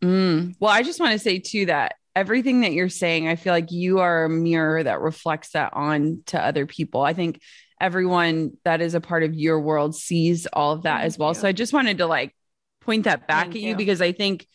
Mm. 0.03 0.57
Well, 0.59 0.73
I 0.73 0.83
just 0.83 1.01
want 1.01 1.13
to 1.13 1.19
say 1.19 1.39
too 1.39 1.67
that 1.67 1.95
everything 2.17 2.63
that 2.63 2.73
you're 2.73 2.89
saying, 2.89 3.29
I 3.29 3.37
feel 3.37 3.53
like 3.53 3.71
you 3.71 4.01
are 4.01 4.25
a 4.25 4.29
mirror 4.29 4.83
that 4.83 5.01
reflects 5.01 5.51
that 5.51 5.73
on 5.75 6.23
to 6.27 6.45
other 6.45 6.67
people. 6.67 7.03
I 7.03 7.15
think 7.15 7.41
everyone 7.81 8.57
that 8.65 8.81
is 8.81 8.95
a 8.95 9.01
part 9.01 9.23
of 9.23 9.35
your 9.35 9.61
world 9.61 9.95
sees 9.95 10.47
all 10.47 10.73
of 10.73 10.83
that 10.83 10.99
Thank 10.99 11.07
as 11.07 11.19
well. 11.19 11.31
You. 11.31 11.35
So 11.35 11.49
I 11.49 11.53
just 11.53 11.73
wanted 11.73 11.99
to 11.99 12.07
like 12.07 12.35
point 12.81 13.05
that 13.05 13.29
back 13.29 13.45
Thank 13.45 13.57
at 13.57 13.63
you, 13.63 13.69
you 13.71 13.77
because 13.77 14.03
I 14.03 14.13
think 14.13 14.47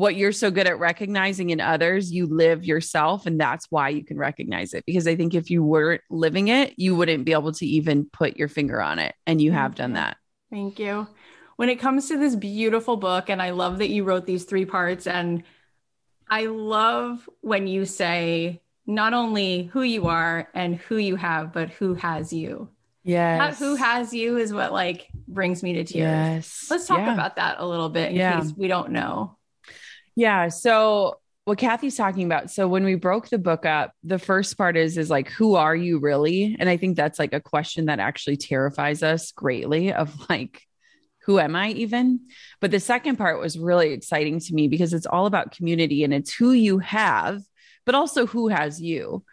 what 0.00 0.16
you're 0.16 0.32
so 0.32 0.50
good 0.50 0.66
at 0.66 0.78
recognizing 0.78 1.50
in 1.50 1.60
others, 1.60 2.10
you 2.10 2.26
live 2.26 2.64
yourself. 2.64 3.26
And 3.26 3.38
that's 3.38 3.66
why 3.68 3.90
you 3.90 4.02
can 4.02 4.16
recognize 4.16 4.72
it. 4.72 4.86
Because 4.86 5.06
I 5.06 5.14
think 5.14 5.34
if 5.34 5.50
you 5.50 5.62
weren't 5.62 6.00
living 6.08 6.48
it, 6.48 6.72
you 6.78 6.96
wouldn't 6.96 7.26
be 7.26 7.32
able 7.32 7.52
to 7.52 7.66
even 7.66 8.06
put 8.06 8.38
your 8.38 8.48
finger 8.48 8.80
on 8.80 8.98
it. 8.98 9.14
And 9.26 9.42
you 9.42 9.52
have 9.52 9.74
done 9.74 9.92
that. 9.92 10.16
Thank 10.50 10.78
you. 10.78 11.06
When 11.56 11.68
it 11.68 11.80
comes 11.80 12.08
to 12.08 12.16
this 12.16 12.34
beautiful 12.34 12.96
book, 12.96 13.28
and 13.28 13.42
I 13.42 13.50
love 13.50 13.78
that 13.78 13.90
you 13.90 14.04
wrote 14.04 14.24
these 14.24 14.44
three 14.44 14.64
parts, 14.64 15.06
and 15.06 15.42
I 16.30 16.46
love 16.46 17.28
when 17.42 17.66
you 17.66 17.84
say 17.84 18.62
not 18.86 19.12
only 19.12 19.64
who 19.64 19.82
you 19.82 20.06
are 20.06 20.48
and 20.54 20.76
who 20.76 20.96
you 20.96 21.16
have, 21.16 21.52
but 21.52 21.68
who 21.68 21.92
has 21.96 22.32
you. 22.32 22.70
Yes. 23.04 23.58
That 23.58 23.64
who 23.64 23.74
has 23.74 24.14
you 24.14 24.38
is 24.38 24.50
what 24.50 24.72
like 24.72 25.08
brings 25.28 25.62
me 25.62 25.74
to 25.74 25.84
tears. 25.84 25.94
Yes. 25.94 26.66
Let's 26.70 26.86
talk 26.86 27.00
yeah. 27.00 27.12
about 27.12 27.36
that 27.36 27.56
a 27.58 27.66
little 27.66 27.90
bit 27.90 28.12
in 28.12 28.16
yeah. 28.16 28.40
case 28.40 28.54
we 28.56 28.66
don't 28.66 28.92
know. 28.92 29.36
Yeah. 30.20 30.48
So 30.48 31.18
what 31.46 31.56
Cathy's 31.56 31.96
talking 31.96 32.26
about. 32.26 32.50
So 32.50 32.68
when 32.68 32.84
we 32.84 32.94
broke 32.94 33.30
the 33.30 33.38
book 33.38 33.64
up, 33.64 33.94
the 34.04 34.18
first 34.18 34.58
part 34.58 34.76
is 34.76 34.98
is 34.98 35.08
like, 35.08 35.30
who 35.30 35.54
are 35.54 35.74
you 35.74 35.98
really? 35.98 36.58
And 36.60 36.68
I 36.68 36.76
think 36.76 36.94
that's 36.94 37.18
like 37.18 37.32
a 37.32 37.40
question 37.40 37.86
that 37.86 38.00
actually 38.00 38.36
terrifies 38.36 39.02
us 39.02 39.32
greatly 39.32 39.94
of 39.94 40.14
like, 40.28 40.60
who 41.24 41.38
am 41.38 41.56
I 41.56 41.70
even? 41.70 42.28
But 42.60 42.70
the 42.70 42.80
second 42.80 43.16
part 43.16 43.40
was 43.40 43.58
really 43.58 43.94
exciting 43.94 44.40
to 44.40 44.52
me 44.52 44.68
because 44.68 44.92
it's 44.92 45.06
all 45.06 45.24
about 45.24 45.56
community 45.56 46.04
and 46.04 46.12
it's 46.12 46.34
who 46.34 46.52
you 46.52 46.80
have, 46.80 47.40
but 47.86 47.94
also 47.94 48.26
who 48.26 48.48
has 48.48 48.78
you. 48.78 49.24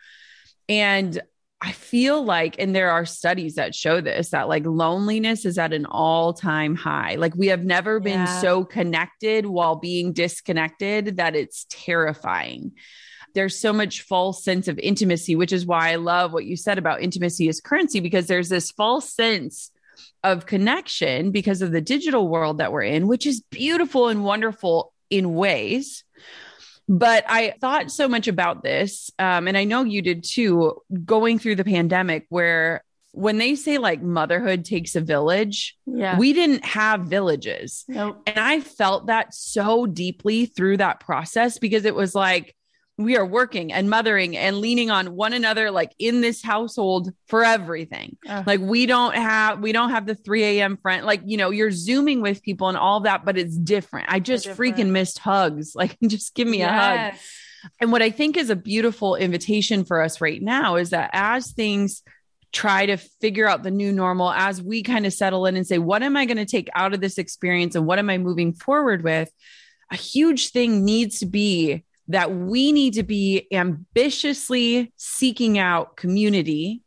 And 0.70 1.20
I 1.60 1.72
feel 1.72 2.24
like, 2.24 2.58
and 2.60 2.76
there 2.76 2.92
are 2.92 3.06
studies 3.06 3.56
that 3.56 3.74
show 3.74 4.00
this, 4.00 4.30
that 4.30 4.48
like 4.48 4.66
loneliness 4.66 5.44
is 5.44 5.58
at 5.58 5.74
an 5.74 5.88
all 5.88 6.34
time 6.34 6.76
high. 6.76 7.16
Like 7.16 7.36
we 7.36 7.48
have 7.48 7.64
never 7.64 8.00
been 8.00 8.20
yeah. 8.20 8.42
so 8.42 8.64
connected 8.64 9.46
while 9.46 9.76
being 9.76 10.14
disconnected 10.14 11.18
that 11.18 11.36
it's 11.36 11.66
terrifying. 11.70 12.74
There's 13.34 13.58
so 13.58 13.74
much 13.74 14.04
false 14.04 14.44
sense 14.44 14.68
of 14.68 14.78
intimacy, 14.78 15.36
which 15.36 15.52
is 15.52 15.66
why 15.66 15.92
I 15.92 15.96
love 15.96 16.32
what 16.32 16.46
you 16.46 16.56
said 16.56 16.78
about 16.78 17.02
intimacy 17.02 17.48
is 17.48 17.60
currency, 17.60 18.02
because 18.02 18.28
there's 18.28 18.50
this 18.50 18.72
false 18.72 19.14
sense 19.14 19.72
of 20.24 20.46
connection 20.46 21.32
because 21.32 21.64
of 21.64 21.72
the 21.72 21.82
digital 21.82 22.28
world 22.28 22.60
that 22.60 22.72
we're 22.72 22.84
in, 22.84 23.08
which 23.08 23.26
is 23.26 23.42
beautiful 23.42 24.10
and 24.10 24.24
wonderful 24.24 24.94
in 25.10 25.34
ways 25.34 26.04
but 26.88 27.26
I 27.28 27.54
thought 27.60 27.92
so 27.92 28.08
much 28.08 28.28
about 28.28 28.64
this. 28.64 29.12
Um, 29.20 29.48
and 29.48 29.58
I 29.58 29.66
know 29.66 29.84
you 29.84 30.02
did 30.02 30.24
too, 30.24 30.82
going 31.06 31.40
through 31.40 31.56
the 31.56 31.64
pandemic, 31.64 32.26
where 32.30 32.84
when 33.12 33.38
they 33.38 33.56
say 33.56 33.78
like 33.78 34.02
motherhood 34.02 34.64
takes 34.64 34.96
a 34.96 35.02
village, 35.02 35.78
yeah. 35.86 36.18
we 36.18 36.34
didn't 36.34 36.64
have 36.64 37.02
villages. 37.02 37.84
Nope. 37.88 38.22
And 38.28 38.40
I 38.40 38.62
felt 38.62 39.08
that 39.08 39.34
so 39.34 39.86
deeply 39.86 40.46
through 40.46 40.78
that 40.78 41.00
process 41.00 41.58
because 41.58 41.86
it 41.86 41.96
was 41.96 42.14
like, 42.14 42.56
we 42.98 43.16
are 43.16 43.26
working 43.26 43.72
and 43.72 43.90
mothering 43.90 44.36
and 44.36 44.58
leaning 44.58 44.90
on 44.90 45.16
one 45.16 45.34
another 45.34 45.70
like 45.70 45.94
in 46.00 46.22
this 46.22 46.42
household 46.42 47.12
for 47.28 47.44
everything 47.44 48.18
uh, 48.28 48.44
like 48.46 48.60
we 48.60 48.86
don't 48.86 49.16
have 49.16 49.60
we 49.60 49.72
don't 49.72 49.92
have 49.92 50.06
the 50.06 50.16
3 50.16 50.44
a.m 50.44 50.78
friend 50.78 51.06
like 51.06 51.22
you 51.26 51.38
know 51.38 51.52
you're 51.52 51.72
zooming 51.72 52.22
with 52.22 52.42
people 52.42 52.70
and 52.70 52.78
all 52.78 53.02
that 53.02 53.24
but 53.24 53.38
it's 53.38 53.56
different 53.56 54.08
i 54.10 54.20
just 54.20 54.46
different. 54.46 54.78
freaking 54.78 54.90
missed 54.90 55.20
hugs 55.20 55.74
like 55.76 55.96
just 56.08 56.34
give 56.34 56.48
me 56.48 56.60
yes. 56.60 56.70
a 56.70 56.74
hug 56.74 57.20
And 57.80 57.92
what 57.92 58.02
I 58.02 58.12
think 58.12 58.38
is 58.38 58.50
a 58.50 58.56
beautiful 58.56 59.16
invitation 59.16 59.86
for 59.86 60.02
us 60.02 60.22
right 60.22 60.42
now 60.42 60.76
is 60.76 60.92
that 60.92 61.10
as 61.14 61.52
things 61.52 62.04
try 62.54 62.86
to 62.86 62.98
figure 62.98 63.48
out 63.48 63.64
the 63.64 63.72
new 63.72 63.92
normal, 63.92 64.32
as 64.32 64.62
we 64.62 64.84
kind 64.84 65.06
of 65.06 65.14
settle 65.14 65.46
in 65.46 65.56
and 65.56 65.68
say, 65.68 65.78
what 65.78 66.04
am 66.04 66.16
I 66.16 66.26
going 66.26 66.38
to 66.38 66.46
take 66.46 66.70
out 66.74 66.94
of 66.94 67.02
this 67.02 67.18
experience 67.18 67.76
and 67.76 67.86
what 67.86 68.00
am 68.00 68.10
I 68.10 68.18
moving 68.18 68.54
forward 68.54 69.04
with? 69.04 69.30
A 69.92 69.96
huge 69.96 70.52
thing 70.52 70.86
needs 70.86 71.20
to 71.20 71.26
be 71.26 71.84
that 72.08 72.34
we 72.34 72.72
need 72.72 72.94
to 72.94 73.04
be 73.04 73.48
ambitiously 73.52 74.94
seeking 74.96 75.58
out 75.58 75.98
community 75.98 76.82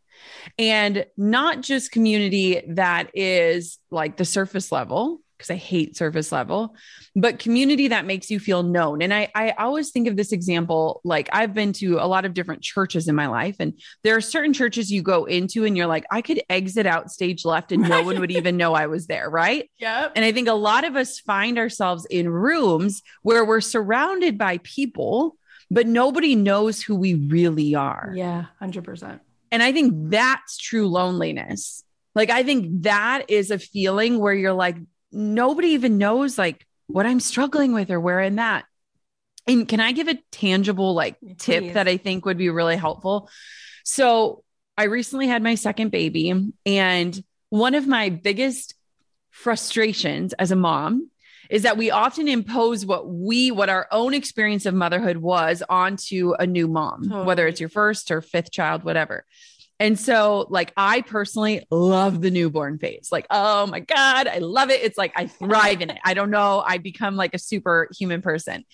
and 0.59 1.07
not 1.17 1.61
just 1.61 1.93
community 1.93 2.63
that 2.69 3.11
is 3.15 3.79
like 3.91 4.17
the 4.17 4.25
surface 4.25 4.71
level 4.71 5.21
because 5.41 5.51
I 5.51 5.57
hate 5.57 5.97
surface 5.97 6.31
level, 6.31 6.77
but 7.17 7.39
community 7.39 7.89
that 7.89 8.05
makes 8.05 8.31
you 8.31 8.39
feel 8.39 8.63
known. 8.63 9.01
And 9.01 9.13
I, 9.13 9.31
I 9.35 9.53
always 9.53 9.91
think 9.91 10.07
of 10.07 10.15
this 10.15 10.33
example 10.33 11.01
like 11.03 11.31
I've 11.33 11.55
been 11.55 11.73
to 11.75 11.97
a 11.97 12.05
lot 12.05 12.27
of 12.27 12.35
different 12.35 12.61
churches 12.63 13.09
in 13.09 13.15
my 13.15 13.27
life, 13.27 13.57
and 13.59 13.81
there 14.05 14.15
are 14.17 14.21
certain 14.21 14.53
churches 14.53 14.93
you 14.93 15.01
go 15.01 15.25
into 15.25 15.65
and 15.65 15.79
you're 15.79 15.87
like, 15.87 16.05
I 16.11 16.21
could 16.21 16.43
exit 16.51 16.85
out 16.85 17.11
stage 17.11 17.47
left 17.47 17.73
and 17.73 17.89
no 17.89 18.03
one 18.03 18.21
would 18.21 18.31
even 18.31 18.59
know 18.59 18.75
I 18.75 18.87
was 18.87 19.07
there. 19.07 19.31
Right. 19.31 19.69
Yep. 19.81 20.13
And 20.15 20.25
I 20.27 20.33
think 20.33 20.47
a 20.47 20.53
lot 20.53 20.85
of 20.85 20.95
us 20.95 21.21
find 21.21 21.57
ourselves 21.57 22.05
in 22.11 22.29
rooms 22.29 23.01
where 23.23 23.47
we're 23.47 23.63
surrounded 23.63 24.37
by 24.37 24.59
people, 24.59 25.37
but 25.71 25.87
nobody 25.87 26.35
knows 26.35 26.83
who 26.83 26.97
we 26.97 27.15
really 27.15 27.75
are. 27.75 28.13
Yeah. 28.15 28.47
100%. 28.61 29.21
And 29.51 29.63
I 29.63 29.73
think 29.73 30.11
that's 30.11 30.59
true 30.59 30.87
loneliness. 30.87 31.83
Like, 32.15 32.31
I 32.31 32.43
think 32.43 32.83
that 32.83 33.27
is 33.29 33.51
a 33.51 33.59
feeling 33.59 34.19
where 34.19 34.35
you're 34.35 34.53
like, 34.53 34.77
nobody 35.13 35.69
even 35.69 35.99
knows 35.99 36.39
like 36.39 36.67
what 36.87 37.07
I'm 37.07 37.21
struggling 37.21 37.73
with 37.73 37.91
or 37.91 38.01
where 38.01 38.21
I'm 38.21 38.39
at. 38.39 38.65
And 39.47 39.67
can 39.67 39.81
I 39.81 39.93
give 39.93 40.09
a 40.09 40.19
tangible 40.31 40.95
like 40.95 41.17
tip 41.39 41.75
that 41.75 41.89
I 41.89 41.97
think 41.97 42.25
would 42.25 42.39
be 42.39 42.51
really 42.51 42.77
helpful? 42.77 43.29
So, 43.85 44.45
I 44.77 44.85
recently 44.85 45.27
had 45.27 45.43
my 45.43 45.57
second 45.57 45.91
baby, 45.91 46.53
and 46.65 47.25
one 47.51 47.75
of 47.75 47.87
my 47.87 48.09
biggest 48.09 48.75
frustrations 49.31 50.33
as 50.35 50.51
a 50.51 50.57
mom 50.57 51.11
is 51.51 51.63
that 51.63 51.77
we 51.77 51.91
often 51.91 52.29
impose 52.29 52.87
what 52.87 53.09
we 53.09 53.51
what 53.51 53.69
our 53.69 53.87
own 53.91 54.15
experience 54.15 54.67
of 54.67 54.75
motherhood 54.75 55.19
was 55.19 55.63
onto 55.69 56.33
a 56.39 56.47
new 56.47 56.67
mom 56.69 57.09
whether 57.25 57.47
it's 57.47 57.61
your 57.61 57.69
first 57.69 58.11
or 58.11 58.21
fifth 58.21 58.51
child 58.53 58.85
whatever 58.85 59.25
and 59.81 59.99
so 59.99 60.47
like 60.51 60.73
i 60.77 61.01
personally 61.01 61.67
love 61.71 62.21
the 62.21 62.31
newborn 62.31 62.79
phase. 62.79 63.09
Like 63.11 63.27
oh 63.31 63.67
my 63.67 63.81
god 63.81 64.29
i 64.29 64.39
love 64.39 64.71
it. 64.71 64.83
It's 64.83 64.99
like 64.99 65.13
i 65.17 65.27
thrive 65.27 65.81
in 65.81 65.91
it. 65.91 65.99
I 66.05 66.15
don't 66.15 66.31
know. 66.31 66.63
I 66.65 66.79
become 66.79 67.17
like 67.17 67.35
a 67.35 67.39
superhuman 67.39 68.23
person. 68.23 68.65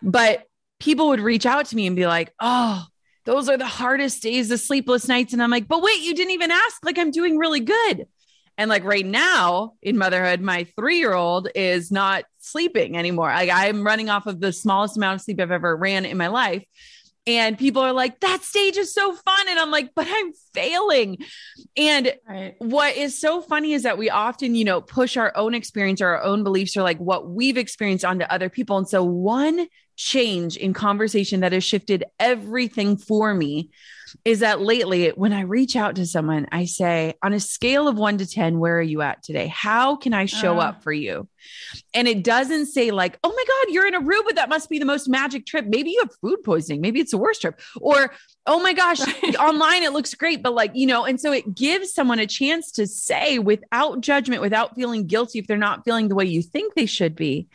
But 0.00 0.44
people 0.80 1.08
would 1.08 1.20
reach 1.20 1.44
out 1.44 1.66
to 1.66 1.76
me 1.76 1.86
and 1.86 1.96
be 1.96 2.06
like 2.06 2.32
oh 2.40 2.86
those 3.24 3.48
are 3.48 3.56
the 3.56 3.66
hardest 3.66 4.22
days 4.22 4.48
the 4.48 4.56
sleepless 4.56 5.08
nights. 5.08 5.34
And 5.34 5.42
i'm 5.42 5.50
like 5.50 5.68
but 5.68 5.82
wait 5.82 6.00
you 6.00 6.14
didn't 6.14 6.32
even 6.32 6.50
ask. 6.50 6.84
Like 6.84 6.98
i'm 6.98 7.10
doing 7.10 7.36
really 7.36 7.60
good. 7.60 8.06
And 8.56 8.70
like 8.70 8.84
right 8.84 9.04
now 9.04 9.72
in 9.82 9.98
motherhood, 9.98 10.40
my 10.40 10.64
three 10.76 10.98
year 10.98 11.12
old 11.12 11.48
is 11.54 11.90
not 11.90 12.24
sleeping 12.38 12.96
anymore. 12.96 13.28
Like 13.28 13.50
I'm 13.52 13.84
running 13.84 14.10
off 14.10 14.26
of 14.26 14.40
the 14.40 14.52
smallest 14.52 14.96
amount 14.96 15.16
of 15.16 15.22
sleep 15.22 15.40
I've 15.40 15.50
ever 15.50 15.76
ran 15.76 16.04
in 16.04 16.16
my 16.16 16.28
life. 16.28 16.64
And 17.26 17.58
people 17.58 17.80
are 17.80 17.92
like, 17.92 18.20
that 18.20 18.42
stage 18.42 18.76
is 18.76 18.92
so 18.92 19.14
fun. 19.14 19.48
And 19.48 19.58
I'm 19.58 19.70
like, 19.70 19.94
but 19.94 20.06
I'm 20.08 20.32
failing. 20.52 21.18
And 21.76 22.12
Right. 22.28 22.54
what 22.58 22.96
is 22.96 23.18
so 23.18 23.40
funny 23.40 23.72
is 23.72 23.84
that 23.84 23.96
we 23.96 24.10
often, 24.10 24.54
you 24.54 24.64
know, 24.64 24.80
push 24.82 25.16
our 25.16 25.34
own 25.34 25.54
experience 25.54 26.02
or 26.02 26.08
our 26.08 26.22
own 26.22 26.44
beliefs 26.44 26.76
or 26.76 26.82
like 26.82 26.98
what 26.98 27.30
we've 27.30 27.56
experienced 27.56 28.04
onto 28.04 28.26
other 28.26 28.50
people. 28.50 28.76
And 28.76 28.88
so 28.88 29.02
one 29.02 29.66
change 29.96 30.56
in 30.56 30.74
conversation 30.74 31.40
that 31.40 31.52
has 31.52 31.64
shifted 31.64 32.04
everything 32.18 32.96
for 32.96 33.32
me 33.32 33.70
is 34.24 34.40
that 34.40 34.60
lately 34.60 35.08
when 35.10 35.32
I 35.32 35.40
reach 35.42 35.76
out 35.76 35.96
to 35.96 36.06
someone, 36.06 36.46
I 36.52 36.64
say, 36.66 37.14
on 37.22 37.32
a 37.32 37.40
scale 37.40 37.88
of 37.88 37.96
one 37.96 38.18
to 38.18 38.26
10, 38.26 38.58
where 38.58 38.78
are 38.78 38.82
you 38.82 39.02
at 39.02 39.22
today? 39.22 39.46
How 39.48 39.96
can 39.96 40.14
I 40.14 40.26
show 40.26 40.58
Uh. 40.58 40.62
up 40.64 40.82
for 40.82 40.92
you? 40.92 41.28
And 41.92 42.08
it 42.08 42.24
doesn't 42.24 42.66
say, 42.66 42.90
like, 42.90 43.18
oh 43.22 43.28
my 43.28 43.44
God, 43.46 43.74
you're 43.74 43.86
in 43.86 43.94
Aruba. 43.94 44.34
That 44.36 44.48
must 44.48 44.70
be 44.70 44.78
the 44.78 44.84
most 44.86 45.08
magic 45.08 45.44
trip. 45.46 45.66
Maybe 45.66 45.90
you 45.90 46.00
have 46.02 46.14
food 46.20 46.42
poisoning. 46.44 46.80
Maybe 46.80 47.00
it's 47.00 47.10
the 47.10 47.18
worst 47.18 47.42
trip. 47.42 47.60
Or, 47.80 48.12
oh 48.46 48.60
my 48.62 48.72
gosh, 48.72 49.00
online 49.38 49.82
it 49.82 49.92
looks 49.92 50.14
great. 50.14 50.42
But 50.42 50.54
like, 50.54 50.70
you 50.74 50.86
know, 50.86 51.04
and 51.04 51.20
so 51.20 51.32
it 51.32 51.54
gives 51.54 51.92
someone 51.92 52.18
a 52.18 52.26
chance 52.26 52.70
to 52.72 52.86
say 52.86 53.38
without 53.38 54.00
judgment, 54.00 54.40
without 54.40 54.74
feeling 54.74 55.06
guilty 55.06 55.38
if 55.38 55.46
they're 55.46 55.56
not 55.58 55.84
feeling 55.84 56.08
the 56.08 56.14
way 56.14 56.24
you 56.24 56.40
think 56.42 56.74
they 56.74 56.86
should 56.86 57.14
be. 57.14 57.46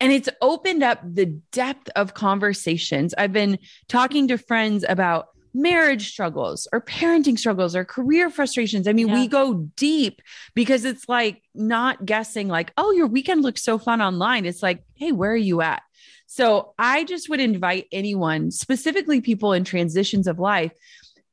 And 0.00 0.12
it's 0.12 0.28
opened 0.40 0.82
up 0.82 1.00
the 1.04 1.26
depth 1.52 1.88
of 1.94 2.14
conversations. 2.14 3.14
I've 3.16 3.32
been 3.32 3.58
talking 3.88 4.28
to 4.28 4.36
friends 4.38 4.84
about 4.88 5.28
marriage 5.54 6.10
struggles 6.10 6.66
or 6.72 6.80
parenting 6.80 7.38
struggles 7.38 7.76
or 7.76 7.84
career 7.84 8.30
frustrations. 8.30 8.88
I 8.88 8.92
mean, 8.92 9.08
Yeah. 9.08 9.14
we 9.20 9.28
go 9.28 9.54
deep 9.76 10.22
because 10.54 10.84
it's 10.84 11.08
like 11.08 11.42
not 11.54 12.04
guessing, 12.06 12.48
like, 12.48 12.72
oh, 12.76 12.92
your 12.92 13.06
weekend 13.06 13.42
looks 13.42 13.62
so 13.62 13.78
fun 13.78 14.00
online. 14.00 14.46
It's 14.46 14.62
like, 14.62 14.82
hey, 14.94 15.12
where 15.12 15.32
are 15.32 15.36
you 15.36 15.60
at? 15.60 15.82
So 16.26 16.72
I 16.78 17.04
just 17.04 17.28
would 17.28 17.40
invite 17.40 17.88
anyone, 17.92 18.50
specifically 18.50 19.20
people 19.20 19.52
in 19.52 19.64
transitions 19.64 20.26
of 20.26 20.38
life, 20.38 20.72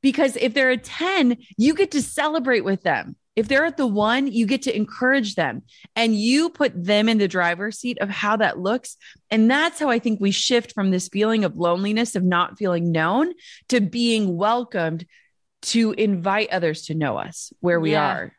because 0.02 0.36
if 0.36 0.54
they're 0.54 0.72
a 0.72 0.78
10, 0.78 1.38
you 1.58 1.74
get 1.74 1.92
to 1.92 2.02
celebrate 2.02 2.66
with 2.66 2.82
them. 2.84 3.16
If 3.40 3.48
they're 3.48 3.64
at 3.64 3.78
the 3.78 3.88
one, 3.88 4.28
you 4.28 4.46
get 4.46 4.64
to 4.64 4.76
encourage 4.76 5.36
them 5.36 5.62
and 5.96 6.14
you 6.14 6.50
put 6.50 6.74
them 6.76 7.08
in 7.08 7.20
the 7.20 7.28
driver's 7.30 7.80
seat 7.80 7.98
of 8.02 8.10
how 8.10 8.36
that 8.36 8.60
looks. 8.60 8.98
And 9.32 9.50
that's 9.50 9.80
how 9.80 9.90
I 9.90 9.98
think 9.98 10.20
we 10.20 10.32
shift 10.32 10.74
from 10.74 10.92
this 10.92 11.08
feeling 11.08 11.46
of 11.46 11.56
loneliness, 11.56 12.16
of 12.16 12.24
not 12.24 12.58
feeling 12.58 12.92
known, 12.92 13.32
to 13.70 13.80
being 13.80 14.36
welcomed 14.36 15.06
to 15.62 15.94
invite 15.94 16.50
others 16.50 16.88
to 16.88 16.96
know 16.96 17.16
us 17.18 17.54
where 17.62 17.80
we 17.80 17.92
Yeah. 17.94 18.12
are. 18.12 18.34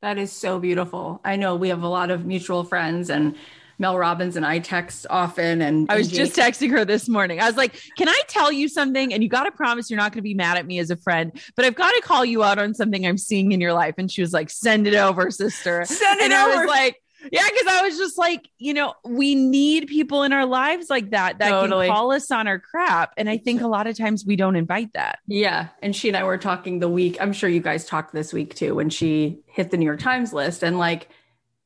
That 0.00 0.16
is 0.16 0.30
so 0.30 0.60
beautiful. 0.60 1.20
I 1.24 1.34
know 1.34 1.56
we 1.56 1.70
have 1.70 1.82
a 1.82 1.88
lot 1.88 2.12
of 2.12 2.24
mutual 2.24 2.62
friends 2.62 3.10
and 3.10 3.34
Mel 3.78 3.98
Robbins 3.98 4.36
and 4.36 4.46
I 4.46 4.58
text 4.58 5.06
often 5.10 5.60
and 5.62 5.90
I 5.90 5.96
was 5.96 6.08
just 6.08 6.34
texting 6.34 6.70
her 6.70 6.84
this 6.84 7.08
morning. 7.08 7.40
I 7.40 7.46
was 7.46 7.56
like, 7.56 7.80
Can 7.96 8.08
I 8.08 8.20
tell 8.28 8.50
you 8.50 8.68
something? 8.68 9.12
And 9.12 9.22
you 9.22 9.28
got 9.28 9.44
to 9.44 9.52
promise 9.52 9.90
you're 9.90 9.98
not 9.98 10.12
going 10.12 10.18
to 10.18 10.22
be 10.22 10.34
mad 10.34 10.56
at 10.56 10.66
me 10.66 10.78
as 10.78 10.90
a 10.90 10.96
friend, 10.96 11.32
but 11.56 11.64
I've 11.64 11.74
got 11.74 11.90
to 11.92 12.00
call 12.02 12.24
you 12.24 12.42
out 12.42 12.58
on 12.58 12.74
something 12.74 13.06
I'm 13.06 13.18
seeing 13.18 13.52
in 13.52 13.60
your 13.60 13.72
life. 13.72 13.94
And 13.98 14.10
she 14.10 14.20
was 14.20 14.32
like, 14.32 14.50
Send 14.50 14.86
it 14.86 14.94
over, 14.94 15.30
sister. 15.30 15.84
send 15.84 16.20
it 16.20 16.24
and 16.24 16.34
I 16.34 16.50
over. 16.50 16.60
was 16.62 16.68
like, 16.68 17.02
yeah, 17.32 17.42
because 17.50 17.66
I 17.66 17.82
was 17.82 17.98
just 17.98 18.18
like, 18.18 18.48
you 18.58 18.72
know, 18.72 18.94
we 19.04 19.34
need 19.34 19.88
people 19.88 20.22
in 20.22 20.32
our 20.32 20.46
lives 20.46 20.88
like 20.88 21.10
that 21.10 21.38
that 21.40 21.50
Totally. 21.50 21.86
can 21.86 21.94
call 21.96 22.12
us 22.12 22.30
on 22.30 22.46
our 22.46 22.60
crap. 22.60 23.14
And 23.16 23.28
I 23.28 23.36
think 23.36 23.62
a 23.62 23.66
lot 23.66 23.88
of 23.88 23.96
times 23.98 24.24
we 24.24 24.36
don't 24.36 24.54
invite 24.54 24.92
that. 24.92 25.18
Yeah. 25.26 25.68
And 25.82 25.96
she 25.96 26.06
and 26.08 26.16
I 26.16 26.22
were 26.22 26.38
talking 26.38 26.78
the 26.78 26.88
week. 26.88 27.16
I'm 27.20 27.32
sure 27.32 27.48
you 27.48 27.58
guys 27.60 27.84
talked 27.84 28.12
this 28.12 28.32
week 28.32 28.54
too 28.54 28.76
when 28.76 28.90
she 28.90 29.40
hit 29.46 29.70
the 29.72 29.76
New 29.76 29.86
York 29.86 29.98
Times 29.98 30.32
list. 30.32 30.62
And 30.62 30.78
like, 30.78 31.08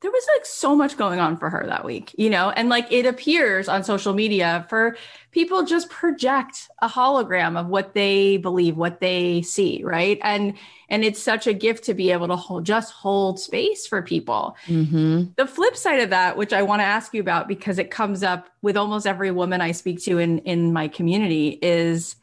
there 0.00 0.10
was 0.10 0.26
like 0.34 0.46
so 0.46 0.74
much 0.74 0.96
going 0.96 1.20
on 1.20 1.36
for 1.36 1.50
her 1.50 1.64
that 1.66 1.84
week, 1.84 2.14
you 2.16 2.30
know? 2.30 2.50
And 2.50 2.70
like, 2.70 2.90
it 2.90 3.04
appears 3.04 3.68
on 3.68 3.84
social 3.84 4.14
media 4.14 4.64
for 4.70 4.96
people 5.30 5.64
just 5.64 5.90
project 5.90 6.70
a 6.80 6.88
hologram 6.88 7.60
of 7.60 7.66
what 7.66 7.92
they 7.92 8.38
believe, 8.38 8.78
what 8.78 9.00
they 9.00 9.42
see. 9.42 9.82
Right. 9.84 10.18
And, 10.22 10.54
and 10.88 11.04
it's 11.04 11.20
such 11.20 11.46
a 11.46 11.52
gift 11.52 11.84
to 11.84 11.94
be 11.94 12.12
able 12.12 12.28
to 12.28 12.36
hold, 12.36 12.64
just 12.64 12.94
hold 12.94 13.38
space 13.38 13.86
for 13.86 14.00
people. 14.00 14.56
Mm-hmm. 14.66 15.32
The 15.36 15.46
flip 15.46 15.76
side 15.76 16.00
of 16.00 16.10
that, 16.10 16.38
which 16.38 16.54
I 16.54 16.62
want 16.62 16.80
to 16.80 16.86
ask 16.86 17.12
you 17.12 17.20
about 17.20 17.46
because 17.46 17.78
it 17.78 17.90
comes 17.90 18.22
up 18.22 18.48
with 18.62 18.78
almost 18.78 19.06
every 19.06 19.30
woman 19.30 19.60
I 19.60 19.72
speak 19.72 20.02
to 20.04 20.18
in 20.18 20.38
in 20.40 20.72
my 20.72 20.88
community 20.88 21.58
is 21.60 22.16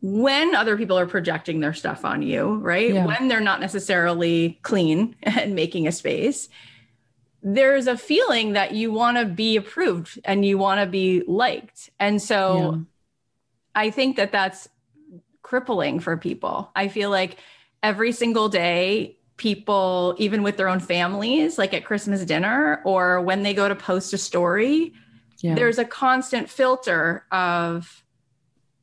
when 0.00 0.54
other 0.54 0.76
people 0.76 0.98
are 0.98 1.06
projecting 1.06 1.60
their 1.60 1.72
stuff 1.72 2.04
on 2.04 2.22
you, 2.22 2.56
right? 2.56 2.94
Yeah. 2.94 3.06
When 3.06 3.28
they're 3.28 3.40
not 3.40 3.60
necessarily 3.60 4.58
clean 4.62 5.16
and 5.22 5.54
making 5.54 5.86
a 5.86 5.92
space, 5.92 6.48
there's 7.48 7.86
a 7.86 7.96
feeling 7.96 8.54
that 8.54 8.72
you 8.72 8.90
want 8.90 9.16
to 9.16 9.24
be 9.24 9.56
approved 9.56 10.18
and 10.24 10.44
you 10.44 10.58
want 10.58 10.80
to 10.80 10.86
be 10.86 11.22
liked. 11.28 11.90
And 12.00 12.20
so 12.20 12.56
Yeah. 12.56 12.78
I 13.86 13.90
think 13.90 14.16
that 14.16 14.32
that's 14.32 14.68
crippling 15.42 16.00
for 16.00 16.16
people. 16.16 16.72
I 16.74 16.88
feel 16.88 17.08
like 17.08 17.36
every 17.84 18.10
single 18.10 18.48
day, 18.48 19.16
people, 19.36 20.16
even 20.18 20.42
with 20.42 20.56
their 20.56 20.68
own 20.68 20.80
families, 20.80 21.56
like 21.56 21.72
at 21.72 21.84
Christmas 21.84 22.24
dinner 22.24 22.82
or 22.84 23.20
when 23.20 23.44
they 23.44 23.54
go 23.54 23.68
to 23.68 23.76
post 23.76 24.12
a 24.12 24.18
story, 24.18 24.92
Yeah. 25.40 25.54
there's 25.54 25.78
a 25.78 25.84
constant 25.84 26.50
filter 26.50 27.26
of, 27.30 28.02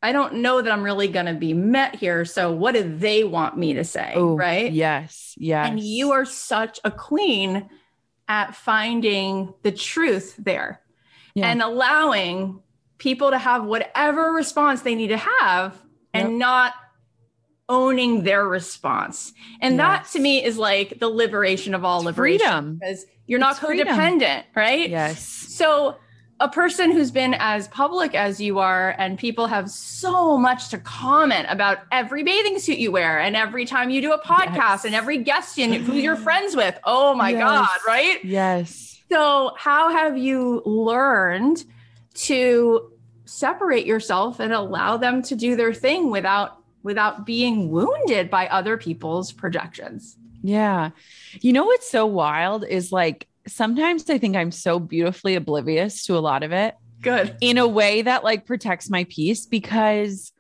I 0.02 0.14
don't 0.14 0.36
know 0.36 0.62
that 0.62 0.72
I'm 0.72 0.84
really 0.84 1.10
going 1.10 1.26
to 1.26 1.34
be 1.34 1.54
met 1.54 1.96
here. 1.96 2.24
So 2.24 2.54
what 2.54 2.76
do 2.76 2.98
they 2.98 3.26
want 3.26 3.58
me 3.58 3.74
to 3.74 3.84
say? 3.84 4.14
Oh, 4.16 4.38
right. 4.38 4.72
Yes. 4.72 5.34
Yes. 5.38 5.68
And 5.68 5.82
you 5.82 6.14
are 6.14 6.24
such 6.24 6.80
a 6.86 6.92
queen 6.92 7.70
at 8.28 8.56
finding 8.56 9.54
the 9.64 9.72
truth 9.72 10.36
there 10.38 10.82
Yeah. 11.36 11.50
and 11.52 11.62
allowing 11.62 12.62
people 12.98 13.32
to 13.32 13.38
have 13.38 13.66
whatever 13.66 14.32
response 14.32 14.82
they 14.82 14.96
need 14.96 15.08
to 15.10 15.18
have 15.18 15.78
and 16.14 16.30
Yep. 16.32 16.38
not 16.40 16.74
owning 17.70 18.24
their 18.24 18.46
response. 18.48 19.34
And 19.62 19.80
that 19.80 20.06
to 20.12 20.20
me 20.20 20.44
is 20.44 20.58
like 20.58 21.00
the 21.00 21.08
liberation 21.10 21.74
of 21.74 21.84
all 21.86 22.00
It's 22.00 22.06
liberation 22.06 22.40
freedom. 22.40 22.76
because 22.80 23.06
you're 23.26 23.40
not 23.40 23.52
It's 23.52 23.60
freedom. 23.66 23.88
codependent, 23.88 24.44
right? 24.56 24.90
Yes. 24.90 25.24
So 25.26 25.96
a 26.40 26.50
person 26.50 26.92
who's 26.92 27.12
been 27.12 27.36
as 27.40 27.68
public 27.70 28.16
as 28.16 28.42
you 28.42 28.60
are 28.60 28.96
and 28.98 29.18
people 29.18 29.48
have 29.48 29.70
so 29.70 30.38
much 30.38 30.70
to 30.70 30.78
comment 30.80 31.46
about 31.50 31.80
every 31.92 32.24
bathing 32.24 32.60
suit 32.60 32.78
you 32.78 32.92
wear 32.92 33.20
and 33.20 33.36
every 33.36 33.66
time 33.66 33.90
you 33.90 34.02
do 34.02 34.12
a 34.12 34.20
podcast 34.20 34.56
yes. 34.56 34.86
and 34.86 34.96
every 34.96 35.20
guest 35.20 35.58
in 35.58 35.74
who 35.74 35.94
you're 35.94 36.16
friends 36.28 36.56
with. 36.56 36.78
Oh 36.84 37.14
my 37.14 37.30
yes. 37.30 37.40
god 37.40 37.80
right? 37.88 38.24
Yes. 38.26 39.02
So 39.10 39.54
how 39.58 39.92
have 39.92 40.18
you 40.18 40.62
learned 40.66 41.64
to 42.16 42.92
separate 43.26 43.86
yourself 43.86 44.40
and 44.40 44.52
allow 44.52 44.98
them 44.98 45.22
to 45.24 45.36
do 45.36 45.56
their 45.56 45.74
thing 45.74 46.10
without 46.10 46.58
without 46.82 47.26
being 47.26 47.70
wounded 47.70 48.30
by 48.30 48.48
other 48.48 48.78
people's 48.78 49.32
projections? 49.32 50.18
Yeah. 50.42 50.90
You 51.40 51.54
know 51.54 51.66
what's 51.66 51.90
so 51.90 52.06
wild 52.06 52.66
is 52.68 52.92
like 52.92 53.28
sometimes 53.48 54.10
I 54.10 54.18
think 54.18 54.36
I'm 54.36 54.52
so 54.52 54.80
beautifully 54.80 55.36
oblivious 55.36 56.06
to 56.06 56.18
a 56.18 56.20
lot 56.20 56.44
of 56.44 56.52
it. 56.52 56.76
Good. 57.02 57.36
In 57.42 57.58
a 57.58 57.68
way 57.68 58.02
that 58.02 58.24
like 58.24 58.46
protects 58.46 58.90
my 58.90 59.06
peace 59.06 59.46
because 59.46 60.32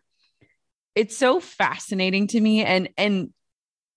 it's 0.96 1.18
so 1.18 1.40
fascinating 1.40 2.28
to 2.28 2.40
me 2.40 2.64
and 2.64 2.90
and 2.98 3.34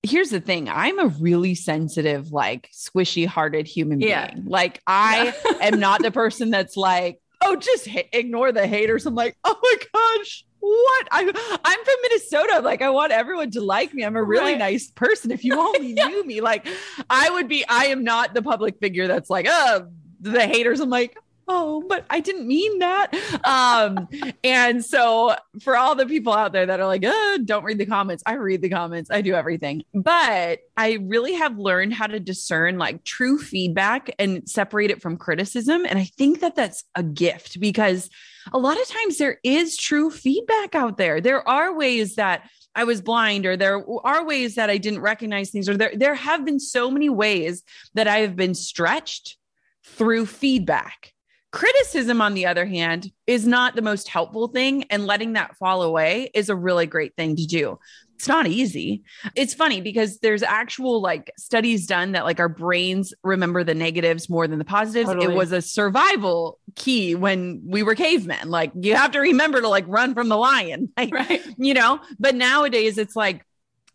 here's 0.02 0.30
the 0.30 0.40
thing 0.40 0.68
i'm 0.68 0.98
a 0.98 1.06
really 1.06 1.54
sensitive 1.54 2.32
like 2.32 2.70
squishy 2.72 3.26
hearted 3.26 3.66
human 3.66 4.00
yeah. 4.00 4.30
being 4.30 4.46
like 4.46 4.80
i 4.86 5.34
yeah. 5.44 5.66
am 5.66 5.80
not 5.80 6.00
the 6.02 6.10
person 6.10 6.50
that's 6.50 6.76
like 6.76 7.20
oh 7.42 7.56
just 7.56 7.88
ha- 7.88 8.08
ignore 8.12 8.52
the 8.52 8.66
haters 8.66 9.04
i'm 9.04 9.14
like 9.14 9.36
oh 9.44 9.56
my 9.62 9.76
gosh 9.92 10.45
what 10.60 11.08
I, 11.10 11.20
i'm 11.64 11.84
from 11.84 11.94
minnesota 12.02 12.60
like 12.64 12.82
i 12.82 12.90
want 12.90 13.12
everyone 13.12 13.50
to 13.52 13.60
like 13.60 13.94
me 13.94 14.04
i'm 14.04 14.16
a 14.16 14.22
really 14.22 14.52
right. 14.52 14.58
nice 14.58 14.90
person 14.90 15.30
if 15.30 15.44
you 15.44 15.58
only 15.58 15.92
yeah. 15.96 16.06
knew 16.06 16.24
me 16.26 16.40
like 16.40 16.66
i 17.08 17.30
would 17.30 17.48
be 17.48 17.64
i 17.68 17.86
am 17.86 18.04
not 18.04 18.34
the 18.34 18.42
public 18.42 18.78
figure 18.78 19.06
that's 19.06 19.30
like 19.30 19.46
oh 19.48 19.86
the 20.20 20.46
haters 20.46 20.80
i'm 20.80 20.90
like 20.90 21.16
oh, 21.48 21.82
but 21.88 22.04
I 22.10 22.20
didn't 22.20 22.46
mean 22.46 22.80
that. 22.80 23.12
Um, 23.44 24.08
and 24.44 24.84
so 24.84 25.36
for 25.60 25.76
all 25.76 25.94
the 25.94 26.06
people 26.06 26.32
out 26.32 26.52
there 26.52 26.66
that 26.66 26.80
are 26.80 26.86
like, 26.86 27.04
uh, 27.04 27.38
don't 27.44 27.64
read 27.64 27.78
the 27.78 27.86
comments, 27.86 28.22
I 28.26 28.34
read 28.34 28.62
the 28.62 28.68
comments, 28.68 29.10
I 29.10 29.20
do 29.20 29.34
everything. 29.34 29.84
But 29.94 30.60
I 30.76 30.98
really 31.02 31.34
have 31.34 31.58
learned 31.58 31.94
how 31.94 32.06
to 32.06 32.20
discern 32.20 32.78
like 32.78 33.04
true 33.04 33.38
feedback 33.38 34.14
and 34.18 34.48
separate 34.48 34.90
it 34.90 35.00
from 35.00 35.16
criticism. 35.16 35.86
And 35.86 35.98
I 35.98 36.04
think 36.04 36.40
that 36.40 36.56
that's 36.56 36.84
a 36.94 37.02
gift 37.02 37.60
because 37.60 38.10
a 38.52 38.58
lot 38.58 38.80
of 38.80 38.88
times 38.88 39.18
there 39.18 39.38
is 39.42 39.76
true 39.76 40.10
feedback 40.10 40.74
out 40.74 40.96
there. 40.96 41.20
There 41.20 41.46
are 41.48 41.76
ways 41.76 42.16
that 42.16 42.48
I 42.74 42.84
was 42.84 43.00
blind, 43.00 43.46
or 43.46 43.56
there 43.56 43.82
are 44.04 44.24
ways 44.24 44.56
that 44.56 44.68
I 44.68 44.76
didn't 44.76 45.00
recognize 45.00 45.50
things, 45.50 45.68
or 45.68 45.76
there, 45.76 45.92
there 45.94 46.14
have 46.14 46.44
been 46.44 46.60
so 46.60 46.90
many 46.90 47.08
ways 47.08 47.62
that 47.94 48.06
I 48.06 48.18
have 48.18 48.36
been 48.36 48.54
stretched 48.54 49.38
through 49.84 50.26
feedback. 50.26 51.12
Criticism, 51.52 52.20
on 52.20 52.34
the 52.34 52.44
other 52.44 52.66
hand, 52.66 53.10
is 53.26 53.46
not 53.46 53.76
the 53.76 53.82
most 53.82 54.08
helpful 54.08 54.48
thing. 54.48 54.84
And 54.90 55.06
letting 55.06 55.34
that 55.34 55.56
fall 55.56 55.82
away 55.82 56.30
is 56.34 56.50
a 56.50 56.56
really 56.56 56.84
great 56.84 57.14
thing 57.16 57.36
to 57.36 57.46
do. 57.46 57.78
It's 58.16 58.28
not 58.28 58.46
easy. 58.46 59.02
It's 59.34 59.52
funny 59.52 59.82
because 59.82 60.20
there's 60.20 60.42
actual 60.42 61.02
like 61.02 61.30
studies 61.36 61.86
done 61.86 62.12
that 62.12 62.24
like 62.24 62.40
our 62.40 62.48
brains 62.48 63.12
remember 63.22 63.62
the 63.62 63.74
negatives 63.74 64.30
more 64.30 64.48
than 64.48 64.58
the 64.58 64.64
positives. 64.64 65.10
Totally. 65.10 65.34
It 65.34 65.36
was 65.36 65.52
a 65.52 65.60
survival 65.60 66.58
key 66.74 67.14
when 67.14 67.60
we 67.66 67.82
were 67.82 67.94
cavemen. 67.94 68.48
Like 68.48 68.72
you 68.74 68.96
have 68.96 69.10
to 69.12 69.20
remember 69.20 69.60
to 69.60 69.68
like 69.68 69.84
run 69.86 70.14
from 70.14 70.30
the 70.30 70.36
lion, 70.36 70.90
like, 70.96 71.12
right. 71.12 71.44
you 71.58 71.74
know, 71.74 72.00
but 72.18 72.34
nowadays 72.34 72.96
it's 72.96 73.14
like, 73.14 73.44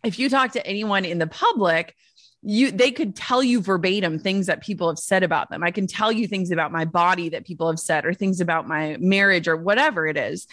if 0.03 0.19
you 0.19 0.29
talk 0.29 0.51
to 0.51 0.65
anyone 0.65 1.03
in 1.03 1.17
the 1.17 1.27
public, 1.27 1.95
you 2.43 2.71
they 2.71 2.91
could 2.91 3.15
tell 3.15 3.43
you 3.43 3.61
verbatim 3.61 4.19
things 4.19 4.47
that 4.47 4.61
people 4.61 4.87
have 4.87 4.99
said 4.99 5.23
about 5.23 5.49
them. 5.49 5.63
I 5.63 5.71
can 5.71 5.87
tell 5.87 6.11
you 6.11 6.27
things 6.27 6.51
about 6.51 6.71
my 6.71 6.85
body 6.85 7.29
that 7.29 7.45
people 7.45 7.67
have 7.67 7.79
said 7.79 8.05
or 8.05 8.13
things 8.13 8.39
about 8.39 8.67
my 8.67 8.97
marriage 8.99 9.47
or 9.47 9.57
whatever 9.57 10.07
it 10.07 10.17
is. 10.17 10.47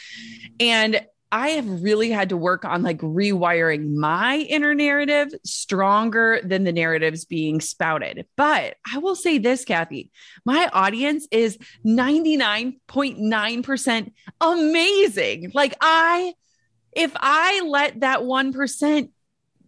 And 0.58 1.04
I 1.30 1.50
have 1.50 1.82
really 1.82 2.10
had 2.10 2.30
to 2.30 2.36
work 2.36 2.64
on 2.64 2.82
like 2.82 2.98
rewiring 2.98 3.94
my 3.94 4.36
inner 4.36 4.74
narrative 4.74 5.28
stronger 5.44 6.40
than 6.42 6.64
the 6.64 6.72
narratives 6.72 7.26
being 7.26 7.60
spouted. 7.60 8.26
But 8.36 8.74
I 8.90 8.98
will 8.98 9.14
say 9.14 9.38
this, 9.38 9.64
Cathy, 9.64 10.10
my 10.44 10.68
audience 10.72 11.28
is 11.30 11.56
99.9% 11.86 14.12
amazing. 14.40 15.52
Like, 15.54 15.76
I, 15.80 16.34
if 16.92 17.12
I 17.16 17.62
let 17.66 18.00
that 18.00 18.20
1% 18.20 19.10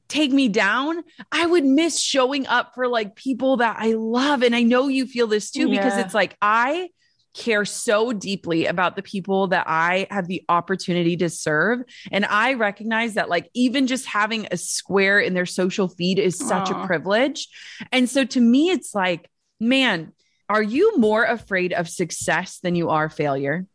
take 0.08 0.32
me 0.32 0.48
down, 0.48 1.02
I 1.30 1.46
would 1.46 1.64
miss 1.64 2.00
showing 2.00 2.46
up 2.46 2.74
for 2.74 2.88
like 2.88 3.16
people 3.16 3.58
that 3.58 3.76
I 3.78 3.92
love. 3.92 4.42
And 4.42 4.56
I 4.56 4.62
know 4.62 4.88
you 4.88 5.06
feel 5.06 5.26
this 5.26 5.50
too, 5.50 5.68
yeah. 5.68 5.76
because 5.76 5.98
it's 5.98 6.14
like 6.14 6.38
I 6.40 6.88
care 7.34 7.64
so 7.64 8.12
deeply 8.12 8.66
about 8.66 8.96
the 8.96 9.02
people 9.02 9.48
that 9.48 9.64
I 9.68 10.06
have 10.10 10.26
the 10.26 10.44
opportunity 10.48 11.16
to 11.18 11.30
serve. 11.30 11.80
And 12.10 12.24
I 12.24 12.54
recognize 12.54 13.14
that, 13.14 13.28
like, 13.28 13.48
even 13.54 13.86
just 13.86 14.06
having 14.06 14.48
a 14.50 14.56
square 14.56 15.20
in 15.20 15.34
their 15.34 15.46
social 15.46 15.88
feed 15.88 16.18
is 16.18 16.36
such 16.36 16.68
Aww. 16.68 16.84
a 16.84 16.86
privilege. 16.86 17.48
And 17.92 18.08
so 18.08 18.24
to 18.24 18.40
me, 18.40 18.70
it's 18.70 18.94
like, 18.94 19.30
man, 19.58 20.12
are 20.48 20.62
you 20.62 20.98
more 20.98 21.24
afraid 21.24 21.72
of 21.72 21.88
success 21.88 22.58
than 22.58 22.74
you 22.74 22.90
are 22.90 23.08
failure? 23.08 23.66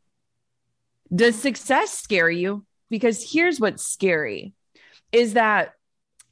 Does 1.14 1.36
success 1.36 1.92
scare 1.92 2.30
you? 2.30 2.66
Because 2.90 3.32
here's 3.32 3.60
what's 3.60 3.86
scary 3.86 4.54
is 5.12 5.34
that 5.34 5.74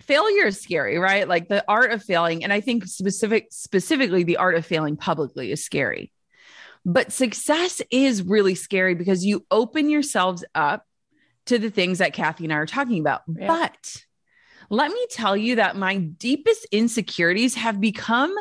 failure 0.02 0.48
is 0.48 0.60
scary, 0.60 0.98
right? 0.98 1.28
Like 1.28 1.48
the 1.48 1.64
art 1.68 1.92
of 1.92 2.04
failing. 2.04 2.44
And 2.44 2.52
I 2.52 2.62
think 2.62 2.86
specific, 2.86 3.48
specifically 3.52 4.24
the 4.24 4.38
art 4.38 4.56
of 4.56 4.66
failing 4.66 4.98
publicly 4.98 5.52
is 5.52 5.64
scary. 5.64 6.12
But 6.86 7.14
success 7.14 7.82
is 7.92 8.24
really 8.24 8.56
scary 8.56 8.94
because 8.94 9.26
you 9.26 9.46
open 9.50 9.90
yourselves 9.90 10.44
up 10.54 10.86
to 11.46 11.58
the 11.58 11.70
things 11.70 12.00
that 12.00 12.14
Cathy 12.14 12.46
and 12.46 12.54
I 12.54 12.58
are 12.58 12.66
talking 12.66 13.00
about. 13.00 13.22
Yeah. 13.28 13.48
But 13.48 14.04
let 14.70 14.92
me 14.92 15.08
tell 15.10 15.36
you 15.38 15.56
that 15.58 15.76
my 15.76 15.98
deepest 15.98 16.66
insecurities 16.72 17.56
have 17.56 17.80
become 17.80 18.34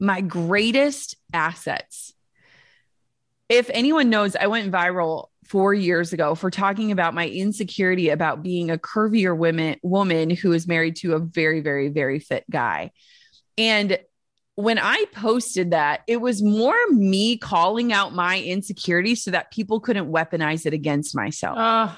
my 0.00 0.20
greatest 0.20 1.16
assets. 1.32 2.12
If 3.48 3.70
anyone 3.72 4.10
knows, 4.10 4.36
I 4.36 4.46
went 4.46 4.70
viral 4.70 5.28
four 5.46 5.72
years 5.72 6.12
ago 6.12 6.34
for 6.34 6.50
talking 6.50 6.92
about 6.92 7.14
my 7.14 7.26
insecurity 7.26 8.10
about 8.10 8.42
being 8.42 8.70
a 8.70 8.76
curvier 8.76 9.36
woman 9.36 9.76
woman 9.82 10.28
who 10.28 10.52
is 10.52 10.68
married 10.68 10.96
to 10.96 11.14
a 11.14 11.18
very, 11.18 11.60
very, 11.60 11.88
very 11.88 12.18
fit 12.18 12.44
guy. 12.50 12.90
And 13.56 13.98
when 14.58 14.76
I 14.76 15.04
posted 15.14 15.70
that, 15.70 16.00
it 16.08 16.16
was 16.16 16.42
more 16.42 16.74
me 16.90 17.36
calling 17.36 17.92
out 17.92 18.12
my 18.12 18.40
insecurity 18.40 19.14
so 19.14 19.30
that 19.30 19.52
people 19.52 19.78
couldn't 19.78 20.10
weaponize 20.10 20.66
it 20.66 20.74
against 20.74 21.14
myself. 21.14 21.56
Uh, 21.56 21.94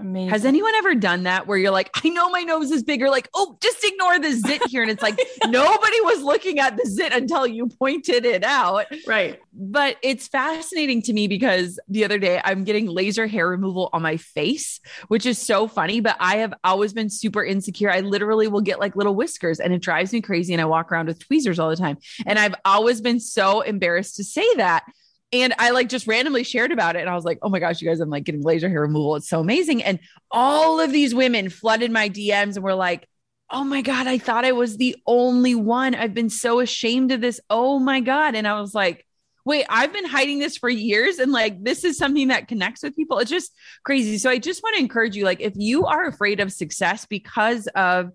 Amazing. 0.00 0.30
Has 0.30 0.44
anyone 0.46 0.74
ever 0.76 0.94
done 0.94 1.24
that 1.24 1.46
where 1.46 1.58
you're 1.58 1.70
like, 1.70 1.90
I 2.02 2.08
know 2.08 2.30
my 2.30 2.40
nose 2.40 2.70
is 2.70 2.82
bigger, 2.82 3.10
like, 3.10 3.28
oh, 3.34 3.58
just 3.60 3.84
ignore 3.84 4.18
the 4.18 4.32
zit 4.32 4.66
here. 4.68 4.80
And 4.80 4.90
it's 4.90 5.02
like, 5.02 5.18
nobody 5.46 6.00
was 6.00 6.22
looking 6.22 6.58
at 6.58 6.76
the 6.76 6.88
zit 6.88 7.12
until 7.12 7.46
you 7.46 7.68
pointed 7.68 8.24
it 8.24 8.42
out. 8.42 8.86
Right. 9.06 9.38
But 9.52 9.98
it's 10.02 10.26
fascinating 10.26 11.02
to 11.02 11.12
me 11.12 11.28
because 11.28 11.78
the 11.88 12.04
other 12.04 12.18
day 12.18 12.40
I'm 12.42 12.64
getting 12.64 12.86
laser 12.86 13.26
hair 13.26 13.46
removal 13.48 13.90
on 13.92 14.00
my 14.00 14.16
face, 14.16 14.80
which 15.08 15.26
is 15.26 15.38
so 15.38 15.68
funny. 15.68 16.00
But 16.00 16.16
I 16.18 16.38
have 16.38 16.54
always 16.64 16.94
been 16.94 17.10
super 17.10 17.44
insecure. 17.44 17.90
I 17.90 18.00
literally 18.00 18.48
will 18.48 18.62
get 18.62 18.80
like 18.80 18.96
little 18.96 19.14
whiskers 19.14 19.60
and 19.60 19.74
it 19.74 19.82
drives 19.82 20.12
me 20.12 20.22
crazy. 20.22 20.54
And 20.54 20.62
I 20.62 20.64
walk 20.64 20.90
around 20.90 21.08
with 21.08 21.18
tweezers 21.18 21.58
all 21.58 21.68
the 21.68 21.76
time. 21.76 21.98
And 22.24 22.38
I've 22.38 22.54
always 22.64 23.02
been 23.02 23.20
so 23.20 23.60
embarrassed 23.60 24.16
to 24.16 24.24
say 24.24 24.46
that. 24.56 24.84
And 25.32 25.54
I 25.58 25.70
like 25.70 25.88
just 25.88 26.06
randomly 26.06 26.42
shared 26.42 26.72
about 26.72 26.96
it. 26.96 27.00
And 27.00 27.08
I 27.08 27.14
was 27.14 27.24
like, 27.24 27.38
oh 27.42 27.48
my 27.48 27.60
gosh, 27.60 27.80
you 27.80 27.88
guys, 27.88 28.00
I'm 28.00 28.10
like 28.10 28.24
getting 28.24 28.42
laser 28.42 28.68
hair 28.68 28.80
removal. 28.80 29.16
It's 29.16 29.28
so 29.28 29.40
amazing. 29.40 29.82
And 29.82 30.00
all 30.30 30.80
of 30.80 30.90
these 30.90 31.14
women 31.14 31.50
flooded 31.50 31.90
my 31.92 32.08
DMs 32.08 32.56
and 32.56 32.64
were 32.64 32.74
like, 32.74 33.06
oh 33.48 33.64
my 33.64 33.82
God, 33.82 34.06
I 34.06 34.18
thought 34.18 34.44
I 34.44 34.52
was 34.52 34.76
the 34.76 34.96
only 35.06 35.54
one. 35.54 35.94
I've 35.94 36.14
been 36.14 36.30
so 36.30 36.60
ashamed 36.60 37.12
of 37.12 37.20
this. 37.20 37.40
Oh 37.48 37.78
my 37.78 38.00
God. 38.00 38.34
And 38.34 38.46
I 38.46 38.60
was 38.60 38.74
like, 38.74 39.06
wait, 39.44 39.66
I've 39.68 39.92
been 39.92 40.04
hiding 40.04 40.38
this 40.38 40.56
for 40.56 40.68
years. 40.68 41.18
And 41.18 41.32
like, 41.32 41.62
this 41.62 41.84
is 41.84 41.96
something 41.96 42.28
that 42.28 42.48
connects 42.48 42.82
with 42.82 42.96
people. 42.96 43.18
It's 43.18 43.30
just 43.30 43.52
crazy. 43.84 44.18
So 44.18 44.30
I 44.30 44.38
just 44.38 44.62
want 44.62 44.76
to 44.76 44.82
encourage 44.82 45.16
you, 45.16 45.24
like, 45.24 45.40
if 45.40 45.54
you 45.56 45.86
are 45.86 46.06
afraid 46.06 46.40
of 46.40 46.52
success 46.52 47.06
because 47.06 47.66
of, 47.68 48.10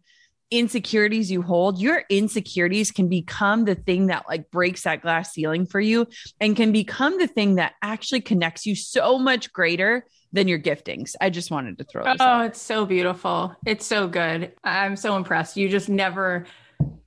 insecurities 0.52 1.32
you 1.32 1.42
hold, 1.42 1.80
your 1.80 2.04
insecurities 2.10 2.92
can 2.92 3.10
become 3.10 3.66
the 3.66 3.76
thing 3.76 4.08
that 4.08 4.26
like 4.28 4.50
breaks 4.52 4.84
that 4.84 5.02
glass 5.02 5.32
ceiling 5.34 5.66
for 5.66 5.80
you 5.80 6.08
and 6.40 6.56
can 6.56 6.72
become 6.72 7.18
the 7.18 7.28
thing 7.28 7.56
that 7.56 7.74
actually 7.82 8.22
connects 8.22 8.66
you 8.66 8.76
so 8.76 9.18
much 9.18 9.52
greater 9.52 10.06
than 10.34 10.48
your 10.48 10.60
giftings. 10.60 11.16
I 11.22 11.30
just 11.30 11.52
wanted 11.52 11.78
to 11.78 11.84
throw 11.86 12.04
Oh, 12.04 12.16
out. 12.20 12.46
it's 12.46 12.62
so 12.62 12.86
beautiful. 12.86 13.56
It's 13.66 13.86
so 13.86 14.08
good. 14.08 14.52
I'm 14.64 14.96
so 14.96 15.16
impressed. 15.16 15.58
You 15.58 15.70
just 15.70 15.90
never 15.90 16.46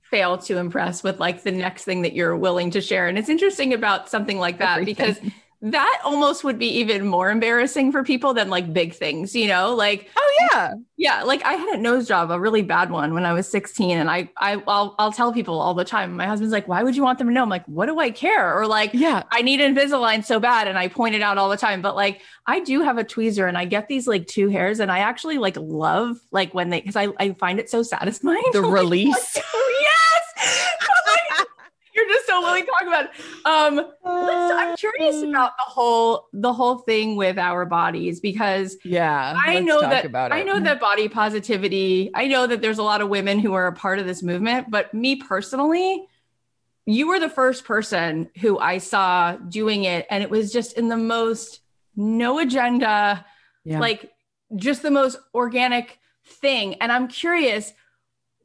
fail 0.01 0.37
to 0.39 0.57
impress 0.57 1.03
with 1.03 1.19
like 1.19 1.43
the 1.43 1.51
next 1.51 1.83
thing 1.83 2.01
that 2.01 2.13
you're 2.13 2.35
willing 2.35 2.71
to 2.71 2.81
share. 2.81 3.07
And 3.07 3.17
it's 3.17 3.29
interesting 3.29 3.73
about 3.73 4.09
something 4.09 4.39
like 4.39 4.57
that 4.57 4.79
Everything. 4.79 4.95
because 4.95 5.31
that 5.61 6.01
almost 6.05 6.43
would 6.45 6.57
be 6.57 6.67
even 6.67 7.05
more 7.05 7.29
embarrassing 7.29 7.91
for 7.91 8.03
people 8.03 8.33
than 8.33 8.49
like 8.49 8.71
big 8.71 8.93
things, 8.93 9.35
you 9.35 9.47
know? 9.47 9.75
Like 9.75 10.09
oh 10.15 10.47
yeah. 10.51 10.73
Yeah, 10.95 11.23
like 11.23 11.43
I 11.43 11.53
had 11.53 11.77
a 11.77 11.81
nose 11.81 12.07
job, 12.07 12.31
a 12.31 12.39
really 12.39 12.61
bad 12.61 12.91
one 12.91 13.13
when 13.13 13.25
I 13.25 13.33
was 13.33 13.47
16 13.49 13.97
and 13.97 14.09
I 14.09 14.29
I 14.37 14.61
I'll, 14.67 14.95
I'll 14.99 15.11
tell 15.11 15.33
people 15.33 15.59
all 15.59 15.73
the 15.73 15.83
time. 15.83 16.15
My 16.15 16.27
husband's 16.27 16.53
like, 16.53 16.67
"Why 16.67 16.83
would 16.83 16.95
you 16.95 17.03
want 17.03 17.19
them 17.19 17.27
to 17.27 17.33
know?" 17.33 17.43
I'm 17.43 17.49
like, 17.49 17.65
"What 17.65 17.87
do 17.87 17.99
I 17.99 18.09
care?" 18.09 18.57
Or 18.57 18.67
like, 18.67 18.91
"Yeah, 18.93 19.23
I 19.31 19.41
need 19.41 19.59
Invisalign 19.59 20.23
so 20.23 20.39
bad." 20.39 20.67
And 20.67 20.77
I 20.77 20.87
point 20.87 21.15
it 21.15 21.21
out 21.21 21.37
all 21.37 21.49
the 21.49 21.57
time, 21.57 21.81
but 21.81 21.95
like 21.95 22.21
I 22.45 22.61
do 22.61 22.81
have 22.81 22.97
a 22.97 23.03
tweezer 23.03 23.47
and 23.47 23.57
I 23.57 23.65
get 23.65 23.87
these 23.87 24.07
like 24.07 24.27
two 24.27 24.49
hairs 24.49 24.79
and 24.79 24.91
I 24.91 24.99
actually 24.99 25.37
like 25.37 25.57
love 25.57 26.17
like 26.31 26.53
when 26.53 26.69
they 26.69 26.81
cuz 26.81 26.95
I 26.95 27.09
I 27.17 27.33
find 27.33 27.59
it 27.59 27.69
so 27.69 27.83
satisfying. 27.83 28.43
The 28.53 28.61
release. 28.79 29.35
yes. 29.81 30.87
you're 31.99 32.09
just 32.09 32.27
so 32.27 32.41
willing 32.41 32.65
to 32.65 32.71
talk 32.71 32.87
about 32.87 33.05
it. 33.05 33.11
Um, 33.45 33.91
I'm 34.05 34.75
curious 34.77 35.21
about 35.23 35.51
the 35.57 35.71
whole 35.71 36.27
the 36.33 36.53
whole 36.53 36.79
thing 36.79 37.15
with 37.15 37.37
our 37.37 37.65
bodies 37.65 38.19
because 38.19 38.77
yeah, 38.83 39.35
I 39.45 39.59
know 39.59 39.81
that 39.81 40.13
I 40.15 40.43
know 40.43 40.59
that 40.59 40.79
body 40.79 41.09
positivity. 41.09 42.11
I 42.13 42.27
know 42.27 42.47
that 42.47 42.61
there's 42.61 42.77
a 42.77 42.83
lot 42.83 43.01
of 43.01 43.09
women 43.09 43.39
who 43.39 43.53
are 43.53 43.67
a 43.67 43.73
part 43.73 43.99
of 43.99 44.05
this 44.05 44.23
movement, 44.23 44.69
but 44.69 44.93
me 44.93 45.15
personally, 45.17 46.07
you 46.85 47.07
were 47.07 47.19
the 47.19 47.29
first 47.29 47.65
person 47.65 48.29
who 48.39 48.57
I 48.59 48.77
saw 48.77 49.35
doing 49.35 49.83
it, 49.83 50.07
and 50.09 50.23
it 50.23 50.29
was 50.29 50.51
just 50.51 50.73
in 50.73 50.89
the 50.89 50.97
most 50.97 51.61
no 51.95 52.39
agenda, 52.39 53.25
yeah. 53.65 53.79
like 53.79 54.11
just 54.55 54.81
the 54.81 54.91
most 54.91 55.17
organic 55.33 55.99
thing. 56.25 56.75
And 56.75 56.91
I'm 56.91 57.07
curious 57.07 57.73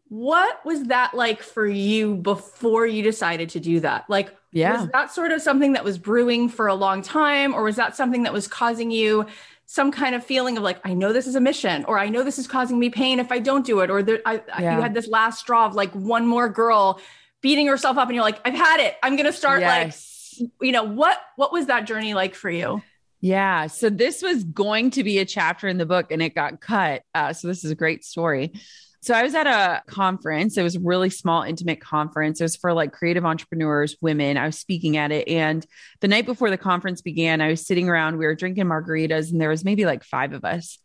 what 0.09 0.65
was 0.65 0.85
that 0.85 1.15
like 1.15 1.43
for 1.43 1.67
you 1.67 2.17
before 2.17 2.87
you 2.87 3.03
decided 3.03 3.49
to 3.51 3.61
do 3.61 3.81
that? 3.81 4.05
Like, 4.09 4.37
yeah. 4.53 4.81
was 4.81 4.91
that 4.91 5.13
sort 5.13 5.33
of 5.33 5.43
something 5.43 5.73
that 5.73 5.85
was 5.85 5.99
brewing 5.99 6.49
for 6.49 6.67
a 6.67 6.75
long 6.75 7.03
time, 7.03 7.55
or 7.55 7.63
was 7.63 7.77
that 7.77 7.97
something 7.97 8.23
that 8.25 8.33
was 8.33 8.47
causing 8.47 8.91
you 8.91 9.27
some 9.67 9.91
kind 9.91 10.15
of 10.15 10.25
feeling 10.25 10.57
of 10.57 10.63
like, 10.63 10.79
I 10.85 10.95
know 10.95 11.13
this 11.13 11.27
is 11.27 11.35
a 11.35 11.41
mission, 11.41 11.85
or 11.87 11.99
I 11.99 12.09
know 12.09 12.23
this 12.23 12.39
is 12.39 12.47
causing 12.47 12.79
me 12.79 12.91
pain 12.91 13.19
if 13.19 13.33
I 13.33 13.39
don't 13.39 13.65
do 13.65 13.81
it, 13.81 13.91
or 13.91 14.03
there, 14.03 14.21
I, 14.27 14.43
yeah. 14.61 14.77
you 14.77 14.83
had 14.83 14.95
this 14.95 15.09
last 15.09 15.41
straw 15.41 15.67
of 15.67 15.75
like 15.75 15.93
one 15.93 16.27
more 16.27 16.49
girl 16.49 17.01
beating 17.41 17.67
herself 17.67 17.97
up, 17.97 18.09
and 18.09 18.15
you're 18.15 18.25
like, 18.25 18.41
I've 18.45 18.55
had 18.55 18.81
it. 18.81 18.97
I'm 19.03 19.17
gonna 19.17 19.33
start 19.33 19.61
yes. 19.61 20.37
like, 20.39 20.51
you 20.61 20.73
know, 20.73 20.85
what 20.85 21.19
what 21.37 21.53
was 21.53 21.67
that 21.67 21.87
journey 21.87 22.15
like 22.15 22.35
for 22.35 22.51
you? 22.51 22.83
Yeah. 23.21 23.69
So 23.69 23.89
this 23.89 24.21
was 24.21 24.45
going 24.45 24.91
to 24.91 25.03
be 25.03 25.19
a 25.19 25.25
chapter 25.25 25.67
in 25.67 25.79
the 25.79 25.87
book 25.87 26.11
and 26.11 26.21
it 26.21 26.35
got 26.35 26.61
cut. 26.61 27.05
Uh, 27.15 27.33
so 27.33 27.49
this 27.49 27.65
is 27.65 27.71
a 27.71 27.75
great 27.75 28.05
story. 28.05 28.53
So 29.05 29.13
I 29.13 29.23
was 29.23 29.35
at 29.35 29.47
a 29.47 29.83
conference. 29.87 30.57
It 30.57 30.63
was 30.63 30.77
a 30.77 30.81
really 30.81 31.11
small, 31.11 31.43
intimate 31.43 31.79
conference. 31.79 32.41
It 32.41 32.45
was 32.45 32.57
for 32.57 32.73
like 32.73 32.93
creative 32.93 33.27
entrepreneurs, 33.27 33.99
women. 34.01 34.39
I 34.39 34.47
was 34.47 34.59
speaking 34.59 34.97
at 34.97 35.13
it. 35.13 35.29
And 35.29 35.67
the 36.01 36.09
night 36.09 36.25
before 36.25 36.49
the 36.49 36.57
conference 36.57 37.03
began, 37.03 37.43
I 37.43 37.49
was 37.49 37.67
sitting 37.67 37.91
around, 37.91 38.17
we 38.17 38.25
were 38.25 38.35
drinking 38.35 38.65
margaritas, 38.65 39.31
and 39.31 39.39
there 39.39 39.51
was 39.51 39.63
maybe 39.63 39.85
like 39.85 40.05
five 40.05 40.33
of 40.33 40.43
us. 40.47 40.79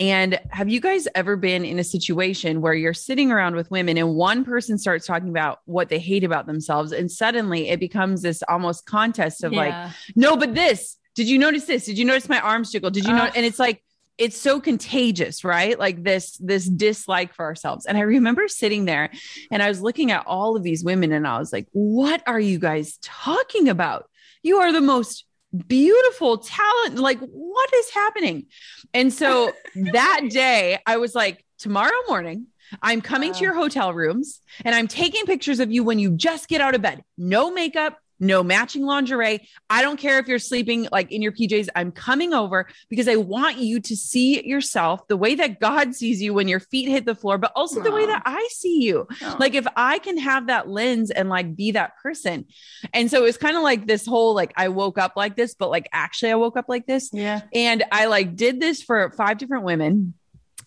And 0.00 0.40
have 0.50 0.68
you 0.68 0.80
guys 0.80 1.06
ever 1.14 1.36
been 1.36 1.64
in 1.64 1.78
a 1.78 1.84
situation 1.84 2.60
where 2.60 2.74
you're 2.74 2.92
sitting 2.92 3.30
around 3.30 3.54
with 3.54 3.70
women 3.70 3.98
and 3.98 4.16
one 4.16 4.44
person 4.44 4.76
starts 4.76 5.06
talking 5.06 5.28
about 5.28 5.60
what 5.64 5.90
they 5.90 6.00
hate 6.00 6.24
about 6.24 6.46
themselves? 6.46 6.90
And 6.90 7.08
suddenly 7.08 7.68
it 7.68 7.78
becomes 7.78 8.22
this 8.22 8.42
almost 8.48 8.84
contest 8.84 9.44
of 9.44 9.52
yeah. 9.52 9.58
like, 9.60 9.94
no, 10.16 10.36
but 10.36 10.56
this, 10.56 10.96
did 11.14 11.28
you 11.28 11.38
notice 11.38 11.66
this? 11.66 11.84
Did 11.84 11.98
you 11.98 12.04
notice 12.04 12.28
my 12.28 12.40
arms 12.40 12.72
jiggle? 12.72 12.90
Did 12.90 13.04
you 13.04 13.12
know? 13.12 13.30
And 13.32 13.46
it's 13.46 13.60
like, 13.60 13.84
it's 14.20 14.38
so 14.38 14.60
contagious 14.60 15.42
right? 15.42 15.78
Like 15.78 16.04
this 16.04 16.36
this 16.36 16.66
dislike 16.66 17.34
for 17.34 17.44
ourselves. 17.44 17.86
And 17.86 17.98
i 17.98 18.02
remember 18.02 18.46
sitting 18.46 18.84
there 18.84 19.10
and 19.50 19.62
i 19.62 19.68
was 19.68 19.80
looking 19.80 20.12
at 20.12 20.26
all 20.26 20.56
of 20.56 20.62
these 20.62 20.84
women 20.84 21.10
and 21.12 21.26
i 21.26 21.38
was 21.38 21.52
like 21.52 21.66
what 21.72 22.22
are 22.26 22.38
you 22.38 22.58
guys 22.58 22.98
talking 23.02 23.68
about? 23.68 24.08
You 24.42 24.58
are 24.58 24.72
the 24.72 24.80
most 24.80 25.24
beautiful 25.66 26.38
talent. 26.38 26.96
Like 26.96 27.18
what 27.20 27.74
is 27.74 27.90
happening? 27.90 28.46
And 28.94 29.12
so 29.12 29.52
that 29.92 30.28
day 30.30 30.78
i 30.86 30.98
was 30.98 31.14
like 31.14 31.44
tomorrow 31.58 32.00
morning 32.08 32.46
I'm 32.82 33.00
coming 33.00 33.32
to 33.32 33.40
your 33.40 33.54
hotel 33.54 33.92
rooms 33.92 34.40
and 34.64 34.76
I'm 34.76 34.86
taking 34.86 35.26
pictures 35.26 35.58
of 35.58 35.72
you 35.72 35.82
when 35.82 35.98
you 35.98 36.12
just 36.12 36.46
get 36.46 36.60
out 36.60 36.76
of 36.76 36.82
bed. 36.82 37.02
No 37.18 37.50
makeup, 37.50 37.98
no 38.20 38.42
matching 38.42 38.84
lingerie. 38.84 39.48
I 39.68 39.82
don't 39.82 39.98
care 39.98 40.18
if 40.18 40.28
you're 40.28 40.38
sleeping 40.38 40.86
like 40.92 41.10
in 41.10 41.22
your 41.22 41.32
PJs. 41.32 41.68
I'm 41.74 41.90
coming 41.90 42.34
over 42.34 42.68
because 42.88 43.08
I 43.08 43.16
want 43.16 43.56
you 43.56 43.80
to 43.80 43.96
see 43.96 44.46
yourself 44.46 45.08
the 45.08 45.16
way 45.16 45.34
that 45.34 45.58
God 45.58 45.94
sees 45.94 46.20
you 46.20 46.34
when 46.34 46.46
your 46.46 46.60
feet 46.60 46.88
hit 46.88 47.06
the 47.06 47.14
floor, 47.14 47.38
but 47.38 47.52
also 47.56 47.80
Aww. 47.80 47.84
the 47.84 47.92
way 47.92 48.06
that 48.06 48.22
I 48.26 48.46
see 48.52 48.82
you. 48.82 49.06
Aww. 49.10 49.40
Like 49.40 49.54
if 49.54 49.66
I 49.74 49.98
can 49.98 50.18
have 50.18 50.48
that 50.48 50.68
lens 50.68 51.10
and 51.10 51.28
like 51.28 51.56
be 51.56 51.72
that 51.72 51.96
person. 52.02 52.44
And 52.92 53.10
so 53.10 53.18
it 53.18 53.24
was 53.24 53.38
kind 53.38 53.56
of 53.56 53.62
like 53.62 53.86
this 53.86 54.06
whole 54.06 54.34
like 54.34 54.52
I 54.56 54.68
woke 54.68 54.98
up 54.98 55.14
like 55.16 55.34
this, 55.34 55.54
but 55.54 55.70
like 55.70 55.88
actually 55.92 56.32
I 56.32 56.36
woke 56.36 56.56
up 56.56 56.66
like 56.68 56.86
this. 56.86 57.10
Yeah. 57.12 57.40
And 57.54 57.84
I 57.90 58.06
like 58.06 58.36
did 58.36 58.60
this 58.60 58.82
for 58.82 59.10
five 59.12 59.38
different 59.38 59.64
women. 59.64 60.14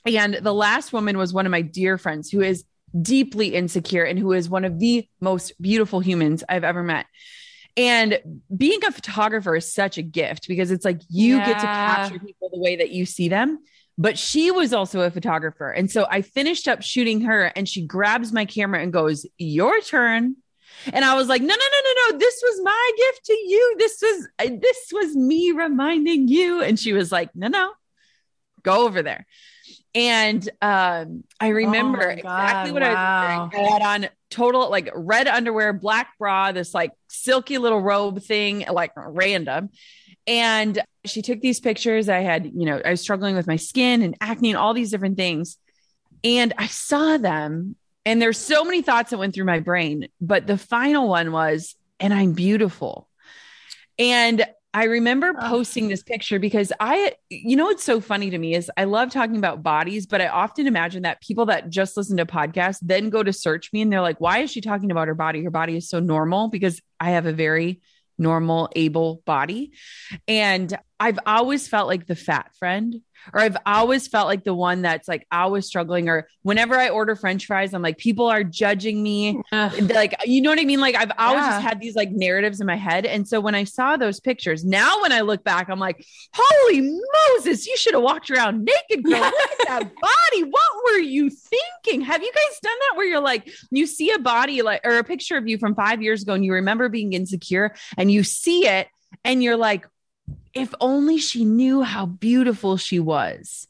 And 0.05 0.33
the 0.33 0.53
last 0.53 0.91
woman 0.91 1.17
was 1.17 1.33
one 1.33 1.45
of 1.45 1.51
my 1.51 1.61
dear 1.61 1.97
friends 1.97 2.29
who 2.29 2.41
is 2.41 2.65
deeply 2.99 3.55
insecure 3.55 4.03
and 4.03 4.19
who 4.19 4.33
is 4.33 4.49
one 4.49 4.65
of 4.65 4.79
the 4.79 5.07
most 5.19 5.59
beautiful 5.61 5.99
humans 5.99 6.43
I've 6.47 6.63
ever 6.63 6.83
met. 6.83 7.05
And 7.75 8.19
being 8.55 8.83
a 8.85 8.91
photographer 8.91 9.55
is 9.55 9.73
such 9.73 9.97
a 9.97 10.03
gift 10.03 10.47
because 10.47 10.69
it's 10.69 10.85
like 10.85 11.01
you 11.09 11.37
yeah. 11.37 11.45
get 11.45 11.59
to 11.59 11.65
capture 11.65 12.19
people 12.19 12.49
the 12.51 12.59
way 12.59 12.75
that 12.75 12.91
you 12.91 13.05
see 13.05 13.29
them. 13.29 13.59
But 13.97 14.17
she 14.17 14.51
was 14.51 14.73
also 14.73 15.01
a 15.01 15.11
photographer. 15.11 15.69
And 15.69 15.89
so 15.89 16.07
I 16.09 16.21
finished 16.21 16.67
up 16.67 16.81
shooting 16.81 17.21
her 17.21 17.45
and 17.55 17.69
she 17.69 17.85
grabs 17.85 18.33
my 18.33 18.45
camera 18.45 18.81
and 18.81 18.91
goes, 18.91 19.25
Your 19.37 19.81
turn. 19.81 20.35
And 20.91 21.05
I 21.05 21.15
was 21.15 21.27
like, 21.27 21.41
no, 21.41 21.47
no, 21.47 21.53
no, 21.55 21.81
no, 21.85 22.11
no. 22.11 22.17
This 22.17 22.41
was 22.43 22.61
my 22.63 22.91
gift 22.97 23.25
to 23.25 23.33
you. 23.33 23.75
This 23.77 24.01
was 24.01 24.27
this 24.59 24.89
was 24.91 25.15
me 25.15 25.51
reminding 25.51 26.27
you. 26.27 26.61
And 26.61 26.79
she 26.79 26.93
was 26.93 27.11
like, 27.11 27.29
no, 27.35 27.47
no, 27.47 27.71
go 28.63 28.85
over 28.85 29.01
there. 29.01 29.25
And 29.95 30.47
um, 30.61 31.23
I 31.39 31.49
remember 31.49 32.03
oh 32.03 32.13
exactly 32.13 32.71
what 32.71 32.81
wow. 32.81 32.87
I 32.89 33.43
was 33.43 33.51
wearing. 33.53 33.67
I 33.67 33.71
had 33.71 33.81
on 33.81 34.09
total 34.29 34.69
like 34.69 34.89
red 34.95 35.27
underwear, 35.27 35.71
black 35.73 36.17
bra, 36.17 36.51
this 36.51 36.73
like 36.73 36.91
silky 37.09 37.59
little 37.59 37.81
robe 37.81 38.21
thing, 38.21 38.65
like 38.71 38.91
random. 38.95 39.69
And 40.25 40.81
she 41.05 41.21
took 41.21 41.41
these 41.41 41.59
pictures. 41.59 42.09
I 42.09 42.19
had, 42.19 42.45
you 42.45 42.65
know, 42.65 42.81
I 42.83 42.91
was 42.91 43.01
struggling 43.01 43.35
with 43.35 43.45
my 43.45 43.57
skin 43.57 44.01
and 44.01 44.15
acne 44.19 44.49
and 44.49 44.57
all 44.57 44.73
these 44.73 44.89
different 44.89 45.17
things. 45.17 45.57
And 46.23 46.53
I 46.57 46.67
saw 46.67 47.17
them, 47.17 47.75
and 48.05 48.21
there's 48.21 48.37
so 48.37 48.63
many 48.63 48.81
thoughts 48.81 49.11
that 49.11 49.17
went 49.17 49.35
through 49.35 49.45
my 49.45 49.59
brain. 49.59 50.07
But 50.21 50.47
the 50.47 50.57
final 50.57 51.09
one 51.09 51.31
was, 51.31 51.75
and 51.99 52.13
I'm 52.13 52.33
beautiful. 52.33 53.09
And 53.99 54.45
I 54.73 54.85
remember 54.85 55.33
oh. 55.37 55.49
posting 55.49 55.87
this 55.87 56.03
picture 56.03 56.39
because 56.39 56.73
I, 56.79 57.13
you 57.29 57.55
know, 57.55 57.65
what's 57.65 57.83
so 57.83 58.01
funny 58.01 58.29
to 58.29 58.37
me 58.37 58.55
is 58.55 58.71
I 58.75 58.85
love 58.85 59.11
talking 59.11 59.37
about 59.37 59.61
bodies, 59.61 60.05
but 60.07 60.21
I 60.21 60.27
often 60.27 60.65
imagine 60.65 61.03
that 61.03 61.21
people 61.21 61.45
that 61.47 61.69
just 61.69 61.95
listen 61.95 62.17
to 62.17 62.25
podcasts 62.25 62.79
then 62.81 63.09
go 63.09 63.21
to 63.21 63.31
search 63.31 63.71
me 63.71 63.81
and 63.81 63.93
they're 63.93 64.01
like, 64.01 64.19
why 64.19 64.39
is 64.39 64.51
she 64.51 64.61
talking 64.61 64.91
about 64.91 65.07
her 65.07 65.15
body? 65.15 65.43
Her 65.43 65.51
body 65.51 65.77
is 65.77 65.89
so 65.89 65.99
normal 65.99 66.47
because 66.47 66.81
I 66.99 67.11
have 67.11 67.25
a 67.25 67.33
very 67.33 67.81
normal, 68.17 68.69
able 68.75 69.21
body. 69.25 69.73
And 70.27 70.75
I've 71.03 71.19
always 71.25 71.67
felt 71.67 71.89
like 71.89 72.07
the 72.07 72.15
fat 72.15 72.55
friend 72.55 73.01
or 73.33 73.41
I've 73.41 73.57
always 73.65 74.07
felt 74.07 74.27
like 74.27 74.45
the 74.45 74.53
one 74.53 74.83
that's 74.83 75.05
like 75.05 75.27
always 75.33 75.65
struggling. 75.65 76.07
Or 76.07 76.29
whenever 76.43 76.75
I 76.75 76.87
order 76.87 77.13
French 77.17 77.45
fries, 77.45 77.73
I'm 77.73 77.81
like, 77.81 77.97
people 77.97 78.27
are 78.27 78.41
judging 78.41 79.03
me. 79.03 79.41
like, 79.51 80.15
you 80.23 80.41
know 80.41 80.49
what 80.49 80.61
I 80.61 80.63
mean? 80.63 80.79
Like, 80.79 80.95
I've 80.95 81.11
always 81.17 81.43
yeah. 81.43 81.49
just 81.51 81.61
had 81.61 81.81
these 81.81 81.97
like 81.97 82.11
narratives 82.11 82.61
in 82.61 82.67
my 82.67 82.77
head. 82.77 83.05
And 83.05 83.27
so 83.27 83.41
when 83.41 83.53
I 83.53 83.65
saw 83.65 83.97
those 83.97 84.21
pictures, 84.21 84.63
now 84.63 85.01
when 85.01 85.11
I 85.11 85.21
look 85.21 85.43
back, 85.43 85.69
I'm 85.69 85.77
like, 85.77 86.05
holy 86.33 86.81
Moses, 87.35 87.67
you 87.67 87.75
should 87.75 87.95
have 87.95 88.03
walked 88.03 88.31
around 88.31 88.63
naked, 88.63 89.03
girl. 89.03 89.19
Look 89.19 89.51
at 89.51 89.67
that 89.67 89.91
body. 89.93 90.43
What 90.43 90.85
were 90.85 90.99
you 90.99 91.29
thinking? 91.29 91.99
Have 91.99 92.23
you 92.23 92.31
guys 92.31 92.59
done 92.61 92.77
that 92.79 92.93
where 92.95 93.05
you're 93.05 93.19
like, 93.19 93.51
you 93.71 93.87
see 93.87 94.11
a 94.11 94.19
body 94.19 94.61
like, 94.61 94.79
or 94.85 94.99
a 94.99 95.03
picture 95.03 95.35
of 95.35 95.49
you 95.49 95.57
from 95.57 95.75
five 95.75 96.01
years 96.01 96.23
ago 96.23 96.33
and 96.33 96.45
you 96.45 96.53
remember 96.53 96.87
being 96.87 97.11
insecure 97.11 97.75
and 97.97 98.09
you 98.09 98.23
see 98.23 98.67
it 98.67 98.87
and 99.25 99.43
you're 99.43 99.57
like, 99.57 99.85
if 100.53 100.73
only 100.79 101.17
she 101.17 101.45
knew 101.45 101.81
how 101.81 102.05
beautiful 102.05 102.77
she 102.77 102.99
was. 102.99 103.67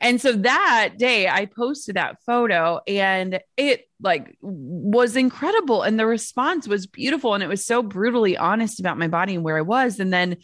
And 0.00 0.20
so 0.20 0.32
that 0.32 0.94
day 0.98 1.28
I 1.28 1.46
posted 1.46 1.96
that 1.96 2.22
photo 2.24 2.80
and 2.86 3.40
it 3.56 3.88
like 4.02 4.36
was 4.40 5.16
incredible. 5.16 5.82
And 5.82 5.98
the 5.98 6.06
response 6.06 6.68
was 6.68 6.86
beautiful 6.86 7.34
and 7.34 7.42
it 7.42 7.48
was 7.48 7.64
so 7.64 7.82
brutally 7.82 8.36
honest 8.36 8.80
about 8.80 8.98
my 8.98 9.08
body 9.08 9.34
and 9.34 9.44
where 9.44 9.56
I 9.56 9.62
was. 9.62 9.98
And 9.98 10.12
then 10.12 10.36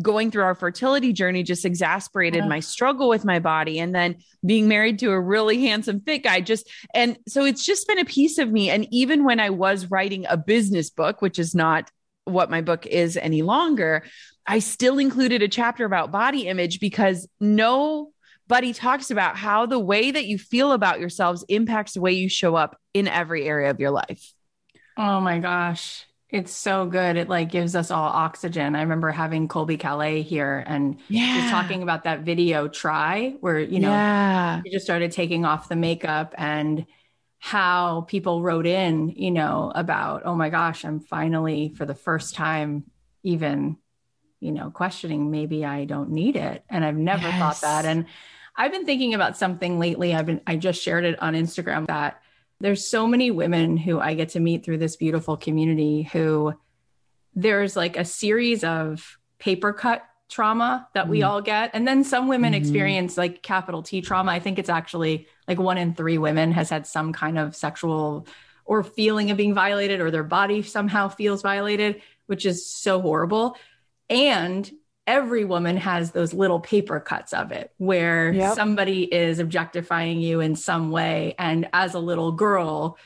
going 0.00 0.30
through 0.30 0.44
our 0.44 0.54
fertility 0.54 1.12
journey 1.12 1.42
just 1.42 1.64
exasperated 1.64 2.46
my 2.46 2.60
struggle 2.60 3.08
with 3.08 3.24
my 3.24 3.38
body. 3.38 3.80
And 3.80 3.94
then 3.94 4.16
being 4.44 4.68
married 4.68 4.98
to 5.00 5.10
a 5.10 5.20
really 5.20 5.60
handsome 5.62 6.00
fit 6.00 6.22
guy 6.22 6.40
just 6.40 6.70
and 6.94 7.18
so 7.26 7.44
it's 7.44 7.64
just 7.64 7.88
been 7.88 7.98
a 7.98 8.04
piece 8.04 8.38
of 8.38 8.50
me. 8.50 8.70
And 8.70 8.86
even 8.90 9.24
when 9.24 9.40
I 9.40 9.50
was 9.50 9.90
writing 9.90 10.26
a 10.28 10.36
business 10.36 10.90
book 10.90 11.20
which 11.20 11.38
is 11.38 11.54
not 11.54 11.90
what 12.24 12.50
my 12.50 12.60
book 12.60 12.86
is 12.86 13.16
any 13.16 13.42
longer 13.42 14.04
I 14.50 14.58
still 14.58 14.98
included 14.98 15.42
a 15.42 15.48
chapter 15.48 15.84
about 15.84 16.10
body 16.10 16.48
image 16.48 16.80
because 16.80 17.28
nobody 17.38 18.72
talks 18.72 19.12
about 19.12 19.36
how 19.36 19.64
the 19.66 19.78
way 19.78 20.10
that 20.10 20.26
you 20.26 20.38
feel 20.38 20.72
about 20.72 20.98
yourselves 20.98 21.44
impacts 21.48 21.92
the 21.92 22.00
way 22.00 22.12
you 22.12 22.28
show 22.28 22.56
up 22.56 22.76
in 22.92 23.06
every 23.06 23.44
area 23.46 23.70
of 23.70 23.78
your 23.78 23.92
life. 23.92 24.32
Oh 24.96 25.20
my 25.20 25.38
gosh. 25.38 26.04
It's 26.30 26.52
so 26.52 26.86
good. 26.86 27.16
It 27.16 27.28
like 27.28 27.50
gives 27.50 27.76
us 27.76 27.92
all 27.92 28.08
oxygen. 28.08 28.74
I 28.74 28.82
remember 28.82 29.12
having 29.12 29.46
Colbie 29.46 29.78
Caillat 29.78 30.24
here 30.24 30.64
and 30.66 30.98
Yeah. 31.08 31.40
just 31.42 31.50
talking 31.50 31.84
about 31.84 32.02
that 32.04 32.20
video 32.22 32.66
try 32.66 33.36
where, 33.40 33.58
you 33.60 33.78
know, 33.78 33.90
yeah. 33.90 34.62
she 34.64 34.70
just 34.72 34.84
started 34.84 35.12
taking 35.12 35.44
off 35.44 35.68
the 35.68 35.76
makeup 35.76 36.34
and 36.36 36.86
how 37.38 38.02
people 38.02 38.42
wrote 38.42 38.66
in, 38.66 39.10
you 39.10 39.30
know, 39.30 39.70
about, 39.76 40.22
oh 40.24 40.34
my 40.34 40.50
gosh, 40.50 40.84
I'm 40.84 40.98
finally 40.98 41.72
for 41.76 41.86
the 41.86 41.94
first 41.94 42.34
time 42.34 42.84
even, 43.22 43.76
you 44.40 44.52
know, 44.52 44.70
questioning 44.70 45.30
maybe 45.30 45.64
I 45.64 45.84
don't 45.84 46.10
need 46.10 46.36
it. 46.36 46.64
And 46.68 46.84
I've 46.84 46.96
never 46.96 47.30
thought 47.30 47.60
that. 47.60 47.84
And 47.84 48.06
I've 48.56 48.72
been 48.72 48.86
thinking 48.86 49.14
about 49.14 49.36
something 49.36 49.78
lately. 49.78 50.14
I've 50.14 50.26
been, 50.26 50.40
I 50.46 50.56
just 50.56 50.82
shared 50.82 51.04
it 51.04 51.20
on 51.22 51.34
Instagram 51.34 51.86
that 51.86 52.20
there's 52.60 52.86
so 52.86 53.06
many 53.06 53.30
women 53.30 53.76
who 53.76 54.00
I 54.00 54.14
get 54.14 54.30
to 54.30 54.40
meet 54.40 54.64
through 54.64 54.78
this 54.78 54.96
beautiful 54.96 55.36
community 55.36 56.02
who 56.12 56.54
there's 57.34 57.76
like 57.76 57.96
a 57.96 58.04
series 58.04 58.64
of 58.64 59.18
paper 59.38 59.72
cut 59.72 60.04
trauma 60.28 60.88
that 60.94 61.08
we 61.08 61.20
Mm. 61.20 61.28
all 61.28 61.40
get. 61.42 61.70
And 61.74 61.86
then 61.88 62.04
some 62.04 62.28
women 62.28 62.52
Mhm. 62.52 62.56
experience 62.56 63.18
like 63.18 63.42
capital 63.42 63.82
T 63.82 64.00
trauma. 64.00 64.30
I 64.32 64.38
think 64.40 64.58
it's 64.58 64.68
actually 64.68 65.26
like 65.48 65.58
one 65.58 65.76
in 65.78 65.94
three 65.94 66.18
women 66.18 66.52
has 66.52 66.70
had 66.70 66.86
some 66.86 67.12
kind 67.12 67.38
of 67.38 67.56
sexual 67.56 68.26
or 68.64 68.84
feeling 68.84 69.30
of 69.30 69.36
being 69.36 69.54
violated 69.54 70.00
or 70.00 70.10
their 70.10 70.22
body 70.22 70.62
somehow 70.62 71.08
feels 71.08 71.42
violated, 71.42 72.00
which 72.26 72.46
is 72.46 72.64
so 72.64 73.00
horrible. 73.00 73.56
And 74.10 74.70
every 75.06 75.44
woman 75.44 75.76
has 75.78 76.10
those 76.10 76.34
little 76.34 76.60
paper 76.60 77.00
cuts 77.00 77.32
of 77.32 77.52
it 77.52 77.72
where 77.78 78.32
Yep. 78.32 78.54
somebody 78.54 79.04
is 79.12 79.38
objectifying 79.38 80.20
you 80.20 80.40
in 80.40 80.54
some 80.56 80.90
way. 80.90 81.34
And 81.38 81.68
as 81.72 81.94
a 81.94 81.98
little 81.98 82.32
girl, 82.32 82.98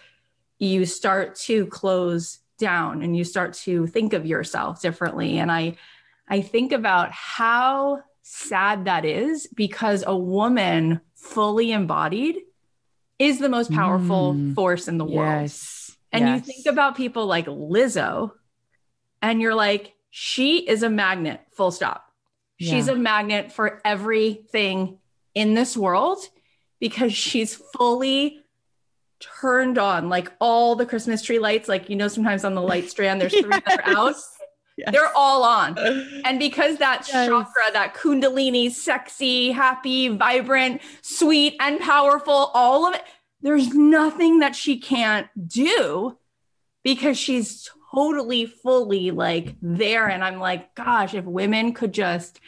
you 0.59 0.85
start 0.87 1.37
to 1.37 1.67
close 1.67 2.41
down 2.59 3.03
and 3.03 3.17
you 3.17 3.25
start 3.25 3.53
to 3.55 3.87
think 3.87 4.13
of 4.13 4.27
yourself 4.27 4.81
differently. 4.83 5.39
And 5.39 5.51
I, 5.53 5.77
I 6.29 6.41
think 6.41 6.73
about 6.73 7.11
how 7.13 8.01
sad 8.23 8.87
that 8.87 9.05
is 9.05 9.47
because 9.55 10.05
a 10.07 10.17
woman 10.17 11.01
fully 11.15 11.73
embodied 11.73 12.39
is 13.19 13.39
the 13.39 13.49
most 13.49 13.73
powerful 13.73 14.35
Mm. 14.35 14.55
force 14.55 14.89
in 14.89 14.99
the 14.99 15.05
world. 15.05 15.43
Yes. 15.43 15.97
And 16.13 16.27
Yes. 16.27 16.47
you 16.47 16.53
think 16.53 16.67
about 16.67 16.97
people 16.97 17.27
like 17.27 17.47
Lizzo, 17.47 18.33
and 19.23 19.41
you're 19.41 19.55
like, 19.55 19.94
she 20.17 20.59
is 20.59 20.85
a 20.85 20.89
magnet, 20.91 21.41
full 21.57 21.73
stop. 21.73 22.07
She's 22.61 22.87
Yeah. 22.87 22.93
a 22.93 22.97
magnet 22.97 23.51
for 23.51 23.81
everything 23.85 24.99
in 25.35 25.55
this 25.55 25.77
world 25.77 26.19
because 26.79 27.13
she's 27.13 27.57
fully 27.77 28.45
turned 29.41 29.77
on 29.77 30.09
like 30.09 30.31
all 30.41 30.77
the 30.77 30.87
Christmas 30.87 31.21
tree 31.21 31.41
lights. 31.41 31.69
Like, 31.69 31.91
you 31.91 31.97
know, 31.97 32.07
sometimes 32.07 32.45
on 32.45 32.55
the 32.55 32.63
light 32.63 32.89
strand, 32.91 33.21
there's 33.21 33.33
three 33.37 33.59
that 33.67 33.81
are 33.89 33.97
out. 33.97 34.15
Yes. 34.77 34.93
They're 34.93 35.11
all 35.17 35.43
on. 35.43 35.77
And 36.25 36.39
because 36.39 36.77
that 36.79 37.09
Yes. 37.13 37.27
chakra, 37.29 37.73
that 37.73 37.95
kundalini, 37.95 38.71
sexy, 38.71 39.51
happy, 39.51 40.07
vibrant, 40.09 40.81
sweet, 41.03 41.57
and 41.59 41.81
powerful, 41.81 42.53
all 42.55 42.87
of 42.87 42.95
it, 42.95 43.03
there's 43.41 43.75
nothing 43.75 44.39
that 44.39 44.55
she 44.55 44.79
can't 44.79 45.27
do 45.49 46.17
because 46.85 47.19
she's 47.19 47.69
totally, 47.95 48.47
fully 48.47 49.11
like 49.11 49.55
there. 49.63 50.09
And 50.09 50.25
I'm 50.25 50.39
like, 50.39 50.75
gosh, 50.75 51.15
if 51.15 51.25
women 51.25 51.73
could 51.73 51.93
just 51.93 52.41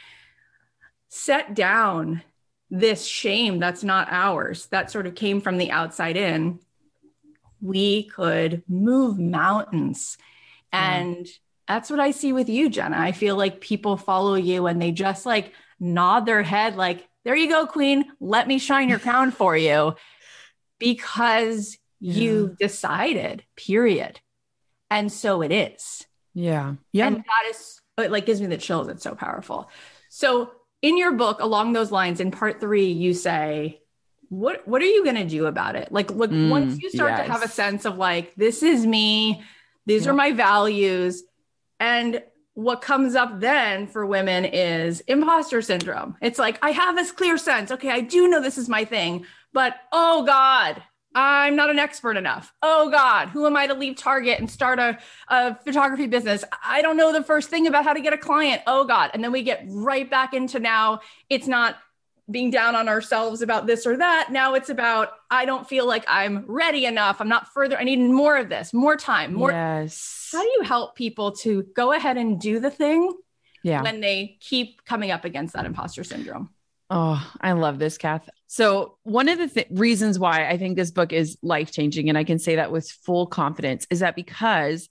set 1.08 1.54
down 1.54 2.22
this 2.70 3.04
shame 3.04 3.58
that's 3.58 3.84
not 3.84 4.08
ours, 4.10 4.66
that 4.66 4.90
sort 4.90 5.06
of 5.06 5.14
came 5.14 5.40
from 5.40 5.56
the 5.56 5.70
outside 5.70 6.16
in, 6.16 6.58
we 7.60 8.04
could 8.04 8.62
move 8.68 9.18
mountains. 9.18 10.18
Yeah. 10.72 10.98
And 10.98 11.28
that's 11.68 11.90
what 11.90 12.00
I 12.00 12.10
see 12.10 12.32
with 12.32 12.48
you, 12.48 12.68
Jenna. 12.68 12.98
I 12.98 13.12
feel 13.12 13.36
like 13.36 13.60
people 13.60 13.96
follow 13.96 14.34
you 14.34 14.66
and 14.66 14.80
they 14.80 14.92
just 14.92 15.26
like 15.26 15.52
nod 15.78 16.26
their 16.26 16.42
head, 16.42 16.76
like, 16.76 17.06
there 17.24 17.36
you 17.36 17.48
go, 17.48 17.66
queen. 17.66 18.04
Let 18.20 18.46
me 18.46 18.58
shine 18.58 18.88
your 18.88 19.00
crown 19.00 19.32
for 19.32 19.56
you 19.56 19.94
because 20.78 21.76
you 21.98 22.56
decided, 22.58 23.42
period. 23.56 24.20
And 24.90 25.10
so 25.10 25.42
it 25.42 25.52
is. 25.52 26.06
Yeah. 26.34 26.74
Yeah. 26.92 27.06
And 27.08 27.16
that 27.16 27.50
is, 27.50 27.80
it 27.98 28.10
like 28.10 28.26
gives 28.26 28.40
me 28.40 28.46
the 28.46 28.56
chills. 28.58 28.88
It's 28.88 29.02
so 29.02 29.14
powerful. 29.14 29.70
So 30.08 30.50
in 30.82 30.96
your 30.98 31.12
book, 31.12 31.40
along 31.40 31.72
those 31.72 31.90
lines, 31.90 32.20
in 32.20 32.30
part 32.30 32.60
three, 32.60 32.86
you 32.92 33.14
say, 33.14 33.80
what 34.28 34.66
what 34.66 34.82
are 34.82 34.86
you 34.86 35.04
going 35.04 35.16
to 35.16 35.24
do 35.24 35.46
about 35.46 35.76
it? 35.76 35.92
Like, 35.92 36.10
look, 36.10 36.30
Mm, 36.30 36.50
once 36.50 36.82
you 36.82 36.90
start 36.90 37.16
to 37.16 37.22
have 37.22 37.42
a 37.42 37.48
sense 37.48 37.84
of 37.84 37.96
like, 37.96 38.34
this 38.34 38.62
is 38.62 38.84
me, 38.84 39.42
these 39.86 40.04
Yeah. 40.04 40.10
are 40.10 40.14
my 40.14 40.32
values, 40.32 41.22
and 41.78 42.22
what 42.54 42.80
comes 42.82 43.14
up 43.14 43.38
then 43.38 43.86
for 43.86 44.04
women 44.04 44.44
is 44.44 45.00
imposter 45.02 45.62
syndrome. 45.62 46.16
It's 46.20 46.38
like, 46.38 46.58
I 46.60 46.70
have 46.70 46.96
this 46.96 47.12
clear 47.12 47.38
sense. 47.38 47.70
Okay, 47.70 47.90
I 47.90 48.00
do 48.00 48.28
know 48.28 48.42
this 48.42 48.58
is 48.58 48.68
my 48.68 48.84
thing, 48.84 49.26
but 49.52 49.74
oh 49.92 50.24
God, 50.24 50.82
I'm 51.16 51.56
not 51.56 51.70
an 51.70 51.78
expert 51.78 52.18
enough. 52.18 52.52
Oh 52.62 52.90
God, 52.90 53.30
who 53.30 53.46
am 53.46 53.56
I 53.56 53.66
to 53.66 53.72
leave 53.72 53.96
Target 53.96 54.38
and 54.38 54.50
start 54.50 54.78
a, 54.78 54.98
a 55.28 55.54
photography 55.54 56.06
business? 56.06 56.44
I 56.62 56.82
don't 56.82 56.98
know 56.98 57.10
the 57.10 57.24
first 57.24 57.48
thing 57.48 57.66
about 57.66 57.84
how 57.84 57.94
to 57.94 58.02
get 58.02 58.12
a 58.12 58.18
client. 58.18 58.60
Oh 58.66 58.84
God. 58.84 59.12
And 59.14 59.24
then 59.24 59.32
we 59.32 59.42
get 59.42 59.64
right 59.66 60.08
back 60.08 60.34
into 60.34 60.60
now 60.60 61.00
it's 61.30 61.46
not 61.46 61.76
being 62.30 62.50
down 62.50 62.74
on 62.74 62.86
ourselves 62.86 63.40
about 63.40 63.66
this 63.66 63.86
or 63.86 63.96
that. 63.96 64.28
Now 64.30 64.54
it's 64.54 64.68
about, 64.68 65.12
I 65.30 65.46
don't 65.46 65.66
feel 65.66 65.86
like 65.86 66.04
I'm 66.06 66.44
ready 66.46 66.84
enough. 66.84 67.18
I'm 67.20 67.28
not 67.28 67.48
further. 67.48 67.78
I 67.78 67.84
need 67.84 68.00
more 68.00 68.36
of 68.36 68.50
this, 68.50 68.74
more 68.74 68.96
time, 68.96 69.32
more. 69.32 69.52
yes. 69.52 70.28
How 70.32 70.42
do 70.42 70.48
you 70.48 70.62
help 70.64 70.96
people 70.96 71.32
to 71.36 71.62
go 71.74 71.92
ahead 71.92 72.18
and 72.18 72.38
do 72.38 72.60
the 72.60 72.70
thing 72.70 73.10
yeah. 73.62 73.80
when 73.80 74.02
they 74.02 74.36
keep 74.40 74.84
coming 74.84 75.12
up 75.12 75.24
against 75.24 75.54
that 75.54 75.64
imposter 75.64 76.04
syndrome? 76.04 76.50
Oh, 76.90 77.26
I 77.40 77.52
love 77.52 77.78
this, 77.78 77.96
Kath. 77.96 78.28
So, 78.48 78.96
one 79.02 79.28
of 79.28 79.38
the 79.38 79.48
th- 79.48 79.66
reasons 79.70 80.18
why 80.18 80.48
I 80.48 80.56
think 80.56 80.76
this 80.76 80.90
book 80.92 81.12
is 81.12 81.36
life 81.42 81.72
changing, 81.72 82.08
and 82.08 82.16
I 82.16 82.24
can 82.24 82.38
say 82.38 82.56
that 82.56 82.70
with 82.70 82.88
full 82.88 83.26
confidence, 83.26 83.86
is 83.90 84.00
that 84.00 84.14
because, 84.14 84.88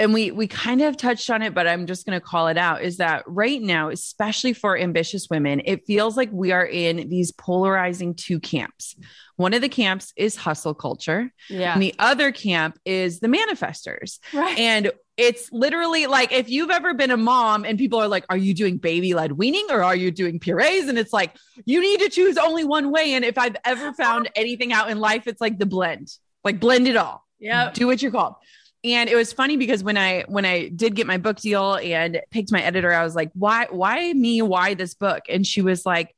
and 0.00 0.12
we 0.12 0.30
we 0.32 0.46
kind 0.48 0.80
of 0.82 0.96
touched 0.96 1.30
on 1.30 1.42
it, 1.42 1.54
but 1.54 1.68
I'm 1.68 1.86
just 1.86 2.04
going 2.06 2.18
to 2.18 2.24
call 2.24 2.48
it 2.48 2.56
out, 2.58 2.82
is 2.82 2.96
that 2.96 3.22
right 3.26 3.60
now, 3.62 3.90
especially 3.90 4.52
for 4.54 4.76
ambitious 4.76 5.28
women, 5.30 5.62
it 5.64 5.84
feels 5.86 6.16
like 6.16 6.30
we 6.32 6.50
are 6.50 6.66
in 6.66 7.08
these 7.08 7.30
polarizing 7.30 8.14
two 8.14 8.40
camps. 8.40 8.96
One 9.36 9.54
of 9.54 9.62
the 9.62 9.68
camps 9.68 10.12
is 10.16 10.36
hustle 10.36 10.74
culture, 10.74 11.32
Yeah. 11.48 11.72
and 11.74 11.82
the 11.82 11.94
other 11.98 12.32
camp 12.32 12.78
is 12.84 13.20
the 13.20 13.28
manifestors. 13.28 14.18
right. 14.34 14.58
And 14.58 14.90
it's 15.16 15.52
literally 15.52 16.06
like 16.06 16.32
if 16.32 16.48
you've 16.48 16.70
ever 16.70 16.94
been 16.94 17.10
a 17.10 17.16
mom 17.16 17.64
and 17.66 17.78
people 17.78 17.98
are 18.00 18.08
like, 18.08 18.24
Are 18.30 18.36
you 18.36 18.54
doing 18.54 18.78
baby 18.78 19.12
led 19.14 19.32
weaning 19.32 19.66
or 19.70 19.82
are 19.84 19.96
you 19.96 20.10
doing 20.10 20.40
purees? 20.40 20.88
And 20.88 20.98
it's 20.98 21.12
like, 21.12 21.36
you 21.66 21.80
need 21.80 22.00
to 22.00 22.08
choose 22.08 22.36
only 22.38 22.64
one 22.64 22.90
way. 22.90 23.12
And 23.14 23.24
if 23.24 23.36
I've 23.38 23.56
ever 23.64 23.92
found 23.92 24.30
anything 24.34 24.72
out 24.72 24.90
in 24.90 24.98
life, 24.98 25.26
it's 25.26 25.40
like 25.40 25.58
the 25.58 25.66
blend, 25.66 26.10
like 26.42 26.58
blend 26.58 26.88
it 26.88 26.96
all. 26.96 27.26
yeah. 27.38 27.70
Do 27.72 27.86
what 27.86 28.00
you're 28.02 28.12
called. 28.12 28.34
And 28.82 29.10
it 29.10 29.16
was 29.16 29.32
funny 29.32 29.56
because 29.56 29.84
when 29.84 29.98
I 29.98 30.24
when 30.26 30.46
I 30.46 30.68
did 30.68 30.94
get 30.94 31.06
my 31.06 31.18
book 31.18 31.36
deal 31.38 31.74
and 31.74 32.20
picked 32.30 32.50
my 32.50 32.62
editor, 32.62 32.92
I 32.92 33.04
was 33.04 33.14
like, 33.14 33.30
why, 33.34 33.66
why 33.70 34.12
me? 34.12 34.40
Why 34.42 34.74
this 34.74 34.94
book? 34.94 35.24
And 35.28 35.46
she 35.46 35.60
was 35.60 35.84
like, 35.84 36.14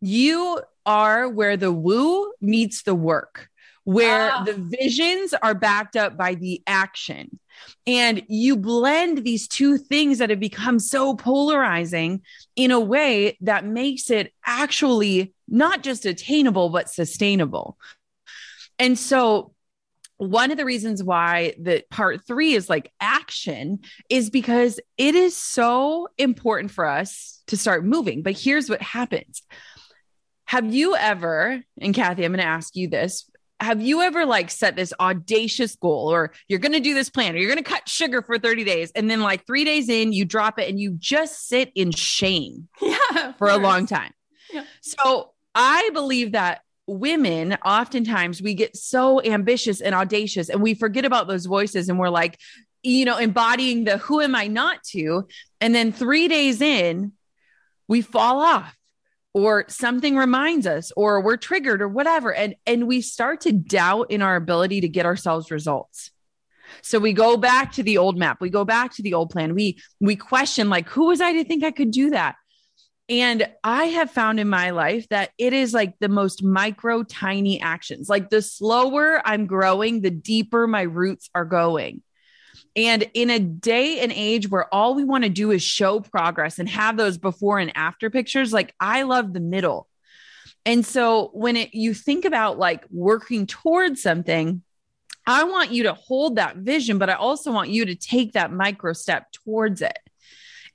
You 0.00 0.60
are 0.86 1.28
where 1.28 1.56
the 1.56 1.72
woo 1.72 2.32
meets 2.40 2.84
the 2.84 2.94
work, 2.94 3.48
where 3.84 4.30
Ah. 4.32 4.44
the 4.44 4.54
visions 4.54 5.34
are 5.34 5.54
backed 5.54 5.96
up 5.96 6.16
by 6.16 6.36
the 6.36 6.62
action. 6.66 7.38
And 7.86 8.22
you 8.28 8.56
blend 8.56 9.24
these 9.24 9.48
two 9.48 9.76
things 9.78 10.18
that 10.18 10.30
have 10.30 10.40
become 10.40 10.78
so 10.78 11.14
polarizing 11.16 12.22
in 12.54 12.70
a 12.70 12.80
way 12.80 13.36
that 13.40 13.64
makes 13.64 14.10
it 14.10 14.32
actually 14.44 15.34
not 15.48 15.82
just 15.82 16.06
attainable, 16.06 16.68
but 16.68 16.88
sustainable. 16.90 17.76
And 18.78 18.98
so, 18.98 19.52
one 20.18 20.50
of 20.50 20.56
the 20.56 20.64
reasons 20.64 21.02
why 21.02 21.54
the 21.60 21.84
part 21.90 22.26
three 22.26 22.54
is 22.54 22.70
like 22.70 22.90
action 23.00 23.80
is 24.08 24.30
because 24.30 24.80
it 24.96 25.14
is 25.14 25.36
so 25.36 26.08
important 26.18 26.70
for 26.70 26.86
us 26.86 27.42
to 27.48 27.56
start 27.56 27.84
moving. 27.84 28.22
But 28.22 28.38
here's 28.38 28.70
what 28.70 28.80
happens. 28.82 29.42
Have 30.46 30.72
you 30.72 30.96
ever, 30.96 31.60
and 31.80 31.94
Cathy, 31.94 32.24
I'm 32.24 32.32
going 32.32 32.40
to 32.40 32.46
ask 32.46 32.76
you 32.76 32.88
this. 32.88 33.28
Have 33.58 33.80
you 33.80 34.02
ever 34.02 34.26
like 34.26 34.50
set 34.50 34.76
this 34.76 34.92
audacious 35.00 35.76
goal 35.76 36.12
or 36.12 36.32
you're 36.46 36.58
going 36.58 36.72
to 36.72 36.80
do 36.80 36.92
this 36.94 37.08
plan 37.08 37.34
or 37.34 37.38
you're 37.38 37.50
going 37.50 37.62
to 37.62 37.68
cut 37.68 37.88
sugar 37.88 38.20
for 38.22 38.38
30 38.38 38.64
days 38.64 38.92
and 38.94 39.10
then 39.10 39.20
like 39.22 39.46
3 39.46 39.64
days 39.64 39.88
in 39.88 40.12
you 40.12 40.24
drop 40.26 40.58
it 40.58 40.68
and 40.68 40.78
you 40.78 40.94
just 40.98 41.48
sit 41.48 41.72
in 41.74 41.90
shame 41.90 42.68
Yeah. 42.82 43.32
for 43.38 43.48
a 43.48 43.56
long 43.56 43.86
time. 43.86 44.12
Yeah. 44.52 44.64
So 44.82 45.32
I 45.54 45.90
believe 45.94 46.32
that 46.32 46.60
women 46.86 47.56
oftentimes 47.64 48.40
we 48.40 48.54
get 48.54 48.76
so 48.76 49.22
ambitious 49.22 49.80
and 49.80 49.94
audacious 49.94 50.48
and 50.48 50.62
we 50.62 50.74
forget 50.74 51.04
about 51.04 51.26
those 51.26 51.46
voices 51.46 51.88
and 51.88 51.98
we're 51.98 52.08
like, 52.08 52.38
you 52.82 53.04
know, 53.04 53.18
embodying 53.18 53.84
the 53.84 53.98
who 53.98 54.20
am 54.20 54.34
I 54.34 54.46
not 54.46 54.82
to? 54.90 55.26
And 55.60 55.74
then 55.74 55.92
three 55.92 56.28
days 56.28 56.60
in, 56.60 57.12
we 57.88 58.02
fall 58.02 58.40
off 58.40 58.76
or 59.34 59.64
something 59.68 60.16
reminds 60.16 60.66
us 60.66 60.92
or 60.96 61.20
we're 61.20 61.36
triggered 61.36 61.82
or 61.82 61.88
whatever 61.88 62.32
and 62.32 62.54
and 62.66 62.86
we 62.86 63.00
start 63.00 63.42
to 63.42 63.52
doubt 63.52 64.10
in 64.10 64.22
our 64.22 64.34
ability 64.34 64.80
to 64.80 64.88
get 64.88 65.04
ourselves 65.06 65.50
results 65.50 66.10
So 66.82 66.98
we 66.98 67.12
go 67.12 67.36
back 67.36 67.72
to 67.72 67.82
the 67.82 67.98
old 67.98 68.16
map. 68.16 68.40
We 68.40 68.50
go 68.50 68.64
back 68.64 68.94
to 68.96 69.02
the 69.02 69.14
old 69.14 69.30
plan. 69.30 69.54
We 69.54 69.78
we 70.00 70.16
question 70.16 70.68
like 70.68 70.88
who 70.88 71.06
was 71.06 71.20
I 71.20 71.32
to 71.34 71.44
think 71.44 71.64
I 71.64 71.70
could 71.70 71.90
do 71.90 72.10
that? 72.10 72.36
And 73.08 73.48
I 73.62 73.84
have 73.84 74.10
found 74.10 74.40
in 74.40 74.48
my 74.48 74.70
life 74.70 75.08
that 75.10 75.30
it 75.38 75.52
is 75.52 75.72
like 75.72 75.94
the 76.00 76.08
most 76.08 76.42
micro 76.42 77.04
tiny 77.04 77.60
actions. 77.60 78.08
Like 78.08 78.30
the 78.30 78.42
slower 78.42 79.22
I'm 79.24 79.46
growing, 79.46 80.00
the 80.00 80.10
deeper 80.10 80.66
my 80.66 80.82
roots 80.82 81.30
are 81.34 81.44
going. 81.44 82.02
And 82.74 83.08
in 83.14 83.30
a 83.30 83.38
day 83.38 84.00
and 84.00 84.12
age 84.12 84.50
where 84.50 84.72
all 84.74 84.94
we 84.94 85.04
want 85.04 85.24
to 85.24 85.30
do 85.30 85.50
is 85.50 85.62
show 85.62 86.00
progress 86.00 86.58
and 86.58 86.68
have 86.68 86.96
those 86.96 87.16
before 87.16 87.58
and 87.58 87.72
after 87.76 88.10
pictures, 88.10 88.52
like 88.52 88.74
I 88.80 89.02
love 89.02 89.32
the 89.32 89.40
middle. 89.40 89.88
And 90.64 90.84
so 90.84 91.30
when 91.32 91.56
it 91.56 91.74
you 91.74 91.94
think 91.94 92.24
about 92.24 92.58
like 92.58 92.84
working 92.90 93.46
towards 93.46 94.02
something, 94.02 94.62
I 95.26 95.44
want 95.44 95.70
you 95.70 95.84
to 95.84 95.94
hold 95.94 96.36
that 96.36 96.56
vision, 96.56 96.98
but 96.98 97.08
I 97.08 97.14
also 97.14 97.52
want 97.52 97.70
you 97.70 97.86
to 97.86 97.94
take 97.94 98.32
that 98.32 98.52
micro 98.52 98.92
step 98.92 99.30
towards 99.32 99.80
it. 99.80 99.98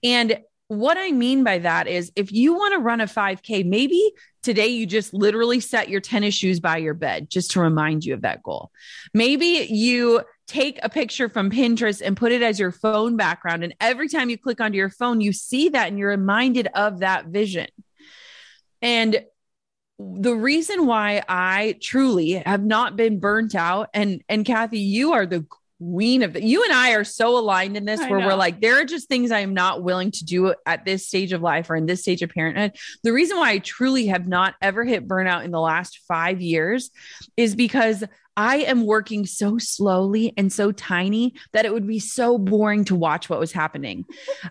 And 0.03 0.39
what 0.71 0.97
I 0.97 1.11
mean 1.11 1.43
by 1.43 1.59
that 1.59 1.89
is 1.89 2.13
if 2.15 2.31
you 2.31 2.53
want 2.53 2.73
to 2.73 2.79
run 2.79 3.01
a 3.01 3.05
5K, 3.05 3.65
maybe 3.65 4.13
today 4.41 4.67
you 4.67 4.85
just 4.85 5.13
literally 5.13 5.59
set 5.59 5.89
your 5.89 5.99
tennis 5.99 6.33
shoes 6.33 6.61
by 6.61 6.77
your 6.77 6.93
bed 6.93 7.29
just 7.29 7.51
to 7.51 7.59
remind 7.59 8.05
you 8.05 8.13
of 8.13 8.21
that 8.21 8.41
goal. 8.41 8.71
Maybe 9.13 9.67
you 9.69 10.21
take 10.47 10.79
a 10.81 10.87
picture 10.87 11.27
from 11.27 11.51
Pinterest 11.51 12.01
and 12.01 12.15
put 12.15 12.31
it 12.31 12.41
as 12.41 12.57
your 12.57 12.71
phone 12.71 13.17
background. 13.17 13.65
And 13.65 13.75
every 13.81 14.07
time 14.07 14.29
you 14.29 14.37
click 14.37 14.61
onto 14.61 14.77
your 14.77 14.89
phone, 14.89 15.19
you 15.19 15.33
see 15.33 15.67
that 15.67 15.89
and 15.89 15.99
you're 15.99 16.07
reminded 16.07 16.67
of 16.73 16.99
that 16.99 17.25
vision. 17.25 17.67
And 18.81 19.25
the 19.99 20.33
reason 20.33 20.85
why 20.85 21.21
I 21.27 21.75
truly 21.81 22.31
have 22.45 22.63
not 22.63 22.95
been 22.95 23.19
burnt 23.19 23.55
out 23.55 23.89
and 23.93 24.23
and 24.29 24.45
Cathy 24.45 24.79
you 24.79 25.11
are 25.11 25.25
the 25.25 25.45
queen 25.81 26.21
of 26.21 26.33
the, 26.33 26.45
you 26.45 26.63
and 26.63 26.71
I 26.71 26.91
are 26.91 27.03
so 27.03 27.37
aligned 27.37 27.75
in 27.75 27.85
this 27.85 27.99
I 27.99 28.09
where 28.09 28.19
know. 28.19 28.27
we're 28.27 28.35
like 28.35 28.61
there 28.61 28.79
are 28.79 28.85
just 28.85 29.07
things 29.07 29.31
I 29.31 29.39
am 29.39 29.53
not 29.53 29.81
willing 29.81 30.11
to 30.11 30.25
do 30.25 30.53
at 30.65 30.85
this 30.85 31.07
stage 31.07 31.33
of 31.33 31.41
life 31.41 31.69
or 31.69 31.75
in 31.75 31.87
this 31.87 32.01
stage 32.01 32.21
of 32.21 32.29
parenthood. 32.29 32.75
The 33.03 33.13
reason 33.13 33.37
why 33.37 33.51
I 33.51 33.57
truly 33.57 34.07
have 34.07 34.27
not 34.27 34.53
ever 34.61 34.83
hit 34.83 35.07
burnout 35.07 35.43
in 35.43 35.51
the 35.51 35.59
last 35.59 35.99
5 36.07 36.39
years 36.39 36.91
is 37.35 37.55
because 37.55 38.03
I 38.37 38.57
am 38.57 38.85
working 38.85 39.25
so 39.25 39.57
slowly 39.57 40.33
and 40.37 40.51
so 40.51 40.71
tiny 40.71 41.33
that 41.53 41.65
it 41.65 41.73
would 41.73 41.87
be 41.87 41.99
so 41.99 42.37
boring 42.37 42.85
to 42.85 42.95
watch 42.95 43.29
what 43.29 43.39
was 43.39 43.51
happening. 43.51 44.05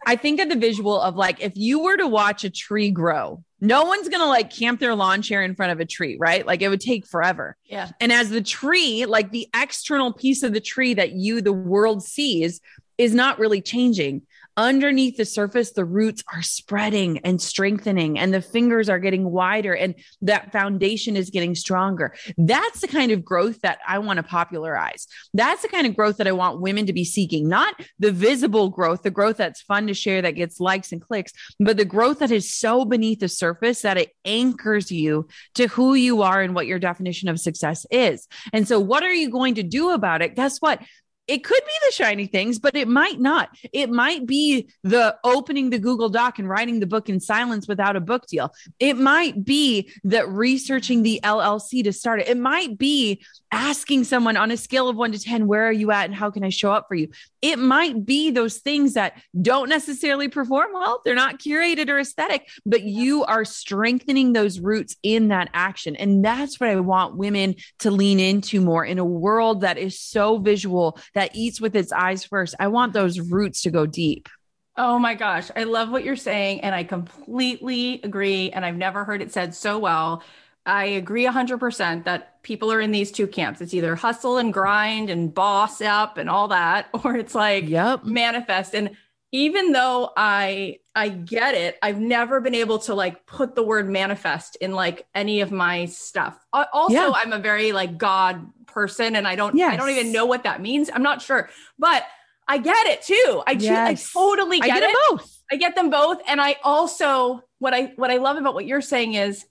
I 0.07 0.17
think 0.17 0.41
of 0.41 0.49
the 0.49 0.57
visual 0.57 1.01
of 1.01 1.17
like 1.17 1.41
if 1.41 1.53
you 1.57 1.83
were 1.83 1.97
to 1.97 2.07
watch 2.07 2.45
a 2.45 2.51
tree 2.51 2.91
grow, 2.91 3.43
no 3.61 3.85
one's 3.85 4.09
going 4.09 4.21
to 4.21 4.27
like 4.27 4.51
camp 4.51 4.81
their 4.81 4.95
lawn 4.95 5.23
chair 5.23 5.43
in 5.43 5.55
front 5.55 5.73
of 5.73 5.81
a 5.81 5.87
tree, 5.87 6.17
right? 6.19 6.47
Like 6.47 6.63
it 6.63 6.69
would 6.69 6.81
take 6.81 7.07
forever. 7.07 7.57
Yeah. 7.65 7.91
And 8.01 8.13
as 8.13 8.31
the 8.31 8.43
tree, 8.43 9.07
like 9.07 9.31
the 9.31 9.49
external 9.55 10.13
piece 10.13 10.43
of 10.43 10.53
the 10.53 10.61
tree 10.61 10.95
that 10.95 11.13
you, 11.13 11.41
the 11.41 11.53
world 11.53 12.03
sees, 12.03 12.61
is 12.99 13.15
not 13.15 13.39
really 13.39 13.63
changing 13.63 14.23
underneath 14.61 15.17
the 15.17 15.25
surface, 15.25 15.73
the 15.73 15.87
roots 15.87 16.23
are 16.35 16.43
spreading 16.43 17.19
and 17.21 17.41
strengthening, 17.41 18.19
and 18.19 18.33
the 18.33 18.43
fingers 18.43 18.91
are 18.91 18.99
getting 18.99 19.31
wider, 19.31 19.75
and 19.75 19.95
that 20.21 20.53
foundation 20.53 21.17
is 21.17 21.31
getting 21.31 21.55
stronger. 21.55 22.15
That's 22.37 22.83
the 22.83 22.89
kind 22.89 23.11
of 23.11 23.25
growth 23.25 23.63
that 23.63 23.79
I 23.89 24.01
want 24.01 24.19
to 24.19 24.23
popularize. 24.23 25.07
That's 25.33 25.63
the 25.63 25.69
kind 25.69 25.87
of 25.87 25.97
growth 25.97 26.19
that 26.19 26.27
I 26.27 26.33
want 26.33 26.61
women 26.61 26.85
to 26.87 26.93
be 26.93 27.05
seeking, 27.05 27.49
not 27.49 27.75
the 27.99 28.13
visible 28.13 28.69
growth, 28.69 29.03
the 29.03 29.11
growth 29.11 29.39
that's 29.39 29.63
fun 29.63 29.87
to 29.87 29.95
share, 29.95 30.21
that 30.21 30.33
gets 30.33 30.61
likes 30.61 30.93
and 30.93 31.01
clicks, 31.01 31.33
but 31.59 31.79
the 31.79 31.87
growth 31.87 32.19
that 32.19 32.31
is 32.31 32.53
so 32.53 32.85
beneath 32.85 33.21
the 33.21 33.29
surface 33.29 33.81
that 33.81 33.97
it 33.97 34.15
anchors 34.27 34.93
you 34.93 35.27
to 35.55 35.69
who 35.69 35.95
you 35.95 36.21
are 36.21 36.43
and 36.43 36.55
what 36.55 36.67
your 36.67 36.79
definition 36.79 37.31
of 37.31 37.41
success 37.41 37.87
is. 37.91 38.29
And 38.53 38.69
so, 38.69 38.79
what 38.79 39.03
are 39.05 39.15
you 39.15 39.31
going 39.31 39.55
to 39.55 39.63
do 39.63 39.91
about 39.91 40.21
it? 40.21 40.37
Guess 40.37 40.59
what? 40.59 40.83
It 41.31 41.45
could 41.45 41.63
be 41.65 41.87
the 41.87 41.93
shiny 41.93 42.27
things, 42.27 42.59
but 42.59 42.75
it 42.75 42.89
might 42.89 43.21
not. 43.21 43.51
It 43.73 43.89
might 43.89 44.27
be 44.27 44.69
the 44.83 45.17
opening 45.23 45.71
the 45.71 45.79
Google 45.79 46.09
Doc 46.09 46.41
and 46.41 46.49
writing 46.49 46.81
the 46.81 46.89
book 46.89 47.09
in 47.09 47.21
silence 47.21 47.69
without 47.69 47.95
a 47.95 48.01
book 48.01 48.27
deal. 48.27 48.53
It 48.81 48.97
might 48.97 49.45
be 49.45 49.93
that 50.03 50.29
researching 50.29 51.05
the 51.05 51.21
LLC 51.23 51.85
to 51.85 51.93
start 51.93 52.21
it. 52.21 52.29
It 52.29 52.37
might 52.37 52.77
be 52.79 53.23
asking 53.53 54.05
someone 54.05 54.37
on 54.37 54.51
a 54.51 54.57
scale 54.57 54.89
of 54.89 54.97
one 54.97 55.13
to 55.13 55.19
10, 55.19 55.47
where 55.47 55.69
are 55.69 55.73
you 55.73 55.93
at 55.93 56.07
and 56.07 56.15
how 56.15 56.31
can 56.31 56.43
I 56.43 56.49
show 56.49 56.73
up 56.73 56.87
for 56.89 56.95
you? 56.97 57.09
It 57.43 57.59
might 57.59 58.05
be 58.05 58.31
those 58.31 58.59
things 58.59 58.95
that 58.95 59.21
don't 59.41 59.69
necessarily 59.69 60.29
perform 60.29 60.73
well. 60.73 61.01
They're 61.05 61.15
not 61.15 61.39
curated 61.41 61.89
or 61.89 61.99
aesthetic, 61.99 62.49
but 62.67 62.83
you 62.83 63.25
are 63.25 63.45
strengthening 63.45 64.33
those 64.33 64.61
roots 64.61 64.97
in 65.03 65.29
that 65.29 65.49
action. 65.55 65.97
And 65.97 66.25
that's 66.25 66.59
what 66.59 66.71
I 66.71 66.77
want 66.77 67.17
women 67.17 67.55
to 67.81 67.91
lean 67.91 68.21
into 68.21 68.61
more 68.61 68.85
in 68.85 68.99
a 68.99 69.05
world 69.05 69.63
that 69.63 69.79
is 69.79 70.01
so 70.01 70.39
visual 70.39 70.99
that 71.15 71.20
eats 71.35 71.61
with 71.61 71.77
its 71.77 71.93
eyes 71.93 72.25
first. 72.25 72.55
I 72.59 72.69
want 72.69 72.93
those 72.93 73.21
roots 73.21 73.63
to 73.63 73.71
go 73.71 73.87
deep. 73.87 74.29
Oh 74.77 74.99
my 74.99 75.15
gosh. 75.15 75.51
I 75.55 75.65
love 75.65 75.91
what 75.91 76.05
you're 76.05 76.17
saying. 76.17 76.61
And 76.61 76.75
I 76.75 76.85
completely 76.85 78.01
agree. 78.03 78.51
And 78.51 78.65
I've 78.65 78.77
never 78.77 79.05
heard 79.05 79.21
it 79.21 79.33
said 79.33 79.55
so 79.55 79.79
well. 79.79 80.23
I 80.65 80.85
agree 80.85 81.25
100% 81.25 82.05
that 82.05 82.43
people 82.43 82.73
are 82.73 82.81
in 82.81 82.91
these 82.91 83.11
two 83.11 83.27
camps. 83.27 83.61
It's 83.61 83.75
either 83.75 83.97
hustle 83.97 84.39
and 84.39 84.53
grind 84.53 85.11
and 85.11 85.35
boss 85.35 85.81
up 85.81 86.17
and 86.17 86.31
all 86.31 86.49
that, 86.49 86.89
or 87.05 87.17
it's 87.17 87.35
like 87.35 87.69
yep. 87.69 88.05
manifest. 88.05 88.75
And 88.75 88.97
even 89.33 89.73
though 89.73 90.11
I 90.17 90.79
I 90.95 91.09
get 91.09 91.55
it, 91.55 91.79
I've 91.83 92.01
never 92.01 92.41
been 92.41 92.55
able 92.55 92.81
to 92.81 92.95
like 92.95 93.27
put 93.27 93.55
the 93.55 93.63
word 93.63 93.89
manifest 93.89 94.57
in 94.57 94.73
like 94.73 95.07
any 95.15 95.41
of 95.41 95.53
my 95.53 95.87
stuff. 95.87 96.37
Also, 96.53 96.95
yeah. 96.95 97.13
I'm 97.15 97.33
a 97.33 97.39
very 97.39 97.73
like 97.73 97.97
God 97.97 98.45
person 98.67 99.17
and 99.17 99.27
I 99.27 99.37
don't 99.37 99.55
yes. 99.55 99.73
I 99.73 99.77
don't 99.77 99.91
even 99.91 100.13
know 100.13 100.27
what 100.27 100.45
that 100.45 100.61
means. 100.61 100.91
I'm 100.93 101.03
not 101.03 101.23
sure. 101.23 101.49
But 101.79 102.05
I 102.49 102.59
get 102.59 102.87
it 102.87 103.03
too. 103.03 103.43
I, 103.47 103.53
yes. 103.53 104.15
I 104.17 104.19
totally 104.19 104.59
get, 104.59 104.71
I 104.71 104.81
get 104.81 104.91
it. 104.91 104.97
both. 105.09 105.43
I 105.53 105.57
get 105.57 105.77
them 105.77 105.91
both 105.91 106.21
and 106.27 106.41
I 106.41 106.57
also 106.65 107.43
what 107.61 107.73
I 107.73 107.93
what 107.97 108.11
I 108.11 108.17
love 108.17 108.37
about 108.37 108.55
what 108.55 108.67
you're 108.67 108.81
saying 108.81 109.15
is 109.15 109.47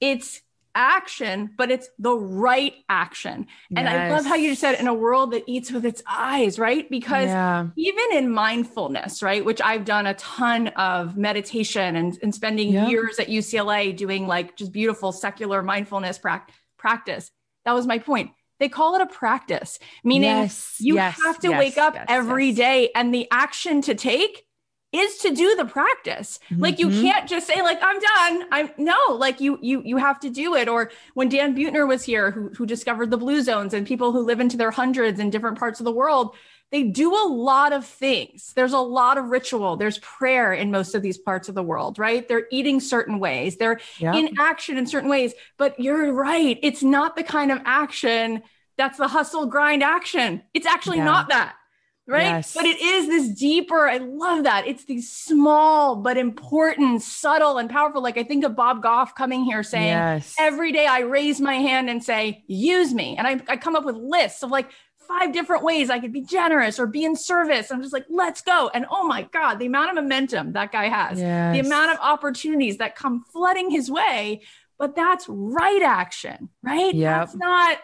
it's 0.00 0.40
action, 0.76 1.50
but 1.56 1.70
it's 1.70 1.88
the 1.98 2.14
right 2.14 2.74
action. 2.88 3.46
And 3.74 3.86
yes. 3.86 3.94
I 3.94 4.14
love 4.14 4.26
how 4.26 4.36
you 4.36 4.54
said 4.54 4.78
in 4.78 4.86
a 4.86 4.94
world 4.94 5.32
that 5.32 5.42
eats 5.46 5.72
with 5.72 5.84
its 5.84 6.02
eyes, 6.08 6.58
right? 6.58 6.88
Because 6.88 7.26
yeah. 7.26 7.68
even 7.76 8.04
in 8.12 8.30
mindfulness, 8.30 9.22
right, 9.22 9.44
which 9.44 9.60
I've 9.62 9.84
done 9.84 10.06
a 10.06 10.14
ton 10.14 10.68
of 10.68 11.16
meditation 11.16 11.96
and, 11.96 12.16
and 12.22 12.34
spending 12.34 12.72
yeah. 12.72 12.86
years 12.86 13.18
at 13.18 13.28
UCLA 13.28 13.96
doing 13.96 14.28
like 14.28 14.56
just 14.56 14.70
beautiful 14.70 15.10
secular 15.10 15.62
mindfulness 15.62 16.18
pra- 16.18 16.46
practice. 16.78 17.30
That 17.64 17.72
was 17.72 17.86
my 17.86 17.98
point. 17.98 18.30
They 18.58 18.68
call 18.68 18.94
it 18.94 19.02
a 19.02 19.06
practice, 19.06 19.78
meaning 20.02 20.30
yes, 20.30 20.76
you 20.78 20.94
yes, 20.94 21.20
have 21.22 21.38
to 21.40 21.50
wake 21.50 21.76
up 21.76 21.94
every 22.08 22.52
day, 22.52 22.90
and 22.94 23.12
the 23.12 23.28
action 23.30 23.82
to 23.82 23.94
take 23.94 24.46
is 24.92 25.18
to 25.18 25.34
do 25.34 25.54
the 25.56 25.64
practice. 25.64 26.38
Mm-hmm. 26.50 26.62
Like 26.62 26.78
you 26.78 26.88
mm-hmm. 26.88 27.02
can't 27.02 27.28
just 27.28 27.46
say 27.46 27.60
like 27.62 27.78
I'm 27.82 27.98
done. 27.98 28.48
I'm 28.52 28.70
no, 28.78 28.96
like 29.10 29.40
you 29.40 29.58
you 29.60 29.82
you 29.84 29.96
have 29.96 30.20
to 30.20 30.30
do 30.30 30.54
it. 30.54 30.68
Or 30.68 30.90
when 31.14 31.28
Dan 31.28 31.56
Buettner 31.56 31.86
was 31.86 32.04
here 32.04 32.30
who 32.30 32.50
who 32.50 32.66
discovered 32.66 33.10
the 33.10 33.16
blue 33.16 33.42
zones 33.42 33.74
and 33.74 33.86
people 33.86 34.12
who 34.12 34.20
live 34.20 34.40
into 34.40 34.56
their 34.56 34.70
hundreds 34.70 35.20
in 35.20 35.30
different 35.30 35.58
parts 35.58 35.80
of 35.80 35.84
the 35.84 35.92
world, 35.92 36.34
they 36.70 36.84
do 36.84 37.14
a 37.14 37.26
lot 37.28 37.72
of 37.72 37.84
things. 37.84 38.52
There's 38.54 38.72
a 38.72 38.78
lot 38.78 39.18
of 39.18 39.26
ritual. 39.26 39.76
There's 39.76 39.98
prayer 39.98 40.52
in 40.52 40.70
most 40.70 40.94
of 40.94 41.02
these 41.02 41.18
parts 41.18 41.48
of 41.48 41.54
the 41.54 41.62
world, 41.62 41.98
right? 41.98 42.26
They're 42.26 42.46
eating 42.50 42.80
certain 42.80 43.18
ways. 43.18 43.56
They're 43.56 43.80
yep. 43.98 44.14
in 44.14 44.36
action 44.38 44.76
in 44.78 44.86
certain 44.86 45.10
ways. 45.10 45.34
But 45.58 45.78
you're 45.78 46.12
right. 46.12 46.58
It's 46.62 46.82
not 46.82 47.16
the 47.16 47.24
kind 47.24 47.52
of 47.52 47.60
action 47.64 48.42
that's 48.76 48.98
the 48.98 49.08
hustle 49.08 49.46
grind 49.46 49.82
action. 49.82 50.42
It's 50.54 50.66
actually 50.66 50.98
yeah. 50.98 51.04
not 51.04 51.28
that 51.30 51.54
right? 52.06 52.22
Yes. 52.22 52.54
But 52.54 52.64
it 52.64 52.80
is 52.80 53.08
this 53.08 53.28
deeper. 53.28 53.88
I 53.88 53.98
love 53.98 54.44
that. 54.44 54.66
It's 54.66 54.84
these 54.84 55.10
small 55.10 55.96
but 55.96 56.16
important, 56.16 57.02
subtle 57.02 57.58
and 57.58 57.68
powerful. 57.68 58.02
Like 58.02 58.16
I 58.16 58.22
think 58.22 58.44
of 58.44 58.54
Bob 58.54 58.82
Goff 58.82 59.14
coming 59.14 59.44
here 59.44 59.62
saying, 59.62 59.88
yes. 59.88 60.34
every 60.38 60.72
day 60.72 60.86
I 60.86 61.00
raise 61.00 61.40
my 61.40 61.54
hand 61.54 61.90
and 61.90 62.02
say, 62.02 62.44
use 62.46 62.94
me. 62.94 63.16
And 63.16 63.26
I, 63.26 63.40
I 63.48 63.56
come 63.56 63.76
up 63.76 63.84
with 63.84 63.96
lists 63.96 64.42
of 64.42 64.50
like 64.50 64.70
five 65.06 65.32
different 65.32 65.62
ways 65.62 65.90
I 65.90 65.98
could 65.98 66.12
be 66.12 66.22
generous 66.22 66.78
or 66.78 66.86
be 66.86 67.04
in 67.04 67.16
service. 67.16 67.70
I'm 67.70 67.82
just 67.82 67.92
like, 67.92 68.06
let's 68.08 68.40
go. 68.42 68.70
And 68.74 68.86
oh 68.90 69.06
my 69.06 69.22
God, 69.22 69.58
the 69.58 69.66
amount 69.66 69.90
of 69.90 69.96
momentum 69.96 70.52
that 70.52 70.72
guy 70.72 70.88
has, 70.88 71.18
yes. 71.18 71.54
the 71.54 71.60
amount 71.60 71.92
of 71.92 71.98
opportunities 72.00 72.78
that 72.78 72.96
come 72.96 73.24
flooding 73.32 73.70
his 73.70 73.90
way. 73.90 74.42
But 74.78 74.94
that's 74.94 75.24
right 75.28 75.82
action, 75.82 76.50
right? 76.62 76.94
Yeah. 76.94 77.20
That's 77.20 77.34
not 77.34 77.78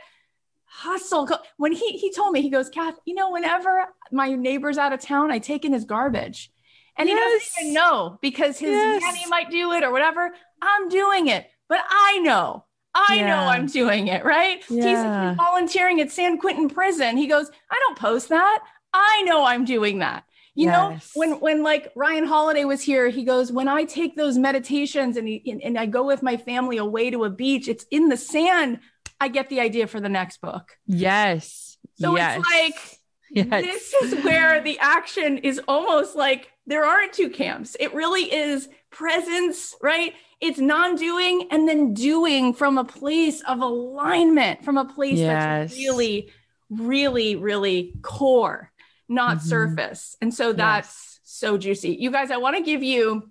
hustle. 0.72 1.28
When 1.58 1.72
he 1.72 1.98
he 1.98 2.12
told 2.12 2.32
me, 2.32 2.40
he 2.40 2.50
goes, 2.50 2.68
Kath, 2.68 2.94
you 3.04 3.14
know, 3.14 3.30
whenever 3.30 3.86
my 4.10 4.34
neighbor's 4.34 4.78
out 4.78 4.92
of 4.92 5.00
town, 5.00 5.30
I 5.30 5.38
take 5.38 5.64
in 5.64 5.72
his 5.72 5.84
garbage. 5.84 6.50
And 6.96 7.08
yes. 7.08 7.18
he 7.18 7.38
doesn't 7.38 7.62
even 7.62 7.74
know 7.74 8.18
because 8.20 8.58
his 8.58 8.70
yes. 8.70 9.02
nanny 9.02 9.26
might 9.28 9.50
do 9.50 9.72
it 9.72 9.82
or 9.82 9.92
whatever. 9.92 10.30
I'm 10.60 10.88
doing 10.88 11.28
it, 11.28 11.46
but 11.68 11.80
I 11.88 12.18
know. 12.18 12.64
I 12.94 13.16
yeah. 13.16 13.26
know 13.26 13.38
I'm 13.48 13.66
doing 13.66 14.08
it, 14.08 14.24
right? 14.24 14.62
Yeah. 14.68 15.30
He's 15.30 15.36
volunteering 15.36 16.00
at 16.00 16.10
San 16.10 16.38
Quentin 16.38 16.68
prison. 16.68 17.16
He 17.16 17.26
goes, 17.26 17.50
I 17.70 17.78
don't 17.78 17.98
post 17.98 18.28
that. 18.28 18.62
I 18.92 19.22
know 19.22 19.44
I'm 19.44 19.64
doing 19.64 20.00
that. 20.00 20.24
You 20.54 20.66
yes. 20.66 20.72
know, 20.74 20.98
when 21.14 21.40
when 21.40 21.62
like 21.62 21.90
Ryan 21.96 22.26
Holiday 22.26 22.66
was 22.66 22.82
here, 22.82 23.08
he 23.08 23.24
goes, 23.24 23.50
when 23.50 23.68
I 23.68 23.84
take 23.84 24.16
those 24.16 24.36
meditations 24.36 25.16
and, 25.16 25.26
he, 25.26 25.42
and, 25.50 25.62
and 25.62 25.78
I 25.78 25.86
go 25.86 26.04
with 26.04 26.22
my 26.22 26.36
family 26.36 26.76
away 26.76 27.10
to 27.10 27.24
a 27.24 27.30
beach, 27.30 27.68
it's 27.68 27.86
in 27.90 28.10
the 28.10 28.18
sand 28.18 28.80
I 29.22 29.28
get 29.28 29.48
the 29.48 29.60
idea 29.60 29.86
for 29.86 30.00
the 30.00 30.08
next 30.08 30.40
book. 30.40 30.76
Yes. 30.84 31.78
So 31.94 32.16
yes. 32.16 32.40
it's 32.40 32.50
like, 32.50 32.98
Yes. 33.34 33.64
This 33.64 33.94
is 33.94 34.24
where 34.24 34.60
the 34.62 34.78
action 34.78 35.38
is 35.38 35.58
almost 35.66 36.14
like 36.16 36.50
there 36.66 36.84
aren't 36.84 37.14
two 37.14 37.30
camps. 37.30 37.76
It 37.80 37.94
really 37.94 38.24
is 38.24 38.68
presence, 38.90 39.74
right? 39.80 40.12
It's 40.40 40.58
non 40.58 40.96
doing 40.96 41.48
and 41.50 41.66
then 41.66 41.94
doing 41.94 42.52
from 42.52 42.76
a 42.76 42.84
place 42.84 43.40
of 43.42 43.60
alignment, 43.60 44.64
from 44.64 44.76
a 44.76 44.84
place 44.84 45.18
Yes. 45.18 45.70
that's 45.70 45.78
really, 45.78 46.30
really, 46.68 47.36
really 47.36 47.94
core, 48.02 48.70
not 49.08 49.38
Mhm. 49.38 49.42
surface. 49.42 50.16
And 50.20 50.34
so 50.34 50.52
that's 50.52 51.20
so 51.22 51.56
juicy. 51.56 51.96
You 51.98 52.10
guys, 52.10 52.30
I 52.30 52.36
want 52.36 52.56
to 52.56 52.62
give 52.62 52.82
you 52.82 53.30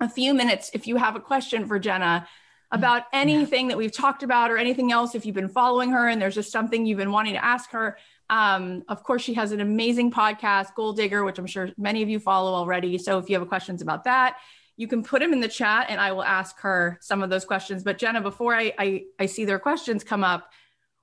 a 0.00 0.08
few 0.08 0.34
minutes 0.34 0.70
if 0.72 0.88
you 0.88 0.96
have 0.96 1.14
a 1.14 1.20
question 1.20 1.66
for 1.66 1.78
Jenna 1.78 2.26
about 2.70 3.04
anything 3.12 3.68
that 3.68 3.78
we've 3.78 3.92
talked 3.92 4.22
about 4.22 4.50
or 4.50 4.58
anything 4.58 4.92
else, 4.92 5.14
if 5.14 5.24
you've 5.24 5.34
been 5.34 5.48
following 5.48 5.90
her 5.90 6.08
and 6.08 6.20
there's 6.20 6.34
just 6.34 6.52
something 6.52 6.84
you've 6.84 6.98
been 6.98 7.12
wanting 7.12 7.32
to 7.32 7.44
ask 7.44 7.70
her. 7.70 7.96
Um, 8.30 8.82
of 8.88 9.02
course, 9.02 9.22
she 9.22 9.34
has 9.34 9.52
an 9.52 9.60
amazing 9.60 10.10
podcast, 10.10 10.74
Goal 10.74 10.92
Digger, 10.92 11.24
which 11.24 11.38
I'm 11.38 11.46
sure 11.46 11.70
many 11.78 12.02
of 12.02 12.10
you 12.10 12.20
follow 12.20 12.52
already. 12.52 12.98
So 12.98 13.18
if 13.18 13.30
you 13.30 13.38
have 13.38 13.48
questions 13.48 13.80
about 13.80 14.04
that, 14.04 14.36
you 14.76 14.86
can 14.86 15.02
put 15.02 15.20
them 15.20 15.32
in 15.32 15.40
the 15.40 15.48
chat 15.48 15.86
and 15.88 15.98
I 16.00 16.12
will 16.12 16.22
ask 16.22 16.58
her 16.60 16.98
some 17.00 17.22
of 17.22 17.30
those 17.30 17.44
questions. 17.46 17.82
But 17.82 17.96
Jenna, 17.98 18.20
before 18.20 18.54
I 18.54 18.72
I, 18.78 19.04
I 19.18 19.26
see 19.26 19.44
their 19.44 19.58
questions 19.58 20.04
come 20.04 20.22
up, 20.22 20.50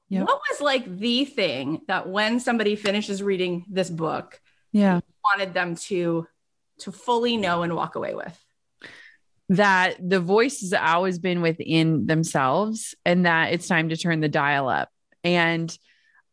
Yep. 0.09 0.28
what 0.28 0.39
was 0.51 0.61
like 0.61 0.99
the 0.99 1.26
thing 1.26 1.82
that 1.88 2.07
when 2.07 2.39
somebody 2.39 2.76
finishes 2.76 3.24
reading 3.24 3.66
this 3.68 3.89
book, 3.89 4.39
Yeah. 4.72 4.99
wanted 5.24 5.55
them 5.55 5.76
to 5.88 6.28
to 6.80 6.91
fully 6.91 7.38
know 7.38 7.63
and 7.63 7.76
walk 7.76 7.95
away 7.95 8.13
with? 8.13 8.45
That 9.50 9.98
the 10.02 10.20
voice 10.20 10.62
has 10.62 10.74
always 10.74 11.20
been 11.20 11.41
within 11.41 12.08
themselves 12.08 12.96
and 13.06 13.26
that 13.26 13.54
it's 13.54 13.68
time 13.68 13.89
to 13.89 13.98
turn 13.98 14.20
the 14.20 14.30
dial 14.30 14.70
up. 14.70 14.89
And 15.24 15.76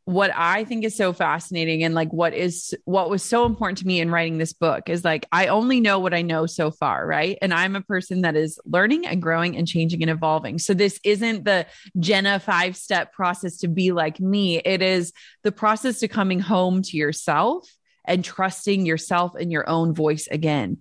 what 0.04 0.32
I 0.34 0.64
think 0.64 0.84
is 0.84 0.96
so 0.96 1.12
fascinating 1.12 1.84
and 1.84 1.94
like 1.94 2.12
what 2.12 2.34
is 2.34 2.74
what 2.86 3.08
was 3.08 3.22
so 3.22 3.46
important 3.46 3.78
to 3.78 3.86
me 3.86 4.00
in 4.00 4.10
writing 4.10 4.36
this 4.36 4.52
book 4.52 4.88
is 4.88 5.04
like 5.04 5.26
I 5.30 5.46
only 5.46 5.80
know 5.80 6.00
what 6.00 6.12
I 6.12 6.22
know 6.22 6.46
so 6.46 6.72
far, 6.72 7.06
right? 7.06 7.38
And 7.40 7.54
I'm 7.54 7.76
a 7.76 7.82
person 7.82 8.22
that 8.22 8.34
is 8.34 8.58
learning 8.64 9.06
and 9.06 9.22
growing 9.22 9.56
and 9.56 9.66
changing 9.66 10.02
and 10.02 10.10
evolving. 10.10 10.58
So 10.58 10.74
this 10.74 10.98
isn't 11.04 11.44
the 11.44 11.66
Jenna 12.00 12.40
five 12.40 12.76
step 12.76 13.12
process 13.12 13.58
to 13.58 13.68
be 13.68 13.92
like 13.92 14.18
me. 14.18 14.58
It 14.58 14.82
is 14.82 15.12
the 15.44 15.52
process 15.52 16.00
to 16.00 16.08
coming 16.08 16.40
home 16.40 16.82
to 16.82 16.96
yourself 16.96 17.68
and 18.04 18.24
trusting 18.24 18.84
yourself 18.84 19.36
and 19.36 19.52
your 19.52 19.68
own 19.68 19.94
voice 19.94 20.26
again. 20.26 20.78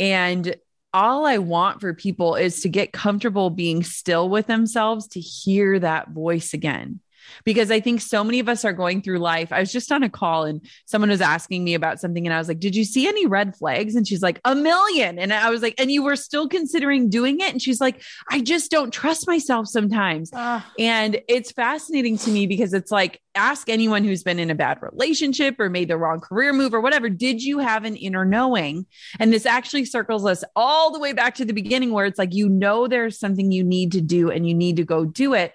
And 0.00 0.56
all 0.94 1.26
I 1.26 1.38
want 1.38 1.80
for 1.80 1.92
people 1.92 2.36
is 2.36 2.60
to 2.60 2.68
get 2.68 2.92
comfortable 2.92 3.50
being 3.50 3.82
still 3.82 4.28
with 4.28 4.46
themselves 4.46 5.08
to 5.08 5.20
hear 5.20 5.78
that 5.80 6.10
voice 6.10 6.54
again. 6.54 7.00
Because 7.44 7.70
I 7.70 7.80
think 7.80 8.00
so 8.00 8.24
many 8.24 8.40
of 8.40 8.48
us 8.48 8.64
are 8.64 8.72
going 8.72 9.02
through 9.02 9.18
life. 9.18 9.52
I 9.52 9.60
was 9.60 9.72
just 9.72 9.90
on 9.92 10.02
a 10.02 10.10
call 10.10 10.44
and 10.44 10.60
someone 10.86 11.10
was 11.10 11.20
asking 11.20 11.64
me 11.64 11.74
about 11.74 12.00
something, 12.00 12.26
and 12.26 12.34
I 12.34 12.38
was 12.38 12.48
like, 12.48 12.60
Did 12.60 12.76
you 12.76 12.84
see 12.84 13.06
any 13.06 13.26
red 13.26 13.56
flags? 13.56 13.94
And 13.94 14.06
she's 14.06 14.22
like, 14.22 14.40
A 14.44 14.54
million. 14.54 15.18
And 15.18 15.32
I 15.32 15.50
was 15.50 15.62
like, 15.62 15.74
And 15.78 15.90
you 15.90 16.02
were 16.02 16.16
still 16.16 16.48
considering 16.48 17.08
doing 17.08 17.40
it? 17.40 17.52
And 17.52 17.60
she's 17.60 17.80
like, 17.80 18.02
I 18.30 18.40
just 18.40 18.70
don't 18.70 18.92
trust 18.92 19.26
myself 19.26 19.68
sometimes. 19.68 20.30
Ah, 20.32 20.70
And 20.78 21.20
it's 21.28 21.52
fascinating 21.52 22.18
to 22.18 22.30
me 22.30 22.46
because 22.46 22.74
it's 22.74 22.90
like, 22.90 23.20
ask 23.34 23.68
anyone 23.68 24.04
who's 24.04 24.22
been 24.22 24.38
in 24.38 24.50
a 24.50 24.54
bad 24.54 24.78
relationship 24.80 25.58
or 25.58 25.68
made 25.68 25.88
the 25.88 25.96
wrong 25.96 26.20
career 26.20 26.52
move 26.52 26.72
or 26.72 26.80
whatever. 26.80 27.08
Did 27.08 27.42
you 27.42 27.58
have 27.58 27.84
an 27.84 27.96
inner 27.96 28.24
knowing? 28.24 28.86
And 29.18 29.32
this 29.32 29.46
actually 29.46 29.84
circles 29.84 30.24
us 30.24 30.44
all 30.54 30.92
the 30.92 31.00
way 31.00 31.12
back 31.12 31.34
to 31.36 31.44
the 31.44 31.52
beginning 31.52 31.92
where 31.92 32.06
it's 32.06 32.18
like, 32.18 32.34
you 32.34 32.48
know, 32.48 32.86
there's 32.86 33.18
something 33.18 33.50
you 33.50 33.64
need 33.64 33.92
to 33.92 34.00
do 34.00 34.30
and 34.30 34.48
you 34.48 34.54
need 34.54 34.76
to 34.76 34.84
go 34.84 35.04
do 35.04 35.34
it. 35.34 35.54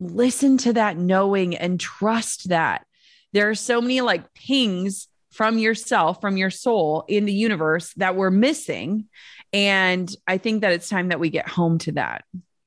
Listen 0.00 0.56
to 0.58 0.72
that 0.72 0.96
knowing 0.96 1.56
and 1.56 1.78
trust 1.78 2.48
that. 2.48 2.86
There 3.32 3.48
are 3.50 3.54
so 3.54 3.80
many 3.80 4.00
like 4.00 4.32
pings 4.34 5.08
from 5.30 5.58
yourself, 5.58 6.20
from 6.20 6.36
your 6.36 6.50
soul 6.50 7.04
in 7.06 7.24
the 7.24 7.32
universe 7.32 7.92
that 7.94 8.16
we're 8.16 8.30
missing. 8.30 9.08
And 9.52 10.12
I 10.26 10.38
think 10.38 10.62
that 10.62 10.72
it's 10.72 10.88
time 10.88 11.08
that 11.08 11.20
we 11.20 11.30
get 11.30 11.48
home 11.48 11.78
to 11.78 11.92
that. 11.92 12.24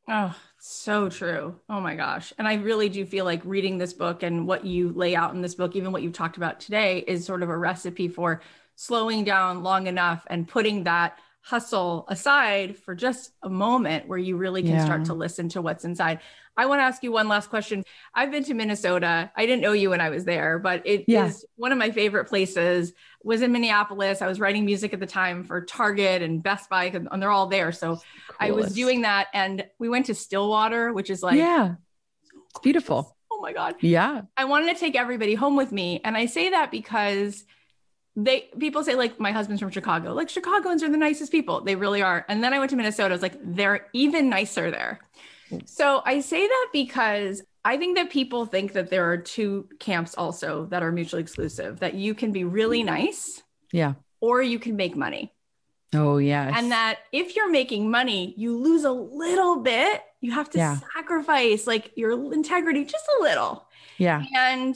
Oh, 0.07 0.35
so 0.59 1.09
true. 1.09 1.59
Oh 1.69 1.81
my 1.81 1.95
gosh. 1.95 2.31
And 2.37 2.47
I 2.47 2.55
really 2.55 2.87
do 2.87 3.05
feel 3.05 3.25
like 3.25 3.41
reading 3.43 3.77
this 3.77 3.93
book 3.93 4.23
and 4.23 4.47
what 4.47 4.65
you 4.65 4.93
lay 4.93 5.15
out 5.15 5.33
in 5.33 5.41
this 5.41 5.55
book, 5.55 5.75
even 5.75 5.91
what 5.91 6.03
you've 6.03 6.13
talked 6.13 6.37
about 6.37 6.59
today, 6.59 6.99
is 6.99 7.25
sort 7.25 7.43
of 7.43 7.49
a 7.49 7.57
recipe 7.57 8.07
for 8.07 8.41
slowing 8.75 9.23
down 9.23 9.63
long 9.63 9.87
enough 9.87 10.25
and 10.27 10.47
putting 10.47 10.83
that 10.85 11.17
hustle 11.45 12.05
aside 12.07 12.77
for 12.77 12.95
just 12.95 13.33
a 13.43 13.49
moment 13.49 14.07
where 14.07 14.17
you 14.17 14.37
really 14.37 14.61
can 14.63 14.71
Yeah. 14.75 14.85
start 14.85 15.05
to 15.05 15.13
listen 15.13 15.49
to 15.49 15.61
what's 15.61 15.83
inside. 15.83 16.19
I 16.55 16.67
want 16.67 16.79
to 16.79 16.83
ask 16.83 17.03
you 17.03 17.11
one 17.11 17.27
last 17.27 17.49
question. 17.49 17.83
I've 18.13 18.31
been 18.31 18.43
to 18.45 18.53
Minnesota. 18.53 19.29
I 19.35 19.45
didn't 19.45 19.61
know 19.61 19.73
you 19.73 19.89
when 19.89 19.99
I 19.99 20.09
was 20.09 20.23
there, 20.23 20.57
but 20.57 20.83
it 20.85 21.01
is 21.01 21.03
Yeah. 21.07 21.31
one 21.57 21.73
of 21.73 21.77
my 21.77 21.91
favorite 21.91 22.25
places. 22.25 22.93
Was 23.25 23.41
in 23.41 23.51
Minneapolis. 23.51 24.21
I 24.21 24.27
was 24.27 24.39
writing 24.39 24.63
music 24.65 24.93
at 24.93 24.99
the 25.01 25.05
time 25.05 25.43
for 25.43 25.61
Target 25.65 26.21
and 26.21 26.41
Best 26.41 26.69
Buy, 26.69 26.85
and 26.85 27.21
they're 27.21 27.31
all 27.31 27.47
there. 27.47 27.71
So 27.73 27.99
I 28.39 28.51
was 28.51 28.73
doing 28.73 29.01
that, 29.01 29.27
and 29.33 29.65
we 29.79 29.89
went 29.89 30.05
to 30.07 30.15
Stillwater, 30.15 30.93
which 30.93 31.09
is 31.09 31.23
like, 31.23 31.37
yeah, 31.37 31.75
it's 32.49 32.59
beautiful. 32.59 33.17
oh 33.31 33.41
my 33.41 33.51
god, 33.51 33.75
Yeah. 33.81 34.21
I 34.37 34.45
wanted 34.45 34.73
to 34.73 34.79
take 34.79 34.95
everybody 34.95 35.33
home 35.35 35.55
with 35.57 35.71
me, 35.73 35.99
and 36.05 36.15
I 36.15 36.25
say 36.27 36.49
that 36.51 36.69
because 36.71 37.43
they 38.15 38.49
people 38.59 38.83
say 38.83 38.95
like 38.95 39.19
my 39.19 39.31
husband's 39.31 39.61
from 39.61 39.71
Chicago, 39.71 40.13
like 40.13 40.29
Chicagoans 40.29 40.83
are 40.83 40.89
the 40.89 40.97
nicest 40.97 41.31
people, 41.31 41.61
they 41.61 41.75
really 41.75 42.01
are. 42.01 42.25
And 42.27 42.43
then 42.43 42.53
I 42.53 42.59
went 42.59 42.69
to 42.71 42.75
Minnesota, 42.75 43.09
I 43.09 43.15
was 43.15 43.21
like, 43.21 43.37
they're 43.43 43.87
even 43.93 44.29
nicer 44.29 44.69
there. 44.71 44.99
So 45.65 46.01
I 46.05 46.19
say 46.21 46.45
that 46.47 46.67
because 46.73 47.43
I 47.65 47.77
think 47.77 47.95
that 47.97 48.09
people 48.09 48.45
think 48.45 48.73
that 48.73 48.89
there 48.89 49.09
are 49.11 49.17
two 49.17 49.67
camps 49.79 50.15
also 50.15 50.65
that 50.65 50.81
are 50.83 50.91
mutually 50.91 51.21
exclusive, 51.21 51.79
that 51.79 51.93
you 51.93 52.13
can 52.15 52.31
be 52.31 52.43
really 52.43 52.83
nice 52.83 53.41
Yeah. 53.71 53.93
or 54.19 54.41
you 54.41 54.57
can 54.59 54.75
make 54.75 54.95
money. 54.95 55.31
Oh, 55.95 56.17
yeah. 56.17 56.51
and 56.57 56.71
that 56.71 56.99
if 57.11 57.35
you're 57.35 57.51
making 57.51 57.91
money, 57.91 58.33
you 58.35 58.57
lose 58.57 58.83
a 58.83 58.91
little 58.91 59.57
bit. 59.57 60.01
You 60.21 60.31
have 60.31 60.49
to 60.51 60.57
Yeah. 60.57 60.77
sacrifice 60.95 61.67
like 61.67 61.91
your 61.95 62.33
integrity 62.33 62.83
just 62.85 63.05
a 63.19 63.21
little. 63.21 63.67
yeah. 63.99 64.23
And 64.35 64.75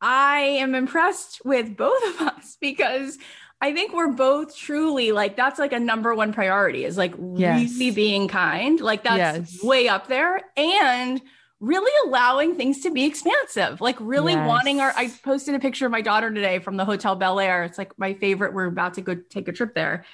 I 0.00 0.40
am 0.40 0.74
impressed 0.74 1.42
with 1.44 1.76
both 1.76 2.02
of 2.20 2.28
us 2.28 2.56
because 2.60 3.18
I 3.60 3.72
think 3.72 3.92
we're 3.92 4.12
both 4.12 4.56
truly 4.56 5.10
like 5.10 5.36
that's 5.36 5.58
like 5.58 5.72
a 5.72 5.80
number 5.80 6.14
one 6.14 6.32
priority 6.32 6.84
is 6.84 6.96
like 6.96 7.14
Yes. 7.36 7.72
really 7.72 7.90
being 7.90 8.28
kind. 8.28 8.80
Like 8.80 9.02
that's 9.02 9.18
Yes. 9.18 9.64
way 9.64 9.88
up 9.88 10.06
there 10.06 10.40
and 10.56 11.20
really 11.60 11.90
allowing 12.06 12.54
things 12.54 12.82
to 12.82 12.90
be 12.92 13.04
expansive. 13.04 13.80
Like 13.80 13.96
really 13.98 14.34
Yes. 14.34 14.46
wanting 14.46 14.80
our 14.80 14.92
I 14.96 15.08
posted 15.24 15.56
a 15.56 15.58
picture 15.58 15.86
of 15.86 15.92
my 15.92 16.02
daughter 16.02 16.32
today 16.32 16.60
from 16.60 16.76
the 16.76 16.84
Hotel 16.84 17.16
Bel 17.16 17.40
Air. 17.40 17.64
It's 17.64 17.78
like 17.78 17.98
my 17.98 18.14
favorite. 18.14 18.54
We're 18.54 18.66
about 18.66 18.94
to 18.94 19.00
go 19.00 19.16
take 19.16 19.48
a 19.48 19.52
trip 19.52 19.74
there. 19.74 20.04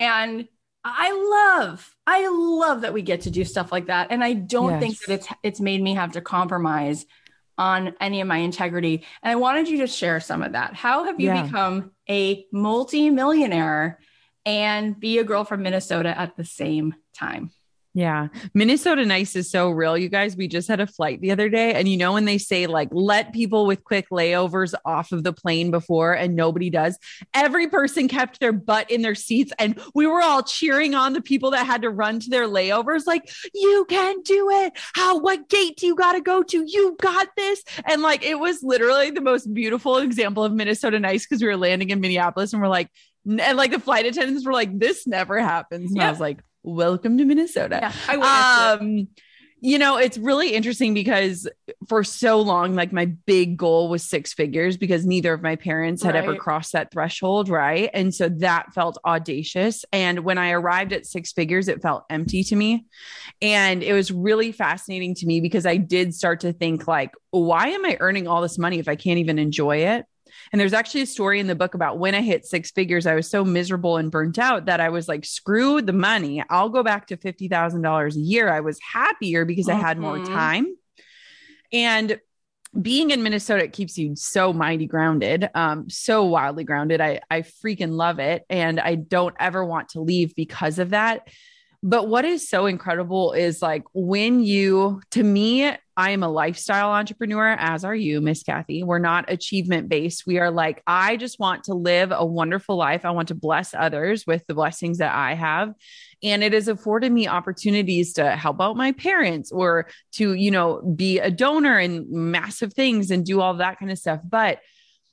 And 0.00 0.48
I 0.82 1.12
love, 1.60 1.94
I 2.06 2.26
love 2.28 2.80
that 2.80 2.94
we 2.94 3.02
get 3.02 3.20
to 3.22 3.30
do 3.30 3.44
stuff 3.44 3.70
like 3.70 3.86
that. 3.86 4.08
And 4.10 4.24
I 4.24 4.32
don't 4.32 4.80
think 4.80 4.98
that 5.06 5.12
it's 5.14 5.28
it's 5.44 5.60
made 5.60 5.80
me 5.82 5.94
have 5.94 6.12
to 6.12 6.20
compromise 6.20 7.06
on 7.60 7.94
any 8.00 8.22
of 8.22 8.26
my 8.26 8.38
integrity. 8.38 9.04
And 9.22 9.30
I 9.30 9.36
wanted 9.36 9.68
you 9.68 9.78
to 9.80 9.86
share 9.86 10.18
some 10.18 10.42
of 10.42 10.52
that. 10.52 10.74
How 10.74 11.04
have 11.04 11.20
you 11.20 11.26
Yeah. 11.26 11.42
become 11.42 11.90
a 12.08 12.46
multi-millionaire 12.52 14.00
and 14.46 14.98
be 14.98 15.18
a 15.18 15.24
girl 15.24 15.44
from 15.44 15.62
Minnesota 15.62 16.18
at 16.18 16.36
the 16.38 16.44
same 16.44 16.94
time? 17.14 17.50
Yeah. 17.92 18.28
Minnesota 18.54 19.04
nice 19.04 19.34
is 19.34 19.50
so 19.50 19.70
real. 19.70 19.98
You 19.98 20.08
guys, 20.08 20.36
we 20.36 20.46
just 20.46 20.68
had 20.68 20.78
a 20.78 20.86
flight 20.86 21.20
the 21.20 21.32
other 21.32 21.48
day. 21.48 21.74
And 21.74 21.88
you 21.88 21.96
know, 21.96 22.12
when 22.12 22.24
they 22.24 22.38
say 22.38 22.68
like, 22.68 22.88
let 22.92 23.32
people 23.32 23.66
with 23.66 23.82
quick 23.82 24.08
layovers 24.10 24.74
off 24.84 25.10
of 25.10 25.24
the 25.24 25.32
plane 25.32 25.72
before 25.72 26.12
and 26.12 26.36
nobody 26.36 26.70
does, 26.70 26.96
every 27.34 27.68
person 27.68 28.06
kept 28.06 28.38
their 28.38 28.52
butt 28.52 28.90
in 28.92 29.02
their 29.02 29.16
seats. 29.16 29.52
And 29.58 29.80
we 29.92 30.06
were 30.06 30.22
all 30.22 30.44
cheering 30.44 30.94
on 30.94 31.14
the 31.14 31.20
people 31.20 31.50
that 31.50 31.66
had 31.66 31.82
to 31.82 31.90
run 31.90 32.20
to 32.20 32.30
their 32.30 32.46
layovers, 32.46 33.06
like, 33.06 33.28
you 33.54 33.84
can 33.88 34.22
do 34.22 34.48
it. 34.50 34.72
How, 34.94 35.18
what 35.18 35.48
gate 35.48 35.76
do 35.76 35.86
you 35.86 35.96
got 35.96 36.12
to 36.12 36.20
go 36.20 36.44
to? 36.44 36.64
You 36.64 36.96
got 37.00 37.28
this. 37.36 37.64
And 37.86 38.02
like, 38.02 38.22
it 38.24 38.38
was 38.38 38.62
literally 38.62 39.10
the 39.10 39.20
most 39.20 39.52
beautiful 39.52 39.96
example 39.98 40.44
of 40.44 40.52
Minnesota 40.52 41.00
nice 41.00 41.26
because 41.26 41.42
we 41.42 41.48
were 41.48 41.56
landing 41.56 41.90
in 41.90 42.00
Minneapolis 42.00 42.52
and 42.52 42.62
we're 42.62 42.68
like, 42.68 42.88
and 43.26 43.56
like 43.56 43.72
the 43.72 43.80
flight 43.80 44.06
attendants 44.06 44.46
were 44.46 44.52
like, 44.52 44.78
this 44.78 45.06
never 45.08 45.40
happens. 45.40 45.90
And 45.90 45.96
Yeah. 45.96 46.06
I 46.06 46.10
was 46.10 46.20
like, 46.20 46.38
welcome 46.62 47.18
to 47.18 47.24
Minnesota. 47.24 47.78
Yeah, 47.82 47.92
I 48.08 48.76
it. 48.76 48.82
Um, 48.82 49.08
you 49.62 49.78
know, 49.78 49.98
it's 49.98 50.16
really 50.16 50.54
interesting 50.54 50.94
because 50.94 51.46
for 51.86 52.02
so 52.02 52.40
long, 52.40 52.74
like 52.74 52.92
my 52.92 53.04
big 53.04 53.58
goal 53.58 53.90
was 53.90 54.02
six 54.02 54.32
figures 54.32 54.78
because 54.78 55.04
neither 55.04 55.34
of 55.34 55.42
my 55.42 55.54
parents 55.54 56.02
had 56.02 56.16
ever 56.16 56.34
crossed 56.34 56.72
that 56.72 56.90
threshold. 56.90 57.50
Right. 57.50 57.90
And 57.92 58.14
so 58.14 58.30
that 58.38 58.72
felt 58.72 58.96
audacious. 59.04 59.84
And 59.92 60.20
when 60.20 60.38
I 60.38 60.52
arrived 60.52 60.94
at 60.94 61.04
six 61.04 61.32
figures, 61.32 61.68
it 61.68 61.82
felt 61.82 62.04
empty 62.08 62.42
to 62.44 62.56
me. 62.56 62.86
And 63.42 63.82
it 63.82 63.92
was 63.92 64.10
really 64.10 64.50
fascinating 64.50 65.14
to 65.16 65.26
me 65.26 65.42
because 65.42 65.66
I 65.66 65.76
did 65.76 66.14
start 66.14 66.40
to 66.40 66.54
think, 66.54 66.88
like, 66.88 67.12
why 67.30 67.68
am 67.68 67.84
I 67.84 67.98
earning 68.00 68.26
all 68.26 68.40
this 68.40 68.58
money 68.58 68.78
if 68.78 68.88
I 68.88 68.96
can't 68.96 69.18
even 69.18 69.38
enjoy 69.38 69.78
it? 69.78 70.06
And 70.52 70.60
there's 70.60 70.72
actually 70.72 71.02
a 71.02 71.06
story 71.06 71.38
in 71.38 71.46
the 71.46 71.54
book 71.54 71.74
about 71.74 71.98
when 71.98 72.14
I 72.14 72.22
hit 72.22 72.44
six 72.44 72.70
figures, 72.72 73.06
I 73.06 73.14
was 73.14 73.30
so 73.30 73.44
miserable 73.44 73.96
and 73.98 74.10
burnt 74.10 74.38
out 74.38 74.66
that 74.66 74.80
I 74.80 74.88
was 74.88 75.06
like, 75.06 75.24
screw 75.24 75.80
the 75.80 75.92
money. 75.92 76.42
I'll 76.50 76.68
go 76.70 76.82
back 76.82 77.06
to 77.08 77.16
$50,000 77.16 78.16
a 78.16 78.20
year. 78.20 78.48
I 78.52 78.60
was 78.60 78.78
happier 78.80 79.44
because 79.44 79.68
I 79.68 79.74
had 79.74 79.98
more 79.98 80.18
Mhm. 80.18 80.32
time. 80.32 80.76
And 81.72 82.18
being 82.80 83.10
in 83.10 83.22
Minnesota 83.24 83.64
it 83.64 83.72
keeps 83.72 83.98
you 83.98 84.14
so 84.14 84.52
mighty 84.52 84.86
grounded, 84.86 85.48
um, 85.54 85.90
so 85.90 86.24
wildly 86.24 86.62
grounded. 86.64 87.00
I 87.00 87.20
I 87.30 87.42
freaking 87.42 87.92
love 87.92 88.20
it, 88.20 88.44
and 88.48 88.78
I 88.78 88.94
don't 88.94 89.34
ever 89.40 89.64
want 89.64 89.90
to 89.90 90.00
leave 90.00 90.34
because 90.36 90.78
of 90.78 90.90
that. 90.90 91.28
But 91.82 92.08
what 92.08 92.26
is 92.26 92.46
so 92.46 92.66
incredible 92.66 93.32
is 93.32 93.62
like 93.62 93.84
when 93.94 94.40
you, 94.40 95.00
to 95.12 95.22
me, 95.22 95.72
I 95.96 96.10
am 96.10 96.22
a 96.22 96.28
lifestyle 96.28 96.90
entrepreneur, 96.90 97.48
as 97.58 97.84
are 97.84 97.94
you, 97.94 98.20
Miss 98.20 98.42
Cathy. 98.42 98.82
We're 98.82 98.98
not 98.98 99.30
achievement 99.30 99.88
based. 99.88 100.26
We 100.26 100.38
are 100.38 100.50
like, 100.50 100.82
I 100.86 101.16
just 101.16 101.38
want 101.38 101.64
to 101.64 101.74
live 101.74 102.12
a 102.12 102.24
wonderful 102.24 102.76
life. 102.76 103.06
I 103.06 103.10
want 103.12 103.28
to 103.28 103.34
bless 103.34 103.72
others 103.72 104.26
with 104.26 104.46
the 104.46 104.54
blessings 104.54 104.98
that 104.98 105.14
I 105.14 105.34
have. 105.34 105.74
And 106.22 106.44
it 106.44 106.52
has 106.52 106.68
afforded 106.68 107.12
me 107.12 107.28
opportunities 107.28 108.12
to 108.14 108.30
help 108.30 108.60
out 108.60 108.76
my 108.76 108.92
parents 108.92 109.50
or 109.50 109.88
to, 110.12 110.34
you 110.34 110.50
know, 110.50 110.82
be 110.82 111.18
a 111.18 111.30
donor 111.30 111.78
and 111.78 112.10
massive 112.10 112.74
things 112.74 113.10
and 113.10 113.24
do 113.24 113.40
all 113.40 113.54
that 113.54 113.78
kind 113.78 113.90
of 113.90 113.98
stuff. 113.98 114.20
But 114.22 114.60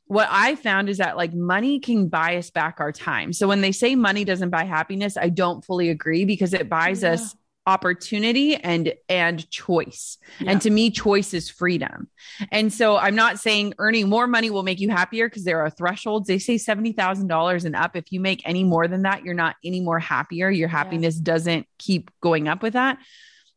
what 0.07 0.27
I 0.31 0.55
found 0.55 0.89
is 0.89 0.97
that 0.97 1.17
like 1.17 1.33
money 1.33 1.79
can 1.79 2.07
buy 2.07 2.37
us 2.37 2.49
back 2.49 2.77
our 2.79 2.91
time. 2.91 3.33
So 3.33 3.47
when 3.47 3.61
they 3.61 3.71
say 3.71 3.95
money 3.95 4.23
doesn't 4.23 4.49
buy 4.49 4.63
happiness, 4.63 5.17
I 5.17 5.29
don't 5.29 5.63
fully 5.63 5.89
agree 5.89 6.25
because 6.25 6.53
it 6.53 6.69
buys 6.69 7.03
yeah. 7.03 7.13
us 7.13 7.35
opportunity 7.67 8.55
and 8.55 8.93
and 9.09 9.47
choice. 9.51 10.17
Yeah. 10.39 10.51
And 10.51 10.61
to 10.61 10.69
me 10.69 10.89
choice 10.89 11.33
is 11.33 11.49
freedom. 11.49 12.07
And 12.51 12.71
so 12.71 12.97
I'm 12.97 13.15
not 13.15 13.39
saying 13.39 13.73
earning 13.77 14.07
more 14.07 14.25
money 14.25 14.49
will 14.49 14.63
make 14.63 14.79
you 14.79 14.89
happier 14.89 15.27
because 15.27 15.43
there 15.43 15.59
are 15.59 15.69
thresholds. 15.69 16.27
They 16.27 16.39
say 16.39 16.55
$70,000 16.55 17.65
and 17.65 17.75
up 17.75 17.97
if 17.97 18.11
you 18.11 18.21
make 18.21 18.41
any 18.47 18.63
more 18.63 18.87
than 18.87 19.01
that, 19.01 19.25
you're 19.25 19.33
not 19.33 19.57
any 19.63 19.81
more 19.81 19.99
happier. 19.99 20.49
Your 20.49 20.69
happiness 20.69 21.17
yeah. 21.17 21.23
doesn't 21.23 21.67
keep 21.77 22.09
going 22.21 22.47
up 22.47 22.63
with 22.63 22.73
that. 22.73 22.97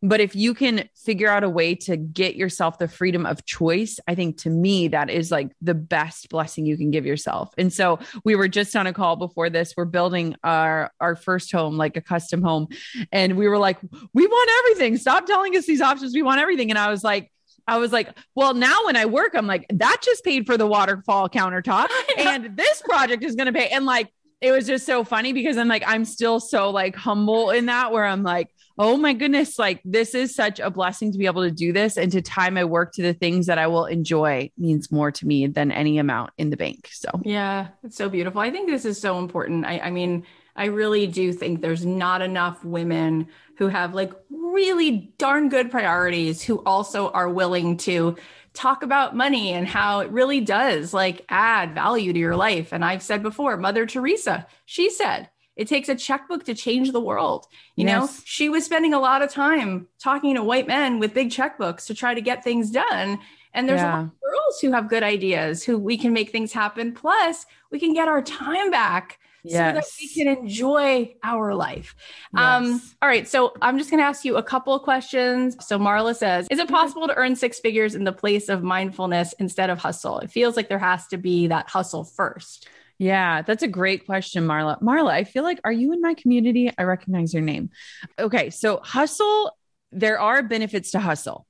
But 0.03 0.21
if 0.21 0.35
you 0.35 0.55
can 0.55 0.89
figure 0.97 1.29
out 1.29 1.45
a 1.45 1.49
way 1.49 1.75
to 1.75 1.97
get 1.97 2.35
yourself 2.35 2.79
the 2.79 2.89
freedom 2.89 3.27
of 3.27 3.45
choice, 3.45 4.01
I 4.09 4.15
think 4.15 4.39
to 4.39 4.51
me, 4.51 4.89
that 4.89 5.11
is 5.11 5.31
like 5.31 5.53
the 5.61 5.75
best 5.75 6.31
blessing 6.31 6.65
you 6.65 6.77
can 6.77 6.91
give 6.91 7.05
yourself. 7.05 7.53
And 7.59 7.73
so 7.73 7.99
we 8.25 8.35
were 8.35 8.49
just 8.49 8.75
on 8.77 8.87
a 8.87 8.93
call 8.95 9.17
before 9.17 9.51
this. 9.51 9.75
We're 9.77 9.85
building 9.85 10.37
our, 10.43 10.91
our 11.01 11.17
first 11.17 11.53
home, 11.53 11.77
like 11.77 11.97
a 11.97 12.01
custom 12.01 12.43
home. 12.43 12.69
And 13.13 13.37
we 13.37 13.47
were 13.47 13.59
like, 13.59 13.79
we 14.15 14.27
want 14.27 14.51
everything. 14.61 14.97
Stop 14.97 15.27
telling 15.27 15.55
us 15.57 15.67
these 15.67 15.83
options. 15.83 16.15
We 16.15 16.23
want 16.23 16.41
everything. 16.41 16.71
And 16.71 16.79
I 16.79 16.91
was 16.91 17.05
like, 17.05 17.31
I 17.67 17.77
was 17.77 17.93
like, 17.93 18.09
well, 18.35 18.55
now 18.55 18.85
when 18.87 18.97
I 18.97 19.05
work, 19.05 19.35
I'm 19.35 19.47
like, 19.47 19.67
that 19.71 19.99
just 20.03 20.25
paid 20.25 20.47
for 20.47 20.57
the 20.57 20.67
waterfall 20.67 21.29
countertop. 21.29 21.89
and 22.19 22.57
this 22.57 22.83
project 22.83 23.23
is 23.23 23.37
going 23.37 23.47
to 23.47 23.53
pay. 23.53 23.69
And 23.69 23.85
like, 23.85 24.09
it 24.41 24.53
was 24.53 24.67
just 24.67 24.87
so 24.87 25.05
funny 25.05 25.33
because 25.33 25.59
I'm 25.59 25.69
like, 25.69 25.85
I'm 25.87 26.07
still 26.07 26.41
so 26.41 26.71
like 26.71 26.97
humble 26.97 27.51
in 27.51 27.67
that 27.67 27.93
where 27.93 28.05
I'm 28.05 28.23
like, 28.23 28.49
oh 28.81 28.97
my 28.97 29.13
goodness, 29.13 29.59
like 29.59 29.83
this 29.85 30.15
is 30.15 30.35
such 30.35 30.59
a 30.59 30.71
blessing 30.71 31.13
to 31.13 31.19
be 31.19 31.27
able 31.27 31.43
to 31.43 31.51
do 31.51 31.71
this 31.71 31.99
and 31.99 32.11
to 32.13 32.23
tie 32.23 32.49
my 32.49 32.65
work 32.65 32.93
to 32.95 33.03
the 33.03 33.13
things 33.13 33.45
that 33.45 33.59
I 33.59 33.67
will 33.67 33.85
enjoy 33.85 34.51
means 34.57 34.91
more 34.91 35.13
to 35.13 35.27
me 35.27 35.47
than 35.47 35.71
any 35.71 35.99
amount 35.99 36.33
in 36.39 36.49
the 36.49 36.57
bank. 36.57 36.89
So, 36.91 37.11
yeah, 37.23 37.69
it's 37.85 37.97
so 37.97 38.09
beautiful. 38.09 38.41
I 38.41 38.51
think 38.51 38.71
this 38.71 38.87
is 38.87 38.99
so 38.99 39.19
important. 39.19 39.67
I, 39.67 39.81
I 39.81 39.91
mean, 39.91 40.25
I 40.57 40.65
really 40.67 41.07
do 41.07 41.31
think 41.31 41.61
there's 41.61 41.85
not 41.85 42.23
enough 42.23 42.65
women 42.65 43.29
who 43.59 43.69
have 43.69 43.95
like 43.95 44.15
really 44.31 45.13
darn 45.19 45.51
good 45.51 45.71
priorities 45.71 46.41
who 46.41 46.63
also 46.65 47.11
are 47.11 47.29
willing 47.29 47.77
to 47.79 48.17
talk 48.55 48.83
about 48.83 49.15
money 49.15 49.53
and 49.53 49.69
how 49.69 50.01
it 50.01 50.11
really 50.11 50.41
does 50.41 50.93
like 50.95 51.25
add 51.29 51.75
value 51.75 52.15
to 52.15 52.19
your 52.19 52.35
life. 52.35 52.73
And 52.73 52.85
I've 52.85 53.03
said 53.03 53.23
before, 53.23 53.59
Mother 53.59 53.85
Teresa, 53.85 54.47
she 54.65 54.91
said, 54.91 55.29
it 55.57 55.69
takes 55.69 55.89
a 55.89 55.95
checkbook 55.95 56.45
to 56.45 56.55
change 56.55 56.93
the 56.93 57.01
world. 57.01 57.47
You 57.77 57.87
yes. 57.87 58.01
know, 58.01 58.23
she 58.25 58.49
was 58.49 58.65
spending 58.65 58.95
a 58.95 59.01
lot 59.01 59.23
of 59.23 59.31
time 59.31 59.89
talking 60.03 60.35
to 60.37 60.43
white 60.43 60.67
men 60.67 60.99
with 60.99 61.15
big 61.15 61.31
checkbooks 61.31 61.87
to 61.87 61.95
try 61.95 62.15
to 62.15 62.21
get 62.21 62.43
things 62.43 62.71
done. 62.71 63.19
And 63.53 63.69
there's 63.69 63.81
yeah. 63.81 63.93
a 63.93 63.97
lot 63.97 64.05
of 64.05 64.11
girls 64.21 64.61
who 64.63 64.73
have 64.73 64.89
good 64.89 65.03
ideas 65.03 65.65
who 65.65 65.77
we 65.77 65.99
can 65.99 66.13
make 66.13 66.31
things 66.31 66.53
happen. 66.53 66.93
Plus, 66.93 67.47
we 67.71 67.81
can 67.81 67.93
get 67.93 68.09
our 68.09 68.23
time 68.23 68.71
back 68.71 69.19
yes. 69.43 69.53
so 69.53 69.81
that 69.81 69.85
we 70.01 70.09
can 70.09 70.29
enjoy 70.39 71.15
our 71.23 71.55
life. 71.55 71.95
Um, 72.35 72.65
yes. 72.65 72.73
Um, 72.73 72.83
all 73.03 73.09
right. 73.09 73.29
So 73.29 73.53
I'm 73.61 73.77
just 73.77 73.91
going 73.91 74.01
to 74.01 74.07
ask 74.07 74.25
you 74.25 74.37
a 74.37 74.43
couple 74.43 74.75
of 74.75 74.83
questions. 74.83 75.57
So 75.67 75.79
Marla 75.79 76.15
says, 76.15 76.47
is 76.51 76.59
it 76.59 76.69
possible 76.69 77.07
to 77.09 77.15
earn 77.17 77.35
six 77.37 77.59
figures 77.59 77.95
in 77.95 78.05
the 78.05 78.13
place 78.13 78.49
of 78.49 78.63
mindfulness 78.63 79.35
instead 79.39 79.71
of 79.71 79.79
hustle? 79.79 80.21
It 80.21 80.31
feels 80.31 80.57
like 80.57 80.69
there 80.69 80.79
has 80.79 81.07
to 81.09 81.17
be 81.17 81.49
that 81.49 81.69
hustle 81.69 82.05
first. 82.05 82.69
Yeah, 83.01 83.41
that's 83.41 83.63
a 83.63 83.69
great 83.69 84.05
question, 84.05 84.45
Marla. 84.45 84.79
Marla, 84.83 85.11
I 85.11 85.25
feel 85.25 85.43
like, 85.43 85.59
are 85.65 85.73
you 85.73 85.95
in 85.95 86.03
my 86.03 86.13
community? 86.13 86.71
I 86.77 86.83
recognize 86.83 87.33
your 87.33 87.43
name. 87.43 87.71
Okay, 88.19 88.51
so 88.51 88.79
hustle, 88.85 89.57
there 89.91 90.21
are 90.21 90.43
benefits 90.43 90.91
to 90.91 90.99
hustle. 90.99 91.47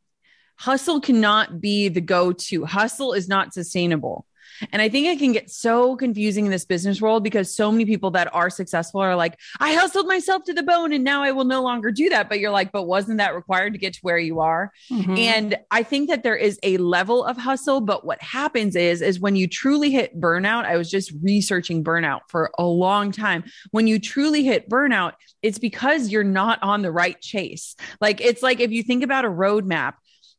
Hustle 0.55 1.01
cannot 1.01 1.61
be 1.61 1.88
the 1.88 2.01
go 2.01 2.30
to, 2.30 2.64
hustle 2.64 3.14
is 3.14 3.28
not 3.28 3.53
sustainable. 3.53 4.26
And 4.72 4.82
I 4.82 4.88
think 4.88 5.06
it 5.06 5.18
can 5.18 5.32
get 5.32 5.50
so 5.50 5.96
confusing 5.96 6.44
in 6.44 6.50
this 6.50 6.64
business 6.64 7.00
world 7.00 7.24
because 7.24 7.54
so 7.54 7.70
many 7.70 7.84
people 7.84 8.11
that 8.12 8.32
are 8.34 8.50
successful 8.50 9.00
are 9.00 9.16
like, 9.16 9.38
I 9.58 9.74
hustled 9.74 10.06
myself 10.06 10.44
to 10.44 10.52
the 10.52 10.62
bone 10.62 10.92
and 10.92 11.04
now 11.04 11.22
I 11.22 11.32
will 11.32 11.44
no 11.44 11.62
longer 11.62 11.90
do 11.90 12.08
that. 12.11 12.28
But 12.28 12.40
you're 12.40 12.50
like, 12.50 12.72
but 12.72 12.84
wasn't 12.84 13.18
that 13.18 13.34
required 13.34 13.72
to 13.72 13.78
get 13.78 13.94
to 13.94 14.00
where 14.02 14.18
you 14.18 14.40
are? 14.40 14.72
Mm-hmm. 14.90 15.16
And 15.16 15.58
I 15.70 15.82
think 15.82 16.08
that 16.11 16.22
there 16.22 16.36
is 16.36 16.58
a 16.62 16.76
level 16.78 17.24
of 17.24 17.36
hustle, 17.36 17.80
but 17.80 18.04
what 18.04 18.22
happens 18.22 18.76
is, 18.76 19.02
is 19.02 19.20
when 19.20 19.36
you 19.36 19.46
truly 19.46 19.90
hit 19.90 20.18
burnout, 20.20 20.64
I 20.64 20.76
was 20.76 20.90
just 20.90 21.12
researching 21.22 21.82
burnout 21.84 22.20
for 22.28 22.50
a 22.58 22.64
long 22.64 23.12
time. 23.12 23.44
When 23.70 23.86
you 23.86 23.98
truly 23.98 24.44
hit 24.44 24.68
burnout, 24.68 25.14
it's 25.42 25.58
because 25.58 26.11
you're 26.11 26.24
not 26.24 26.62
on 26.62 26.82
the 26.82 26.92
right 26.92 27.20
chase. 27.20 27.76
Like 28.00 28.20
it's 28.20 28.42
like 28.42 28.61
if 28.61 28.70
you 28.70 28.82
think 28.82 29.02
about 29.02 29.24
a 29.24 29.28
roadmap, 29.28 29.94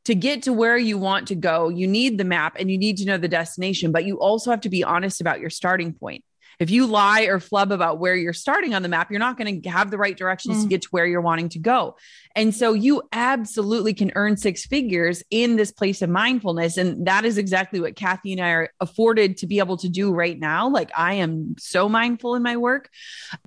to 0.06 0.16
get 0.16 0.44
to 0.44 0.54
where 0.54 0.78
you 0.78 0.98
want 0.98 1.28
to 1.28 1.36
go, 1.36 1.70
you 1.70 1.88
need 1.88 2.18
the 2.18 2.24
map 2.24 2.56
and 2.60 2.72
you 2.72 2.78
need 2.78 2.98
to 2.98 3.06
know 3.06 3.18
the 3.18 3.28
destination, 3.28 3.92
but 3.92 4.06
you 4.06 4.20
also 4.20 4.52
have 4.52 4.62
to 4.62 4.70
be 4.70 4.84
honest 4.84 5.22
about 5.22 5.40
your 5.40 5.50
starting 5.50 5.94
point. 5.94 6.24
If 6.60 6.70
you 6.70 6.86
lie 6.86 7.24
or 7.24 7.40
flub 7.40 7.72
about 7.72 8.00
where 8.00 8.16
you're 8.16 8.34
starting 8.34 8.76
on 8.76 8.84
the 8.84 8.90
map, 8.90 9.10
you're 9.10 9.20
not 9.20 9.38
going 9.38 9.62
to 9.62 9.70
have 9.70 9.90
the 9.90 9.98
right 9.98 10.16
directions 10.16 10.58
mm. 10.58 10.62
to 10.64 10.68
get 10.68 10.84
to 10.84 10.88
where 10.92 11.08
you're 11.08 11.22
wanting 11.22 11.50
to 11.50 11.60
go. 11.60 11.96
And 12.36 12.54
so 12.54 12.74
you 12.74 13.02
absolutely 13.12 13.94
can 13.94 14.12
earn 14.16 14.38
six 14.38 14.66
figures 14.66 15.24
in 15.30 15.56
this 15.56 15.72
place 15.72 16.02
of 16.02 16.10
mindfulness. 16.10 16.78
And 16.78 17.06
that 17.08 17.26
is 17.26 17.38
exactly 17.38 17.80
what 17.80 17.96
Cathy 17.96 18.34
and 18.34 18.42
I 18.42 18.50
are 18.52 18.70
afforded 18.80 19.38
to 19.38 19.48
be 19.48 19.60
able 19.60 19.78
to 19.78 19.90
do 19.90 20.14
right 20.14 20.40
now. 20.40 20.70
Like 20.70 20.92
I 20.98 21.16
am 21.16 21.56
so 21.58 21.90
mindful 21.90 22.36
in 22.36 22.44
my 22.44 22.58
work. 22.58 22.90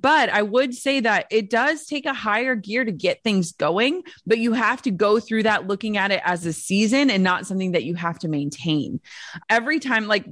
But 0.01 0.29
I 0.29 0.41
would 0.41 0.73
say 0.73 0.99
that 1.01 1.25
it 1.31 1.49
does 1.49 1.85
take 1.85 2.05
a 2.05 2.13
higher 2.13 2.55
gear 2.55 2.85
to 2.85 2.91
get 2.91 3.23
things 3.23 3.51
going, 3.51 4.03
but 4.25 4.37
you 4.37 4.53
have 4.53 4.81
to 4.83 4.91
go 4.91 5.19
through 5.19 5.43
that 5.43 5.67
looking 5.67 5.97
at 5.97 6.11
it 6.11 6.21
as 6.23 6.45
a 6.45 6.53
season 6.53 7.09
and 7.09 7.23
not 7.23 7.47
something 7.47 7.71
that 7.71 7.83
you 7.83 7.95
have 7.95 8.19
to 8.19 8.27
maintain. 8.27 8.99
Every 9.49 9.79
time, 9.79 10.07
like 10.07 10.25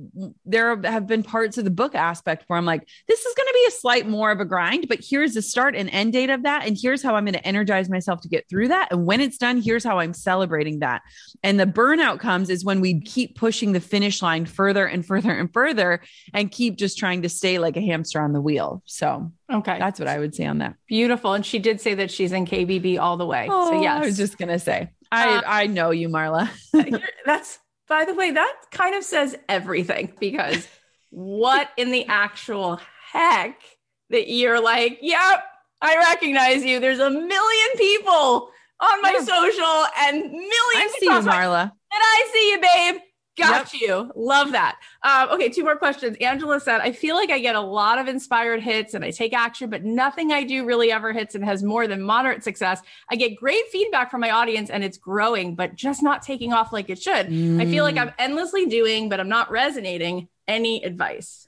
there 0.46 0.82
have 0.84 1.08
been 1.08 1.24
parts 1.24 1.58
of 1.58 1.64
the 1.64 1.72
book 1.72 1.96
aspect 1.96 2.44
where 2.48 2.58
I'm 2.58 2.66
like, 2.66 2.88
this 3.08 3.26
is 3.26 3.36
going 3.36 3.48
to 3.48 3.54
be 3.54 3.66
a 3.68 3.72
slight 3.72 4.08
more 4.08 4.32
of 4.32 4.40
a 4.40 4.46
grind, 4.46 4.88
but 4.88 5.00
here's 5.02 5.34
the 5.34 5.42
start 5.42 5.76
and 5.76 5.90
end 5.90 6.14
date 6.14 6.30
of 6.30 6.44
that. 6.44 6.68
And 6.68 6.78
here's 6.80 7.04
how 7.04 7.16
I'm 7.16 7.26
going 7.26 7.34
to 7.34 7.48
energize 7.48 7.90
myself 7.90 8.22
to 8.22 8.28
get 8.28 8.43
through 8.50 8.70
that. 8.70 8.90
And 8.92 9.06
when 9.06 9.22
it's 9.22 9.38
done, 9.38 9.62
here's 9.62 9.84
how 9.84 10.00
I'm 10.00 10.14
celebrating 10.14 10.80
that. 10.80 11.02
And 11.44 11.60
the 11.60 11.66
burnout 11.66 12.20
comes 12.20 12.50
is 12.50 12.64
when 12.64 12.82
we 12.82 13.02
keep 13.02 13.36
pushing 13.36 13.72
the 13.72 13.80
finish 13.80 14.22
line 14.22 14.46
further 14.46 14.86
and 14.86 15.06
further 15.06 15.32
and 15.32 15.52
further 15.52 16.02
and 16.34 16.52
keep 16.52 16.78
just 16.78 16.98
trying 16.98 17.22
to 17.24 17.30
stay 17.30 17.60
like 17.60 17.78
a 17.78 17.82
hamster 17.82 18.22
on 18.22 18.34
the 18.34 18.42
wheel. 18.42 18.82
So, 18.86 19.32
okay. 19.52 19.78
That's 19.80 20.00
what 20.00 20.08
I 20.08 20.20
would 20.20 20.36
say 20.36 20.46
on 20.46 20.60
that. 20.60 20.76
Beautiful. 20.88 21.34
And 21.34 21.46
she 21.46 21.60
did 21.60 21.82
say 21.82 21.96
that 21.96 22.12
she's 22.12 22.32
in 22.32 22.46
KBB 22.46 23.00
all 23.00 23.18
the 23.18 23.26
way. 23.26 23.48
Oh, 23.50 23.72
so, 23.72 23.82
yes. 23.82 24.04
I 24.04 24.06
was 24.06 24.18
just 24.18 24.38
going 24.38 24.50
to 24.50 24.60
say, 24.60 24.90
I, 25.12 25.36
uh, 25.36 25.42
I 25.46 25.68
know 25.68 25.92
you, 25.92 26.10
Marla. 26.10 26.50
that's, 27.26 27.60
by 27.88 28.06
the 28.06 28.16
way, 28.16 28.32
that 28.32 28.56
kind 28.72 28.96
of 28.96 29.04
says 29.04 29.36
everything 29.48 30.14
because 30.20 30.68
what 31.10 31.70
in 31.78 31.92
the 31.92 32.06
actual 32.08 32.80
heck 33.12 33.62
that 34.10 34.30
you're 34.30 34.62
like, 34.62 35.00
yep, 35.02 35.44
I 35.84 35.98
recognize 35.98 36.64
you. 36.64 36.80
There's 36.80 37.00
a 37.00 37.10
million 37.10 37.70
people 37.78 38.50
on 38.80 39.02
my 39.02 39.12
yeah. 39.12 39.20
social 39.20 39.86
and 40.00 40.32
millions. 40.32 40.50
I 40.76 40.98
see 41.00 41.06
you, 41.06 41.12
Marla. 41.12 41.62
and 41.64 41.72
I 41.92 42.30
see 42.34 42.52
you, 42.52 42.62
babe. 42.62 43.02
Got 43.36 43.74
yep. 43.74 43.82
you. 43.82 44.12
Love 44.16 44.52
that. 44.52 44.78
Um, 45.02 45.30
okay, 45.32 45.50
two 45.50 45.64
more 45.64 45.76
questions. 45.76 46.16
Angela 46.22 46.60
said, 46.60 46.82
I 46.82 46.92
feel 46.92 47.16
like 47.16 47.32
I 47.32 47.40
get 47.40 47.56
a 47.56 47.62
lot 47.62 47.98
of 47.98 48.08
inspired 48.08 48.62
hits 48.62 48.94
and 48.94 49.04
I 49.04 49.10
take 49.10 49.34
action, 49.34 49.72
but 49.72 49.84
nothing 49.84 50.32
I 50.32 50.44
do 50.44 50.66
really 50.66 50.92
ever 50.92 51.12
hits 51.12 51.34
and 51.34 51.44
has 51.44 51.64
more 51.64 51.88
than 51.88 52.04
moderate 52.04 52.44
success. 52.44 52.82
I 53.10 53.16
get 53.16 53.36
great 53.36 53.68
feedback 53.72 54.12
from 54.12 54.22
my 54.22 54.30
audience 54.30 54.70
and 54.70 54.84
it's 54.84 55.00
growing, 55.00 55.56
but 55.56 55.74
just 55.74 56.04
not 56.04 56.22
taking 56.22 56.54
off 56.54 56.72
like 56.72 56.92
it 56.92 57.02
should. 57.02 57.28
Mm. 57.28 57.60
I 57.60 57.66
feel 57.66 57.84
like 57.84 57.98
I'm 57.98 58.12
endlessly 58.20 58.68
doing, 58.68 59.10
but 59.10 59.20
I'm 59.20 59.30
not 59.30 59.50
resonating. 59.50 60.28
Any 60.48 60.84
advice? 60.84 61.48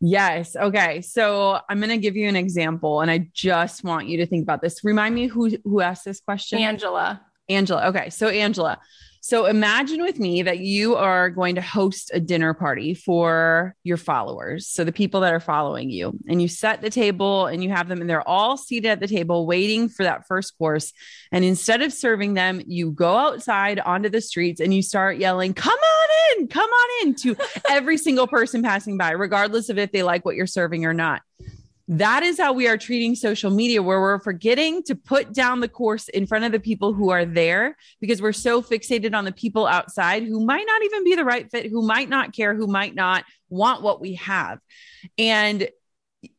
Yes. 0.00 0.56
Okay. 0.56 1.00
So 1.00 1.58
I'm 1.68 1.78
going 1.78 1.90
to 1.90 1.96
give 1.96 2.16
you 2.16 2.28
an 2.28 2.36
example 2.36 3.00
and 3.00 3.10
I 3.10 3.28
just 3.32 3.84
want 3.84 4.08
you 4.08 4.18
to 4.18 4.26
think 4.26 4.42
about 4.42 4.60
this. 4.60 4.84
Remind 4.84 5.14
me 5.14 5.26
who 5.26 5.56
who 5.64 5.80
asked 5.80 6.04
this 6.04 6.20
question? 6.20 6.58
Angela. 6.58 7.22
Angela. 7.48 7.88
Okay. 7.88 8.10
So 8.10 8.28
Angela. 8.28 8.78
So 9.26 9.46
imagine 9.46 10.02
with 10.02 10.20
me 10.20 10.42
that 10.42 10.60
you 10.60 10.94
are 10.94 11.30
going 11.30 11.56
to 11.56 11.60
host 11.60 12.12
a 12.14 12.20
dinner 12.20 12.54
party 12.54 12.94
for 12.94 13.74
your 13.82 13.96
followers. 13.96 14.68
So 14.68 14.84
the 14.84 14.92
people 14.92 15.22
that 15.22 15.34
are 15.34 15.40
following 15.40 15.90
you, 15.90 16.16
and 16.28 16.40
you 16.40 16.46
set 16.46 16.80
the 16.80 16.90
table 16.90 17.46
and 17.46 17.60
you 17.60 17.70
have 17.70 17.88
them, 17.88 18.00
and 18.00 18.08
they're 18.08 18.28
all 18.28 18.56
seated 18.56 18.86
at 18.86 19.00
the 19.00 19.08
table 19.08 19.44
waiting 19.44 19.88
for 19.88 20.04
that 20.04 20.28
first 20.28 20.56
course. 20.58 20.92
And 21.32 21.44
instead 21.44 21.82
of 21.82 21.92
serving 21.92 22.34
them, 22.34 22.62
you 22.68 22.92
go 22.92 23.16
outside 23.16 23.80
onto 23.80 24.08
the 24.08 24.20
streets 24.20 24.60
and 24.60 24.72
you 24.72 24.80
start 24.80 25.16
yelling, 25.16 25.54
Come 25.54 25.76
on 25.76 26.38
in, 26.38 26.46
come 26.46 26.70
on 26.70 27.08
in 27.08 27.14
to 27.16 27.36
every 27.68 27.98
single 27.98 28.28
person 28.28 28.62
passing 28.62 28.96
by, 28.96 29.10
regardless 29.10 29.70
of 29.70 29.76
if 29.76 29.90
they 29.90 30.04
like 30.04 30.24
what 30.24 30.36
you're 30.36 30.46
serving 30.46 30.84
or 30.84 30.94
not. 30.94 31.22
That 31.88 32.24
is 32.24 32.38
how 32.38 32.52
we 32.52 32.66
are 32.66 32.76
treating 32.76 33.14
social 33.14 33.50
media, 33.50 33.80
where 33.80 34.00
we're 34.00 34.18
forgetting 34.18 34.82
to 34.84 34.96
put 34.96 35.32
down 35.32 35.60
the 35.60 35.68
course 35.68 36.08
in 36.08 36.26
front 36.26 36.44
of 36.44 36.50
the 36.50 36.58
people 36.58 36.92
who 36.92 37.10
are 37.10 37.24
there 37.24 37.76
because 38.00 38.20
we're 38.20 38.32
so 38.32 38.60
fixated 38.60 39.14
on 39.14 39.24
the 39.24 39.32
people 39.32 39.66
outside 39.66 40.24
who 40.24 40.44
might 40.44 40.66
not 40.66 40.82
even 40.82 41.04
be 41.04 41.14
the 41.14 41.24
right 41.24 41.48
fit, 41.50 41.70
who 41.70 41.86
might 41.86 42.08
not 42.08 42.32
care, 42.32 42.54
who 42.56 42.66
might 42.66 42.94
not 42.96 43.24
want 43.48 43.82
what 43.82 44.00
we 44.00 44.14
have. 44.14 44.58
And 45.16 45.68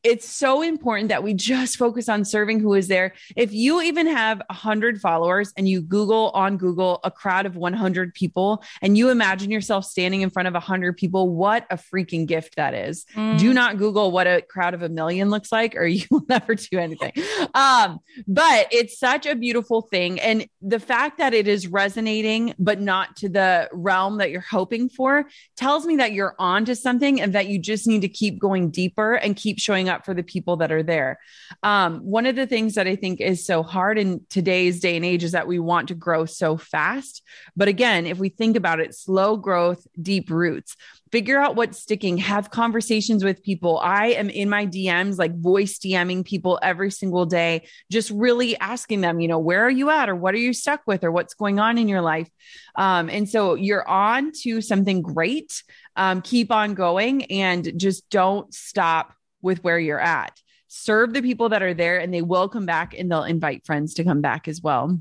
it's 0.07 0.29
so 0.29 0.61
important 0.61 1.09
that 1.09 1.21
we 1.21 1.33
just 1.33 1.75
focus 1.75 2.07
on 2.07 2.23
serving 2.23 2.61
who 2.61 2.73
is 2.73 2.87
there. 2.87 3.13
If 3.35 3.51
you 3.51 3.81
even 3.81 4.07
have 4.07 4.41
100 4.49 5.01
followers 5.01 5.51
and 5.57 5.67
you 5.67 5.81
Google 5.81 6.31
on 6.33 6.55
Google 6.55 7.01
a 7.03 7.11
crowd 7.11 7.45
of 7.45 7.57
100 7.57 8.13
people 8.13 8.63
and 8.81 8.97
you 8.97 9.09
imagine 9.09 9.51
yourself 9.51 9.83
standing 9.83 10.21
in 10.21 10.29
front 10.29 10.47
of 10.47 10.53
100 10.53 10.95
people, 10.95 11.35
what 11.35 11.65
a 11.69 11.75
freaking 11.75 12.25
gift 12.25 12.55
that 12.55 12.73
is. 12.73 13.05
Mm. 13.15 13.37
Do 13.37 13.53
not 13.53 13.77
Google 13.77 14.11
what 14.11 14.27
a 14.27 14.41
crowd 14.41 14.73
of 14.73 14.81
a 14.81 14.87
million 14.87 15.29
looks 15.29 15.51
like, 15.51 15.75
or 15.75 15.85
you 15.97 16.05
will 16.09 16.23
never 16.29 16.55
do 16.55 16.79
anything. 16.79 17.11
Um, 17.53 17.99
but 18.27 18.67
it's 18.71 18.97
such 18.97 19.25
a 19.25 19.35
beautiful 19.35 19.81
thing. 19.81 20.21
And 20.21 20.47
the 20.61 20.79
fact 20.79 21.17
that 21.17 21.33
it 21.33 21.49
is 21.49 21.67
resonating, 21.67 22.55
but 22.57 22.79
not 22.79 23.17
to 23.17 23.29
the 23.29 23.69
realm 23.73 24.19
that 24.19 24.31
you're 24.31 24.39
hoping 24.39 24.87
for, 24.87 25.27
tells 25.57 25.85
me 25.85 25.97
that 25.97 26.13
you're 26.13 26.35
on 26.39 26.63
to 26.63 26.75
something 26.77 27.19
and 27.19 27.33
that 27.33 27.47
you 27.47 27.59
just 27.59 27.87
need 27.87 28.01
to 28.03 28.07
keep 28.07 28.39
going 28.39 28.69
deeper 28.69 29.15
and 29.15 29.35
keep 29.35 29.59
showing 29.59 29.89
up 29.89 29.96
for 30.05 30.13
the 30.13 30.23
people 30.23 30.57
that 30.57 30.71
are 30.71 30.83
there. 30.83 31.19
Um, 31.63 31.99
one 31.99 32.25
of 32.25 32.35
the 32.35 32.47
things 32.47 32.75
that 32.75 32.87
I 32.87 32.95
think 32.95 33.21
is 33.21 33.45
so 33.45 33.63
hard 33.63 33.97
in 33.97 34.21
today's 34.29 34.79
day 34.79 34.95
and 34.95 35.05
age 35.05 35.23
is 35.23 35.31
that 35.31 35.47
we 35.47 35.59
want 35.59 35.89
to 35.89 35.95
grow 35.95 36.25
so 36.25 36.57
fast. 36.57 37.23
But 37.55 37.67
again, 37.67 38.05
if 38.05 38.17
we 38.17 38.29
think 38.29 38.55
about 38.55 38.79
it, 38.79 38.95
slow 38.95 39.37
growth, 39.37 39.85
deep 40.01 40.29
roots. 40.29 40.75
Figure 41.11 41.39
out 41.39 41.55
what's 41.55 41.79
sticking. 41.79 42.17
Have 42.17 42.51
conversations 42.51 43.23
with 43.23 43.41
people. 43.41 43.79
I 43.79 44.07
am 44.07 44.29
in 44.29 44.49
my 44.49 44.65
dms 44.65 45.17
like 45.17 45.37
voice 45.39 45.79
dming 45.79 46.25
people 46.25 46.59
every 46.61 46.91
single 46.91 47.25
day 47.25 47.67
just 47.89 48.09
really 48.11 48.57
asking 48.57 49.01
them 49.01 49.19
you 49.19 49.27
know 49.27 49.39
where 49.39 49.63
are 49.63 49.69
you 49.69 49.89
at 49.89 50.09
or 50.09 50.15
what 50.15 50.33
are 50.33 50.39
you 50.39 50.53
stuck 50.53 50.81
with 50.85 51.03
or 51.03 51.11
what's 51.11 51.33
going 51.33 51.59
on 51.59 51.77
in 51.77 51.87
your 51.87 52.01
life? 52.01 52.29
Um, 52.75 53.09
and 53.09 53.27
so 53.29 53.55
you're 53.55 53.87
on 53.87 54.31
to 54.43 54.61
something 54.61 55.01
great. 55.01 55.63
Um, 55.95 56.21
keep 56.21 56.51
on 56.51 56.73
going 56.73 57.23
and 57.25 57.79
just 57.79 58.09
don't 58.09 58.53
stop 58.53 59.13
with 59.41 59.63
where 59.63 59.79
you're 59.79 59.99
at. 59.99 60.41
Serve 60.67 61.13
the 61.13 61.21
people 61.21 61.49
that 61.49 61.63
are 61.63 61.73
there 61.73 61.99
and 61.99 62.13
they 62.13 62.21
will 62.21 62.49
come 62.49 62.65
back 62.65 62.93
and 62.97 63.09
they'll 63.09 63.23
invite 63.23 63.65
friends 63.65 63.93
to 63.95 64.03
come 64.03 64.21
back 64.21 64.47
as 64.47 64.61
well. 64.61 64.99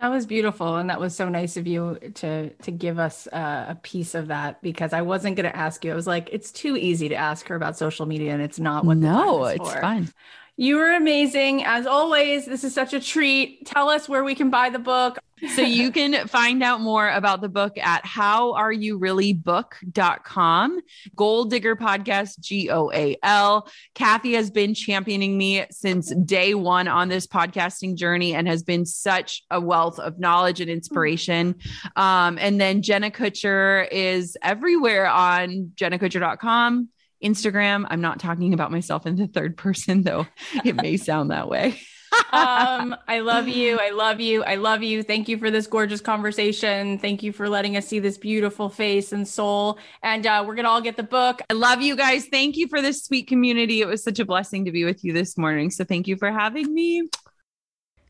That 0.00 0.08
was 0.08 0.26
beautiful, 0.26 0.76
and 0.76 0.90
that 0.90 1.00
was 1.00 1.14
so 1.14 1.28
nice 1.28 1.56
of 1.56 1.66
you 1.66 1.98
to 2.16 2.50
to 2.50 2.70
give 2.72 2.98
us 2.98 3.28
uh, 3.28 3.66
a 3.68 3.74
piece 3.76 4.14
of 4.14 4.26
that 4.26 4.60
because 4.60 4.92
I 4.92 5.02
wasn't 5.02 5.36
going 5.36 5.48
to 5.48 5.56
ask 5.56 5.84
you. 5.84 5.92
I 5.92 5.94
was 5.94 6.06
like, 6.06 6.28
it's 6.32 6.50
too 6.50 6.76
easy 6.76 7.08
to 7.08 7.14
ask 7.14 7.46
her 7.46 7.54
about 7.54 7.78
social 7.78 8.04
media, 8.04 8.32
and 8.32 8.42
it's 8.42 8.58
not 8.58 8.84
what. 8.84 8.98
No, 8.98 9.44
it's 9.44 9.72
for. 9.72 9.80
fun. 9.80 10.08
You 10.56 10.76
were 10.76 10.94
amazing 10.94 11.64
as 11.64 11.84
always. 11.84 12.46
This 12.46 12.62
is 12.62 12.72
such 12.72 12.92
a 12.92 13.00
treat. 13.00 13.66
Tell 13.66 13.88
us 13.88 14.08
where 14.08 14.22
we 14.22 14.36
can 14.36 14.50
buy 14.50 14.70
the 14.70 14.78
book 14.78 15.18
so 15.56 15.62
you 15.62 15.90
can 15.90 16.28
find 16.28 16.62
out 16.62 16.80
more 16.80 17.10
about 17.10 17.40
the 17.40 17.48
book 17.48 17.76
at 17.76 18.04
howareyoureallybook.com. 18.04 20.80
Goal 21.16 21.44
Digger 21.46 21.74
Podcast, 21.74 22.38
G 22.38 22.70
O 22.70 22.92
A 22.92 23.16
L. 23.24 23.68
Cathy 23.96 24.34
has 24.34 24.52
been 24.52 24.74
championing 24.74 25.36
me 25.36 25.66
since 25.72 26.14
day 26.14 26.54
one 26.54 26.86
on 26.86 27.08
this 27.08 27.26
podcasting 27.26 27.96
journey 27.96 28.32
and 28.34 28.46
has 28.46 28.62
been 28.62 28.86
such 28.86 29.42
a 29.50 29.60
wealth 29.60 29.98
of 29.98 30.20
knowledge 30.20 30.60
and 30.60 30.70
inspiration. 30.70 31.56
Um, 31.96 32.38
and 32.38 32.60
then 32.60 32.82
Jenna 32.82 33.10
Kutcher 33.10 33.88
is 33.90 34.36
everywhere 34.40 35.08
on 35.08 35.72
jennakutcher.com. 35.74 36.90
Instagram. 37.24 37.86
I'm 37.88 38.00
not 38.00 38.20
talking 38.20 38.54
about 38.54 38.70
myself 38.70 39.06
in 39.06 39.16
the 39.16 39.26
third 39.26 39.56
person, 39.56 40.02
though 40.02 40.26
it 40.64 40.76
may 40.76 40.96
sound 40.96 41.30
that 41.30 41.48
way 41.48 41.78
um, 42.32 42.96
I 43.08 43.20
love 43.20 43.48
you. 43.48 43.78
I 43.80 43.90
love 43.90 44.20
you. 44.20 44.42
I 44.44 44.56
love 44.56 44.82
you. 44.82 45.02
Thank 45.02 45.28
you 45.28 45.38
for 45.38 45.50
this 45.50 45.66
gorgeous 45.66 46.00
conversation. 46.00 46.98
Thank 46.98 47.22
you 47.22 47.32
for 47.32 47.48
letting 47.48 47.76
us 47.76 47.86
see 47.86 47.98
this 47.98 48.18
beautiful 48.18 48.68
face 48.68 49.12
and 49.12 49.26
soul. 49.26 49.78
And 50.02 50.26
uh, 50.26 50.44
we're 50.46 50.54
going 50.54 50.64
to 50.64 50.70
all 50.70 50.80
get 50.80 50.96
the 50.96 51.02
book. 51.02 51.40
I 51.50 51.54
love 51.54 51.80
you 51.80 51.96
guys. 51.96 52.26
Thank 52.26 52.56
you 52.56 52.68
for 52.68 52.80
this 52.80 53.04
sweet 53.04 53.26
community. 53.26 53.80
It 53.80 53.88
was 53.88 54.02
such 54.02 54.18
a 54.18 54.24
blessing 54.24 54.64
to 54.66 54.72
be 54.72 54.84
with 54.84 55.04
you 55.04 55.12
this 55.12 55.36
morning. 55.36 55.70
So 55.70 55.84
thank 55.84 56.06
you 56.06 56.16
for 56.16 56.30
having 56.30 56.72
me. 56.72 57.08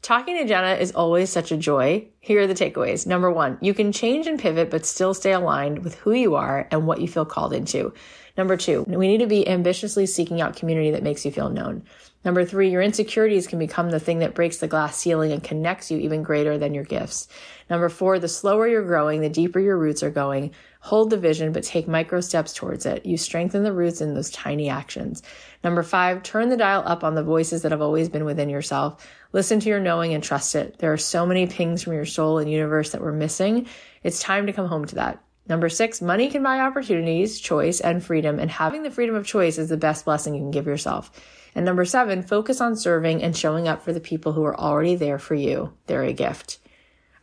Talking 0.03 0.37
to 0.37 0.45
Jenna 0.45 0.75
is 0.75 0.93
always 0.93 1.31
such 1.31 1.51
a 1.51 1.57
joy. 1.57 2.07
Here 2.21 2.41
are 2.43 2.47
the 2.47 2.53
takeaways. 2.53 3.07
Number 3.07 3.31
one, 3.31 3.57
you 3.63 3.73
can 3.73 3.91
change 3.91 4.27
and 4.27 4.39
pivot, 4.39 4.71
but 4.71 4.85
still 4.85 5.15
stay 5.15 5.33
aligned 5.33 5.83
with 5.83 5.95
who 5.95 6.13
you 6.13 6.35
are 6.35 6.69
and 6.71 6.87
what 6.87 7.01
you 7.01 7.09
feel 7.09 7.25
called 7.25 7.55
into. 7.55 7.95
Number 8.37 8.57
two, 8.57 8.83
we 8.89 9.07
need 9.07 9.19
to 9.19 9.29
be 9.29 9.47
ambitiously 9.47 10.07
seeking 10.07 10.41
out 10.41 10.57
community 10.57 10.91
that 10.91 11.05
makes 11.05 11.25
you 11.25 11.31
feel 11.31 11.51
known. 11.51 11.85
Number 12.25 12.45
three, 12.45 12.71
your 12.71 12.83
insecurities 12.83 13.47
can 13.47 13.59
become 13.61 13.91
the 13.91 14.01
thing 14.01 14.21
that 14.21 14.35
breaks 14.35 14.57
the 14.57 14.67
glass 14.67 14.97
ceiling 14.97 15.31
and 15.31 15.45
connects 15.45 15.91
you 15.91 15.99
even 15.99 16.23
greater 16.23 16.59
than 16.59 16.75
your 16.75 16.83
gifts. 16.83 17.29
Number 17.71 17.89
four, 17.89 18.19
the 18.19 18.29
slower 18.29 18.67
you're 18.67 18.83
growing, 18.85 19.21
the 19.21 19.29
deeper 19.29 19.61
your 19.61 19.79
roots 19.79 20.03
are 20.03 20.11
going. 20.11 20.53
Hold 20.81 21.11
the 21.11 21.17
vision, 21.17 21.53
but 21.53 21.63
take 21.63 21.87
micro 21.87 22.21
steps 22.21 22.53
towards 22.53 22.87
it. 22.87 23.07
You 23.07 23.17
strengthen 23.19 23.63
the 23.63 23.73
roots 23.73 24.01
in 24.01 24.15
those 24.15 24.31
tiny 24.31 24.69
actions. 24.69 25.23
Number 25.63 25.83
five, 25.83 26.23
turn 26.23 26.49
the 26.49 26.57
dial 26.57 26.83
up 26.87 27.05
on 27.05 27.15
the 27.15 27.23
voices 27.23 27.63
that 27.63 27.73
have 27.73 27.83
always 27.83 28.09
been 28.09 28.25
within 28.25 28.49
yourself. 28.49 29.07
Listen 29.33 29.61
to 29.61 29.69
your 29.69 29.81
knowing 29.81 30.13
and 30.13 30.25
trust 30.25 30.55
it. 30.57 30.79
There 30.79 30.93
are 30.93 30.99
so 30.99 31.25
many 31.25 31.47
pings 31.47 31.83
from 31.83 31.93
your 31.93 32.05
soul 32.05 32.39
and 32.39 32.51
universe 32.51 32.91
that 32.91 33.01
we're 33.01 33.13
missing. 33.13 33.69
It's 34.03 34.21
time 34.21 34.47
to 34.47 34.53
come 34.53 34.67
home 34.67 34.87
to 34.87 34.95
that. 34.97 35.23
Number 35.47 35.69
six, 35.69 36.01
money 36.01 36.31
can 36.31 36.43
buy 36.43 36.61
opportunities, 36.61 37.39
choice, 37.39 37.81
and 37.81 38.03
freedom, 38.03 38.39
and 38.39 38.51
having 38.51 38.83
the 38.83 38.91
freedom 38.91 39.15
of 39.15 39.27
choice 39.27 39.59
is 39.59 39.69
the 39.69 39.77
best 39.77 40.07
blessing 40.07 40.35
you 40.35 40.41
can 40.41 40.51
give 40.51 40.67
yourself. 40.67 41.11
And 41.55 41.65
number 41.67 41.85
seven, 41.85 42.23
focus 42.23 42.61
on 42.61 42.77
serving 42.77 43.23
and 43.23 43.37
showing 43.37 43.69
up 43.69 43.83
for 43.83 43.93
the 43.93 44.01
people 44.01 44.33
who 44.33 44.45
are 44.45 44.59
already 44.59 44.97
there 44.97 45.19
for 45.19 45.35
you. 45.35 45.73
They're 45.87 46.03
a 46.03 46.13
gift. 46.13 46.59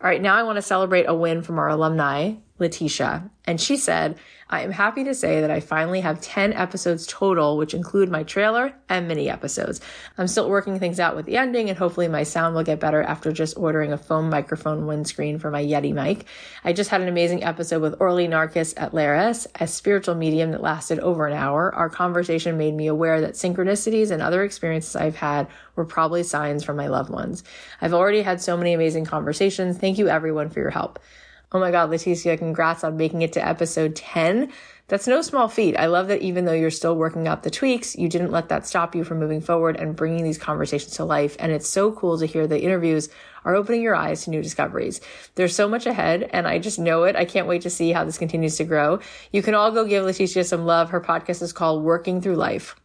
All 0.01 0.09
right, 0.09 0.21
now 0.21 0.35
I 0.35 0.43
want 0.43 0.57
to 0.57 0.63
celebrate 0.63 1.05
a 1.05 1.13
win 1.13 1.41
from 1.41 1.59
our 1.59 1.69
alumni, 1.69 2.33
Letitia. 2.59 3.29
And 3.45 3.59
she 3.59 3.77
said, 3.77 4.17
I 4.51 4.63
am 4.63 4.71
happy 4.71 5.05
to 5.05 5.15
say 5.15 5.39
that 5.39 5.49
I 5.49 5.61
finally 5.61 6.01
have 6.01 6.19
10 6.19 6.51
episodes 6.51 7.07
total, 7.07 7.55
which 7.55 7.73
include 7.73 8.09
my 8.09 8.23
trailer 8.23 8.73
and 8.89 9.07
mini 9.07 9.29
episodes. 9.29 9.79
I'm 10.17 10.27
still 10.27 10.49
working 10.49 10.77
things 10.77 10.99
out 10.99 11.15
with 11.15 11.25
the 11.25 11.37
ending, 11.37 11.69
and 11.69 11.77
hopefully 11.77 12.09
my 12.09 12.23
sound 12.23 12.53
will 12.53 12.63
get 12.63 12.81
better 12.81 13.01
after 13.01 13.31
just 13.31 13.57
ordering 13.57 13.93
a 13.93 13.97
foam 13.97 14.29
microphone 14.29 14.87
windscreen 14.87 15.39
for 15.39 15.51
my 15.51 15.63
Yeti 15.63 15.93
mic. 15.93 16.25
I 16.65 16.73
just 16.73 16.89
had 16.89 16.99
an 16.99 17.07
amazing 17.07 17.45
episode 17.45 17.81
with 17.81 17.95
Orly 18.01 18.27
Narkis 18.27 18.73
at 18.75 18.91
Laris, 18.91 19.47
a 19.57 19.67
spiritual 19.67 20.15
medium 20.15 20.51
that 20.51 20.61
lasted 20.61 20.99
over 20.99 21.27
an 21.27 21.33
hour. 21.33 21.73
Our 21.73 21.89
conversation 21.89 22.57
made 22.57 22.75
me 22.75 22.87
aware 22.87 23.21
that 23.21 23.35
synchronicities 23.35 24.11
and 24.11 24.21
other 24.21 24.43
experiences 24.43 24.97
I've 24.97 25.15
had 25.15 25.47
were 25.77 25.85
probably 25.85 26.23
signs 26.23 26.65
from 26.65 26.75
my 26.75 26.87
loved 26.87 27.09
ones. 27.09 27.45
I've 27.79 27.93
already 27.93 28.21
had 28.21 28.41
so 28.41 28.57
many 28.57 28.73
amazing 28.73 29.05
conversations. 29.05 29.77
Thank 29.77 29.97
you 29.97 30.09
everyone 30.09 30.49
for 30.49 30.59
your 30.59 30.71
help. 30.71 30.99
Oh 31.53 31.59
my 31.59 31.69
God, 31.69 31.89
Leticia, 31.89 32.37
congrats 32.37 32.81
on 32.85 32.95
making 32.95 33.23
it 33.23 33.33
to 33.33 33.45
episode 33.45 33.93
10. 33.93 34.53
That's 34.87 35.05
no 35.05 35.21
small 35.21 35.49
feat. 35.49 35.75
I 35.77 35.87
love 35.87 36.07
that 36.07 36.21
even 36.21 36.45
though 36.45 36.53
you're 36.53 36.71
still 36.71 36.95
working 36.95 37.27
out 37.27 37.43
the 37.43 37.49
tweaks, 37.49 37.93
you 37.97 38.07
didn't 38.07 38.31
let 38.31 38.47
that 38.47 38.65
stop 38.65 38.95
you 38.95 39.03
from 39.03 39.19
moving 39.19 39.41
forward 39.41 39.75
and 39.75 39.93
bringing 39.95 40.23
these 40.23 40.37
conversations 40.37 40.93
to 40.93 41.03
life. 41.03 41.35
And 41.39 41.51
it's 41.51 41.67
so 41.67 41.91
cool 41.91 42.17
to 42.19 42.25
hear 42.25 42.47
the 42.47 42.61
interviews 42.61 43.09
are 43.43 43.55
opening 43.55 43.81
your 43.81 43.95
eyes 43.95 44.23
to 44.23 44.29
new 44.29 44.41
discoveries. 44.41 45.01
There's 45.35 45.55
so 45.55 45.67
much 45.67 45.85
ahead, 45.85 46.29
and 46.31 46.47
I 46.47 46.57
just 46.57 46.79
know 46.79 47.03
it. 47.03 47.17
I 47.17 47.25
can't 47.25 47.47
wait 47.47 47.63
to 47.63 47.69
see 47.69 47.91
how 47.91 48.05
this 48.05 48.17
continues 48.17 48.55
to 48.57 48.63
grow. 48.63 48.99
You 49.33 49.41
can 49.41 49.53
all 49.53 49.71
go 49.71 49.85
give 49.85 50.05
Leticia 50.05 50.45
some 50.45 50.65
love. 50.65 50.89
Her 50.91 51.01
podcast 51.01 51.41
is 51.41 51.51
called 51.51 51.83
Working 51.83 52.21
Through 52.21 52.35
Life. 52.35 52.80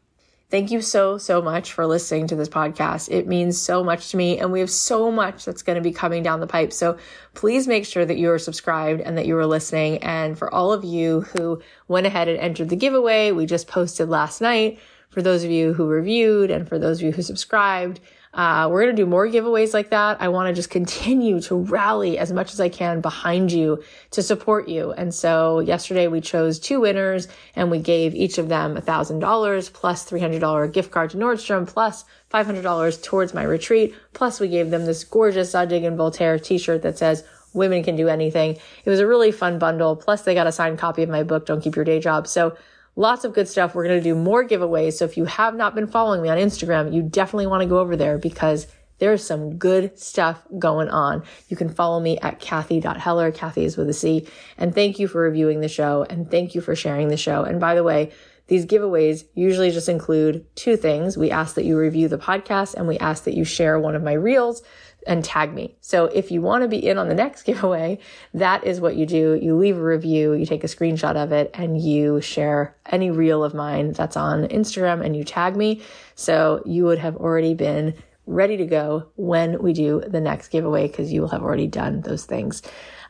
Thank 0.48 0.70
you 0.70 0.80
so, 0.80 1.18
so 1.18 1.42
much 1.42 1.72
for 1.72 1.86
listening 1.86 2.28
to 2.28 2.36
this 2.36 2.48
podcast. 2.48 3.08
It 3.10 3.26
means 3.26 3.60
so 3.60 3.82
much 3.82 4.10
to 4.10 4.16
me, 4.16 4.38
and 4.38 4.52
we 4.52 4.60
have 4.60 4.70
so 4.70 5.10
much 5.10 5.44
that's 5.44 5.62
going 5.62 5.74
to 5.74 5.82
be 5.82 5.90
coming 5.90 6.22
down 6.22 6.38
the 6.38 6.46
pipe. 6.46 6.72
So 6.72 6.98
please 7.34 7.66
make 7.66 7.84
sure 7.84 8.04
that 8.04 8.16
you 8.16 8.30
are 8.30 8.38
subscribed 8.38 9.00
and 9.00 9.18
that 9.18 9.26
you 9.26 9.36
are 9.38 9.46
listening. 9.46 9.98
And 10.04 10.38
for 10.38 10.52
all 10.54 10.72
of 10.72 10.84
you 10.84 11.22
who 11.22 11.60
went 11.88 12.06
ahead 12.06 12.28
and 12.28 12.38
entered 12.38 12.68
the 12.68 12.76
giveaway 12.76 13.32
we 13.32 13.44
just 13.44 13.66
posted 13.66 14.08
last 14.08 14.40
night, 14.40 14.78
for 15.08 15.20
those 15.20 15.42
of 15.42 15.50
you 15.50 15.72
who 15.72 15.88
reviewed 15.88 16.52
and 16.52 16.68
for 16.68 16.78
those 16.78 16.98
of 16.98 17.06
you 17.06 17.12
who 17.12 17.22
subscribed, 17.22 17.98
uh, 18.36 18.68
we're 18.70 18.82
going 18.82 18.94
to 18.94 19.02
do 19.02 19.06
more 19.06 19.26
giveaways 19.26 19.72
like 19.72 19.88
that. 19.90 20.20
I 20.20 20.28
want 20.28 20.48
to 20.48 20.54
just 20.54 20.68
continue 20.68 21.40
to 21.40 21.54
rally 21.56 22.18
as 22.18 22.32
much 22.32 22.52
as 22.52 22.60
I 22.60 22.68
can 22.68 23.00
behind 23.00 23.50
you 23.50 23.82
to 24.10 24.22
support 24.22 24.68
you. 24.68 24.92
And 24.92 25.12
so 25.14 25.60
yesterday 25.60 26.06
we 26.06 26.20
chose 26.20 26.58
two 26.60 26.80
winners 26.80 27.28
and 27.54 27.70
we 27.70 27.78
gave 27.78 28.14
each 28.14 28.36
of 28.36 28.50
them 28.50 28.76
$1,000 28.76 29.72
plus 29.72 30.10
$300 30.10 30.70
gift 30.70 30.90
card 30.90 31.10
to 31.10 31.16
Nordstrom 31.16 31.66
plus 31.66 32.04
$500 32.30 33.02
towards 33.02 33.32
my 33.32 33.42
retreat. 33.42 33.94
Plus 34.12 34.38
we 34.38 34.48
gave 34.48 34.68
them 34.68 34.84
this 34.84 35.02
gorgeous 35.02 35.52
Zadig 35.52 35.84
and 35.84 35.96
Voltaire 35.96 36.38
t-shirt 36.38 36.82
that 36.82 36.98
says, 36.98 37.24
women 37.54 37.82
can 37.82 37.96
do 37.96 38.06
anything. 38.08 38.58
It 38.84 38.90
was 38.90 39.00
a 39.00 39.06
really 39.06 39.32
fun 39.32 39.58
bundle. 39.58 39.96
Plus 39.96 40.22
they 40.22 40.34
got 40.34 40.46
a 40.46 40.52
signed 40.52 40.78
copy 40.78 41.02
of 41.02 41.08
my 41.08 41.22
book, 41.22 41.46
Don't 41.46 41.62
Keep 41.62 41.74
Your 41.74 41.86
Day 41.86 42.00
Job. 42.00 42.26
So 42.26 42.54
lots 42.96 43.24
of 43.24 43.34
good 43.34 43.46
stuff. 43.46 43.74
We're 43.74 43.86
going 43.86 43.98
to 43.98 44.04
do 44.04 44.14
more 44.14 44.46
giveaways. 44.46 44.94
So 44.94 45.04
if 45.04 45.16
you 45.16 45.26
have 45.26 45.54
not 45.54 45.74
been 45.74 45.86
following 45.86 46.22
me 46.22 46.28
on 46.28 46.38
Instagram, 46.38 46.92
you 46.92 47.02
definitely 47.02 47.46
want 47.46 47.62
to 47.62 47.68
go 47.68 47.78
over 47.78 47.94
there 47.94 48.18
because 48.18 48.66
there's 48.98 49.22
some 49.22 49.58
good 49.58 49.98
stuff 49.98 50.42
going 50.58 50.88
on. 50.88 51.22
You 51.48 51.56
can 51.56 51.68
follow 51.68 52.00
me 52.00 52.18
at 52.18 52.40
Cathy.Heller. 52.40 53.30
Cathy 53.30 53.64
is 53.64 53.76
with 53.76 53.90
a 53.90 53.92
C. 53.92 54.26
And 54.56 54.74
thank 54.74 54.98
you 54.98 55.06
for 55.06 55.20
reviewing 55.20 55.60
the 55.60 55.68
show 55.68 56.06
and 56.08 56.30
thank 56.30 56.54
you 56.54 56.62
for 56.62 56.74
sharing 56.74 57.08
the 57.08 57.18
show. 57.18 57.44
And 57.44 57.60
by 57.60 57.74
the 57.74 57.84
way, 57.84 58.12
these 58.46 58.64
giveaways 58.64 59.24
usually 59.34 59.70
just 59.70 59.88
include 59.88 60.46
two 60.54 60.76
things. 60.76 61.18
We 61.18 61.30
ask 61.30 61.56
that 61.56 61.64
you 61.64 61.76
review 61.76 62.08
the 62.08 62.16
podcast 62.16 62.74
and 62.74 62.86
we 62.86 62.96
ask 62.98 63.24
that 63.24 63.34
you 63.34 63.44
share 63.44 63.78
one 63.78 63.96
of 63.96 64.02
my 64.02 64.12
reels 64.12 64.62
and 65.06 65.24
tag 65.24 65.54
me. 65.54 65.76
So 65.80 66.06
if 66.06 66.30
you 66.30 66.40
want 66.40 66.62
to 66.62 66.68
be 66.68 66.84
in 66.86 66.98
on 66.98 67.08
the 67.08 67.14
next 67.14 67.42
giveaway, 67.44 67.98
that 68.34 68.64
is 68.64 68.80
what 68.80 68.96
you 68.96 69.06
do. 69.06 69.38
You 69.40 69.56
leave 69.56 69.78
a 69.78 69.82
review, 69.82 70.34
you 70.34 70.46
take 70.46 70.64
a 70.64 70.68
screenshot 70.68 71.16
of 71.16 71.32
it 71.32 71.50
and 71.54 71.80
you 71.80 72.20
share 72.20 72.76
any 72.86 73.10
reel 73.10 73.42
of 73.44 73.54
mine 73.54 73.92
that's 73.92 74.16
on 74.16 74.48
Instagram 74.48 75.04
and 75.04 75.16
you 75.16 75.24
tag 75.24 75.56
me. 75.56 75.82
So 76.14 76.62
you 76.66 76.84
would 76.84 76.98
have 76.98 77.16
already 77.16 77.54
been 77.54 77.94
ready 78.26 78.56
to 78.56 78.66
go 78.66 79.08
when 79.16 79.62
we 79.62 79.72
do 79.72 80.02
the 80.06 80.20
next 80.20 80.48
giveaway 80.48 80.88
because 80.88 81.12
you 81.12 81.20
will 81.20 81.28
have 81.28 81.42
already 81.42 81.68
done 81.68 82.00
those 82.00 82.24
things. 82.24 82.62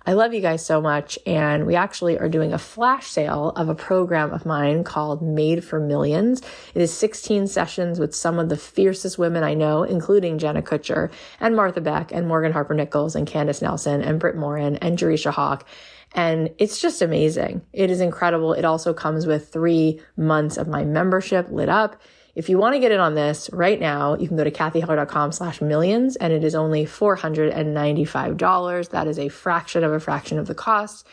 I 0.09 0.13
love 0.13 0.33
you 0.33 0.41
guys 0.41 0.65
so 0.65 0.81
much. 0.81 1.19
And 1.27 1.67
we 1.67 1.75
actually 1.75 2.17
are 2.17 2.29
doing 2.29 2.53
a 2.53 2.59
flash 2.59 3.09
sale 3.09 3.51
of 3.57 3.69
a 3.69 3.75
program 3.75 4.33
of 4.33 4.47
mine 4.47 4.85
called 4.85 5.21
Made 5.21 5.65
for 5.65 5.81
Millions. 5.81 6.43
It 6.75 6.81
is 6.81 6.97
16 6.97 7.49
sessions 7.49 7.99
with 7.99 8.15
some 8.15 8.39
of 8.39 8.49
the 8.49 8.57
fiercest 8.57 9.19
women 9.19 9.43
I 9.43 9.55
know, 9.55 9.83
including 9.83 10.39
Jenna 10.39 10.63
Kutcher 10.63 11.11
and 11.41 11.57
Martha 11.57 11.81
Beck 11.81 12.13
and 12.13 12.29
Morgan 12.29 12.53
Harper 12.53 12.75
Nichols 12.75 13.17
and 13.17 13.27
Candace 13.27 13.61
Nelson 13.61 14.01
and 14.01 14.21
Britt 14.21 14.37
Morin 14.37 14.77
and 14.77 14.97
Jerisha 14.97 15.33
Hawk. 15.33 15.67
And 16.13 16.51
it's 16.59 16.81
just 16.81 17.03
amazing. 17.03 17.63
It 17.73 17.91
is 17.91 18.01
incredible. 18.01 18.53
It 18.53 18.65
also 18.65 18.95
comes 18.95 19.27
with 19.27 19.53
three 19.53 20.01
months 20.17 20.57
of 20.57 20.69
my 20.69 20.85
membership 20.85 21.49
lit 21.51 21.69
up. 21.69 22.01
If 22.37 22.49
you 22.51 22.59
want 22.59 22.75
to 22.75 22.79
get 22.79 22.93
in 22.93 23.01
on 23.01 23.15
this 23.15 23.49
right 23.51 23.81
now, 23.81 24.15
you 24.15 24.29
can 24.29 24.37
go 24.37 24.45
to 24.45 24.51
cathyheller.com 24.51 25.33
slash 25.33 25.63
millions 25.63 26.17
and 26.17 26.35
it 26.35 26.45
is 26.45 26.55
only 26.55 26.85
$495. 26.85 28.91
That 28.91 29.07
is 29.07 29.19
a 29.19 29.31
fraction 29.31 29.83
of 29.83 29.93
a 29.93 29.99
fraction 29.99 30.39
of 30.39 30.47
the 30.47 30.55
cost. 30.55 31.07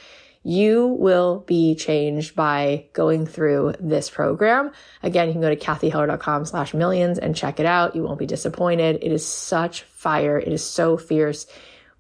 You 0.44 0.88
will 0.88 1.46
be 1.48 1.76
changed 1.76 2.36
by 2.36 2.88
going 2.92 3.26
through 3.26 3.76
this 3.80 4.10
program. 4.10 4.74
Again, 5.02 5.28
you 5.28 5.34
can 5.34 5.42
go 5.42 5.50
to 5.50 5.56
cathyheller.com 5.56 6.44
slash 6.44 6.74
millions 6.74 7.20
and 7.20 7.34
check 7.34 7.62
it 7.62 7.66
out. 7.66 7.96
You 7.96 8.04
won't 8.04 8.20
be 8.20 8.26
disappointed. 8.26 8.98
It 9.02 9.14
is 9.14 9.26
such 9.26 9.84
fire. 9.84 10.38
It 10.38 10.52
is 10.52 10.62
so 10.62 10.98
fierce 10.98 11.48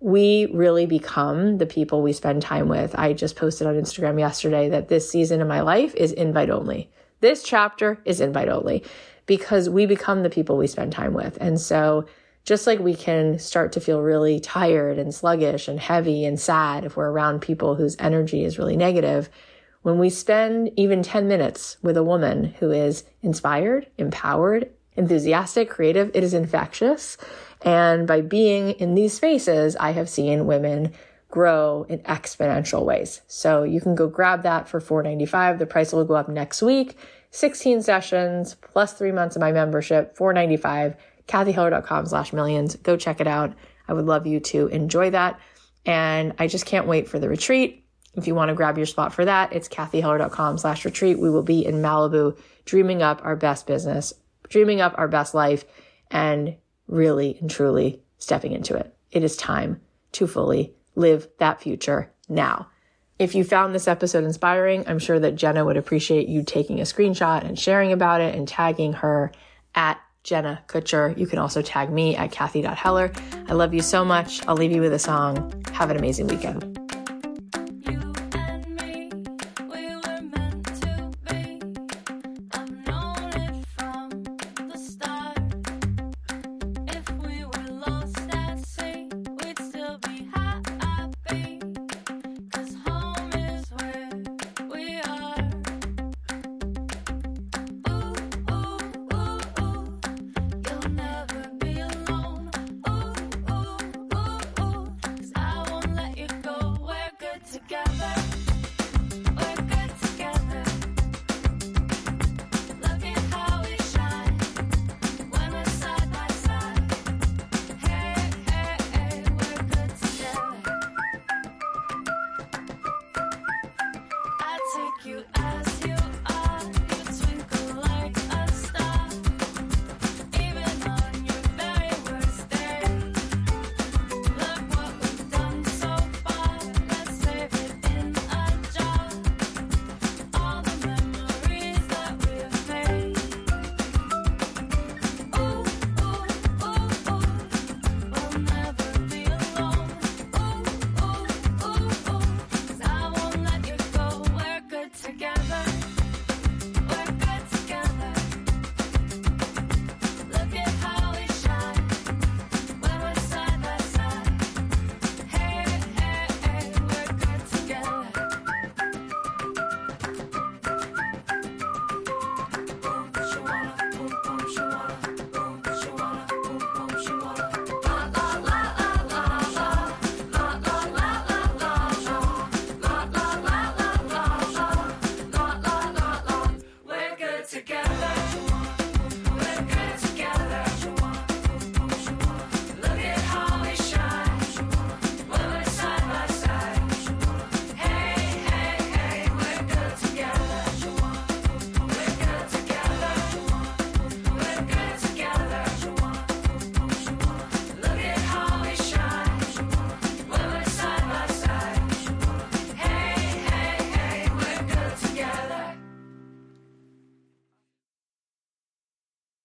we 0.01 0.47
really 0.53 0.85
become 0.85 1.59
the 1.59 1.65
people 1.65 2.01
we 2.01 2.11
spend 2.11 2.41
time 2.41 2.67
with. 2.67 2.93
I 2.99 3.13
just 3.13 3.37
posted 3.37 3.67
on 3.67 3.75
Instagram 3.75 4.19
yesterday 4.19 4.67
that 4.67 4.89
this 4.89 5.09
season 5.09 5.41
of 5.41 5.47
my 5.47 5.61
life 5.61 5.95
is 5.95 6.11
invite 6.11 6.49
only. 6.49 6.89
This 7.21 7.41
chapter 7.41 8.01
is 8.03 8.19
invite 8.19 8.49
only 8.49 8.83
because 9.25 9.69
we 9.69 9.85
become 9.85 10.23
the 10.23 10.29
people 10.29 10.57
we 10.57 10.67
spend 10.67 10.91
time 10.91 11.13
with. 11.13 11.37
And 11.39 11.59
so 11.59 12.05
just 12.43 12.67
like 12.67 12.79
we 12.79 12.95
can 12.95 13.39
start 13.39 13.71
to 13.71 13.79
feel 13.79 14.01
really 14.01 14.39
tired 14.39 14.99
and 14.99 15.15
sluggish 15.15 15.67
and 15.67 15.79
heavy 15.79 16.25
and 16.25 16.39
sad 16.39 16.83
if 16.83 16.97
we're 16.97 17.09
around 17.09 17.41
people 17.41 17.75
whose 17.75 17.95
energy 17.99 18.43
is 18.43 18.59
really 18.59 18.75
negative, 18.75 19.29
when 19.81 19.97
we 19.97 20.09
spend 20.09 20.71
even 20.77 21.03
10 21.03 21.27
minutes 21.27 21.77
with 21.81 21.95
a 21.97 22.03
woman 22.03 22.55
who 22.59 22.71
is 22.71 23.03
inspired, 23.21 23.87
empowered, 23.97 24.69
enthusiastic, 24.95 25.69
creative, 25.69 26.11
it 26.13 26.23
is 26.23 26.33
infectious. 26.33 27.17
And 27.61 28.07
by 28.07 28.21
being 28.21 28.71
in 28.71 28.95
these 28.95 29.13
spaces, 29.13 29.75
I 29.77 29.91
have 29.91 30.09
seen 30.09 30.45
women 30.45 30.93
grow 31.29 31.85
in 31.89 31.99
exponential 31.99 32.85
ways. 32.85 33.21
So 33.27 33.63
you 33.63 33.81
can 33.81 33.95
go 33.95 34.07
grab 34.07 34.43
that 34.43 34.67
for 34.67 34.79
$4.95. 34.79 35.59
The 35.59 35.65
price 35.65 35.91
will 35.91 36.05
go 36.05 36.13
up 36.13 36.29
next 36.29 36.61
week. 36.61 36.97
16 37.33 37.81
sessions 37.81 38.55
plus 38.61 38.93
three 38.93 39.11
months 39.11 39.35
of 39.35 39.41
my 39.41 39.51
membership, 39.51 40.15
495, 40.15 40.95
cathyheller.com 41.27 42.05
slash 42.05 42.31
millions. 42.31 42.75
Go 42.75 42.95
check 42.95 43.19
it 43.19 43.27
out. 43.27 43.55
I 43.87 43.93
would 43.93 44.05
love 44.05 44.27
you 44.27 44.39
to 44.39 44.67
enjoy 44.67 45.09
that. 45.09 45.39
And 45.83 46.33
I 46.37 46.47
just 46.47 46.67
can't 46.67 46.85
wait 46.85 47.09
for 47.09 47.17
the 47.17 47.27
retreat. 47.27 47.85
If 48.13 48.27
you 48.27 48.35
want 48.35 48.49
to 48.49 48.55
grab 48.55 48.77
your 48.77 48.85
spot 48.85 49.13
for 49.13 49.25
that, 49.25 49.51
it's 49.51 49.67
cathyheller.com 49.67 50.59
slash 50.59 50.85
retreat. 50.85 51.19
We 51.19 51.31
will 51.31 51.41
be 51.41 51.65
in 51.65 51.81
Malibu 51.81 52.37
dreaming 52.65 53.01
up 53.01 53.19
our 53.25 53.35
best 53.35 53.65
business, 53.65 54.13
dreaming 54.49 54.79
up 54.79 54.93
our 54.97 55.07
best 55.07 55.33
life, 55.33 55.65
and 56.11 56.55
really 56.87 57.39
and 57.41 57.49
truly 57.49 58.03
stepping 58.19 58.51
into 58.51 58.75
it. 58.75 58.95
It 59.11 59.23
is 59.23 59.35
time 59.35 59.81
to 60.13 60.27
fully 60.27 60.75
live 60.95 61.27
that 61.39 61.61
future 61.61 62.11
now. 62.29 62.67
If 63.19 63.35
you 63.35 63.43
found 63.43 63.75
this 63.75 63.87
episode 63.87 64.23
inspiring, 64.23 64.85
I'm 64.87 64.99
sure 64.99 65.19
that 65.19 65.35
Jenna 65.35 65.63
would 65.63 65.77
appreciate 65.77 66.27
you 66.27 66.43
taking 66.43 66.79
a 66.79 66.83
screenshot 66.83 67.43
and 67.43 67.57
sharing 67.57 67.91
about 67.91 68.21
it 68.21 68.35
and 68.35 68.47
tagging 68.47 68.93
her 68.93 69.31
at 69.75 69.99
Jenna 70.23 70.63
Kutcher. 70.67 71.15
You 71.17 71.27
can 71.27 71.37
also 71.37 71.61
tag 71.61 71.91
me 71.91 72.15
at 72.15 72.31
Cathy.Heller. 72.31 73.11
I 73.47 73.53
love 73.53 73.73
you 73.73 73.81
so 73.81 74.03
much. 74.03 74.45
I'll 74.47 74.55
leave 74.55 74.71
you 74.71 74.81
with 74.81 74.93
a 74.93 74.99
song. 74.99 75.63
Have 75.73 75.91
an 75.91 75.97
amazing 75.97 76.27
weekend. 76.27 76.82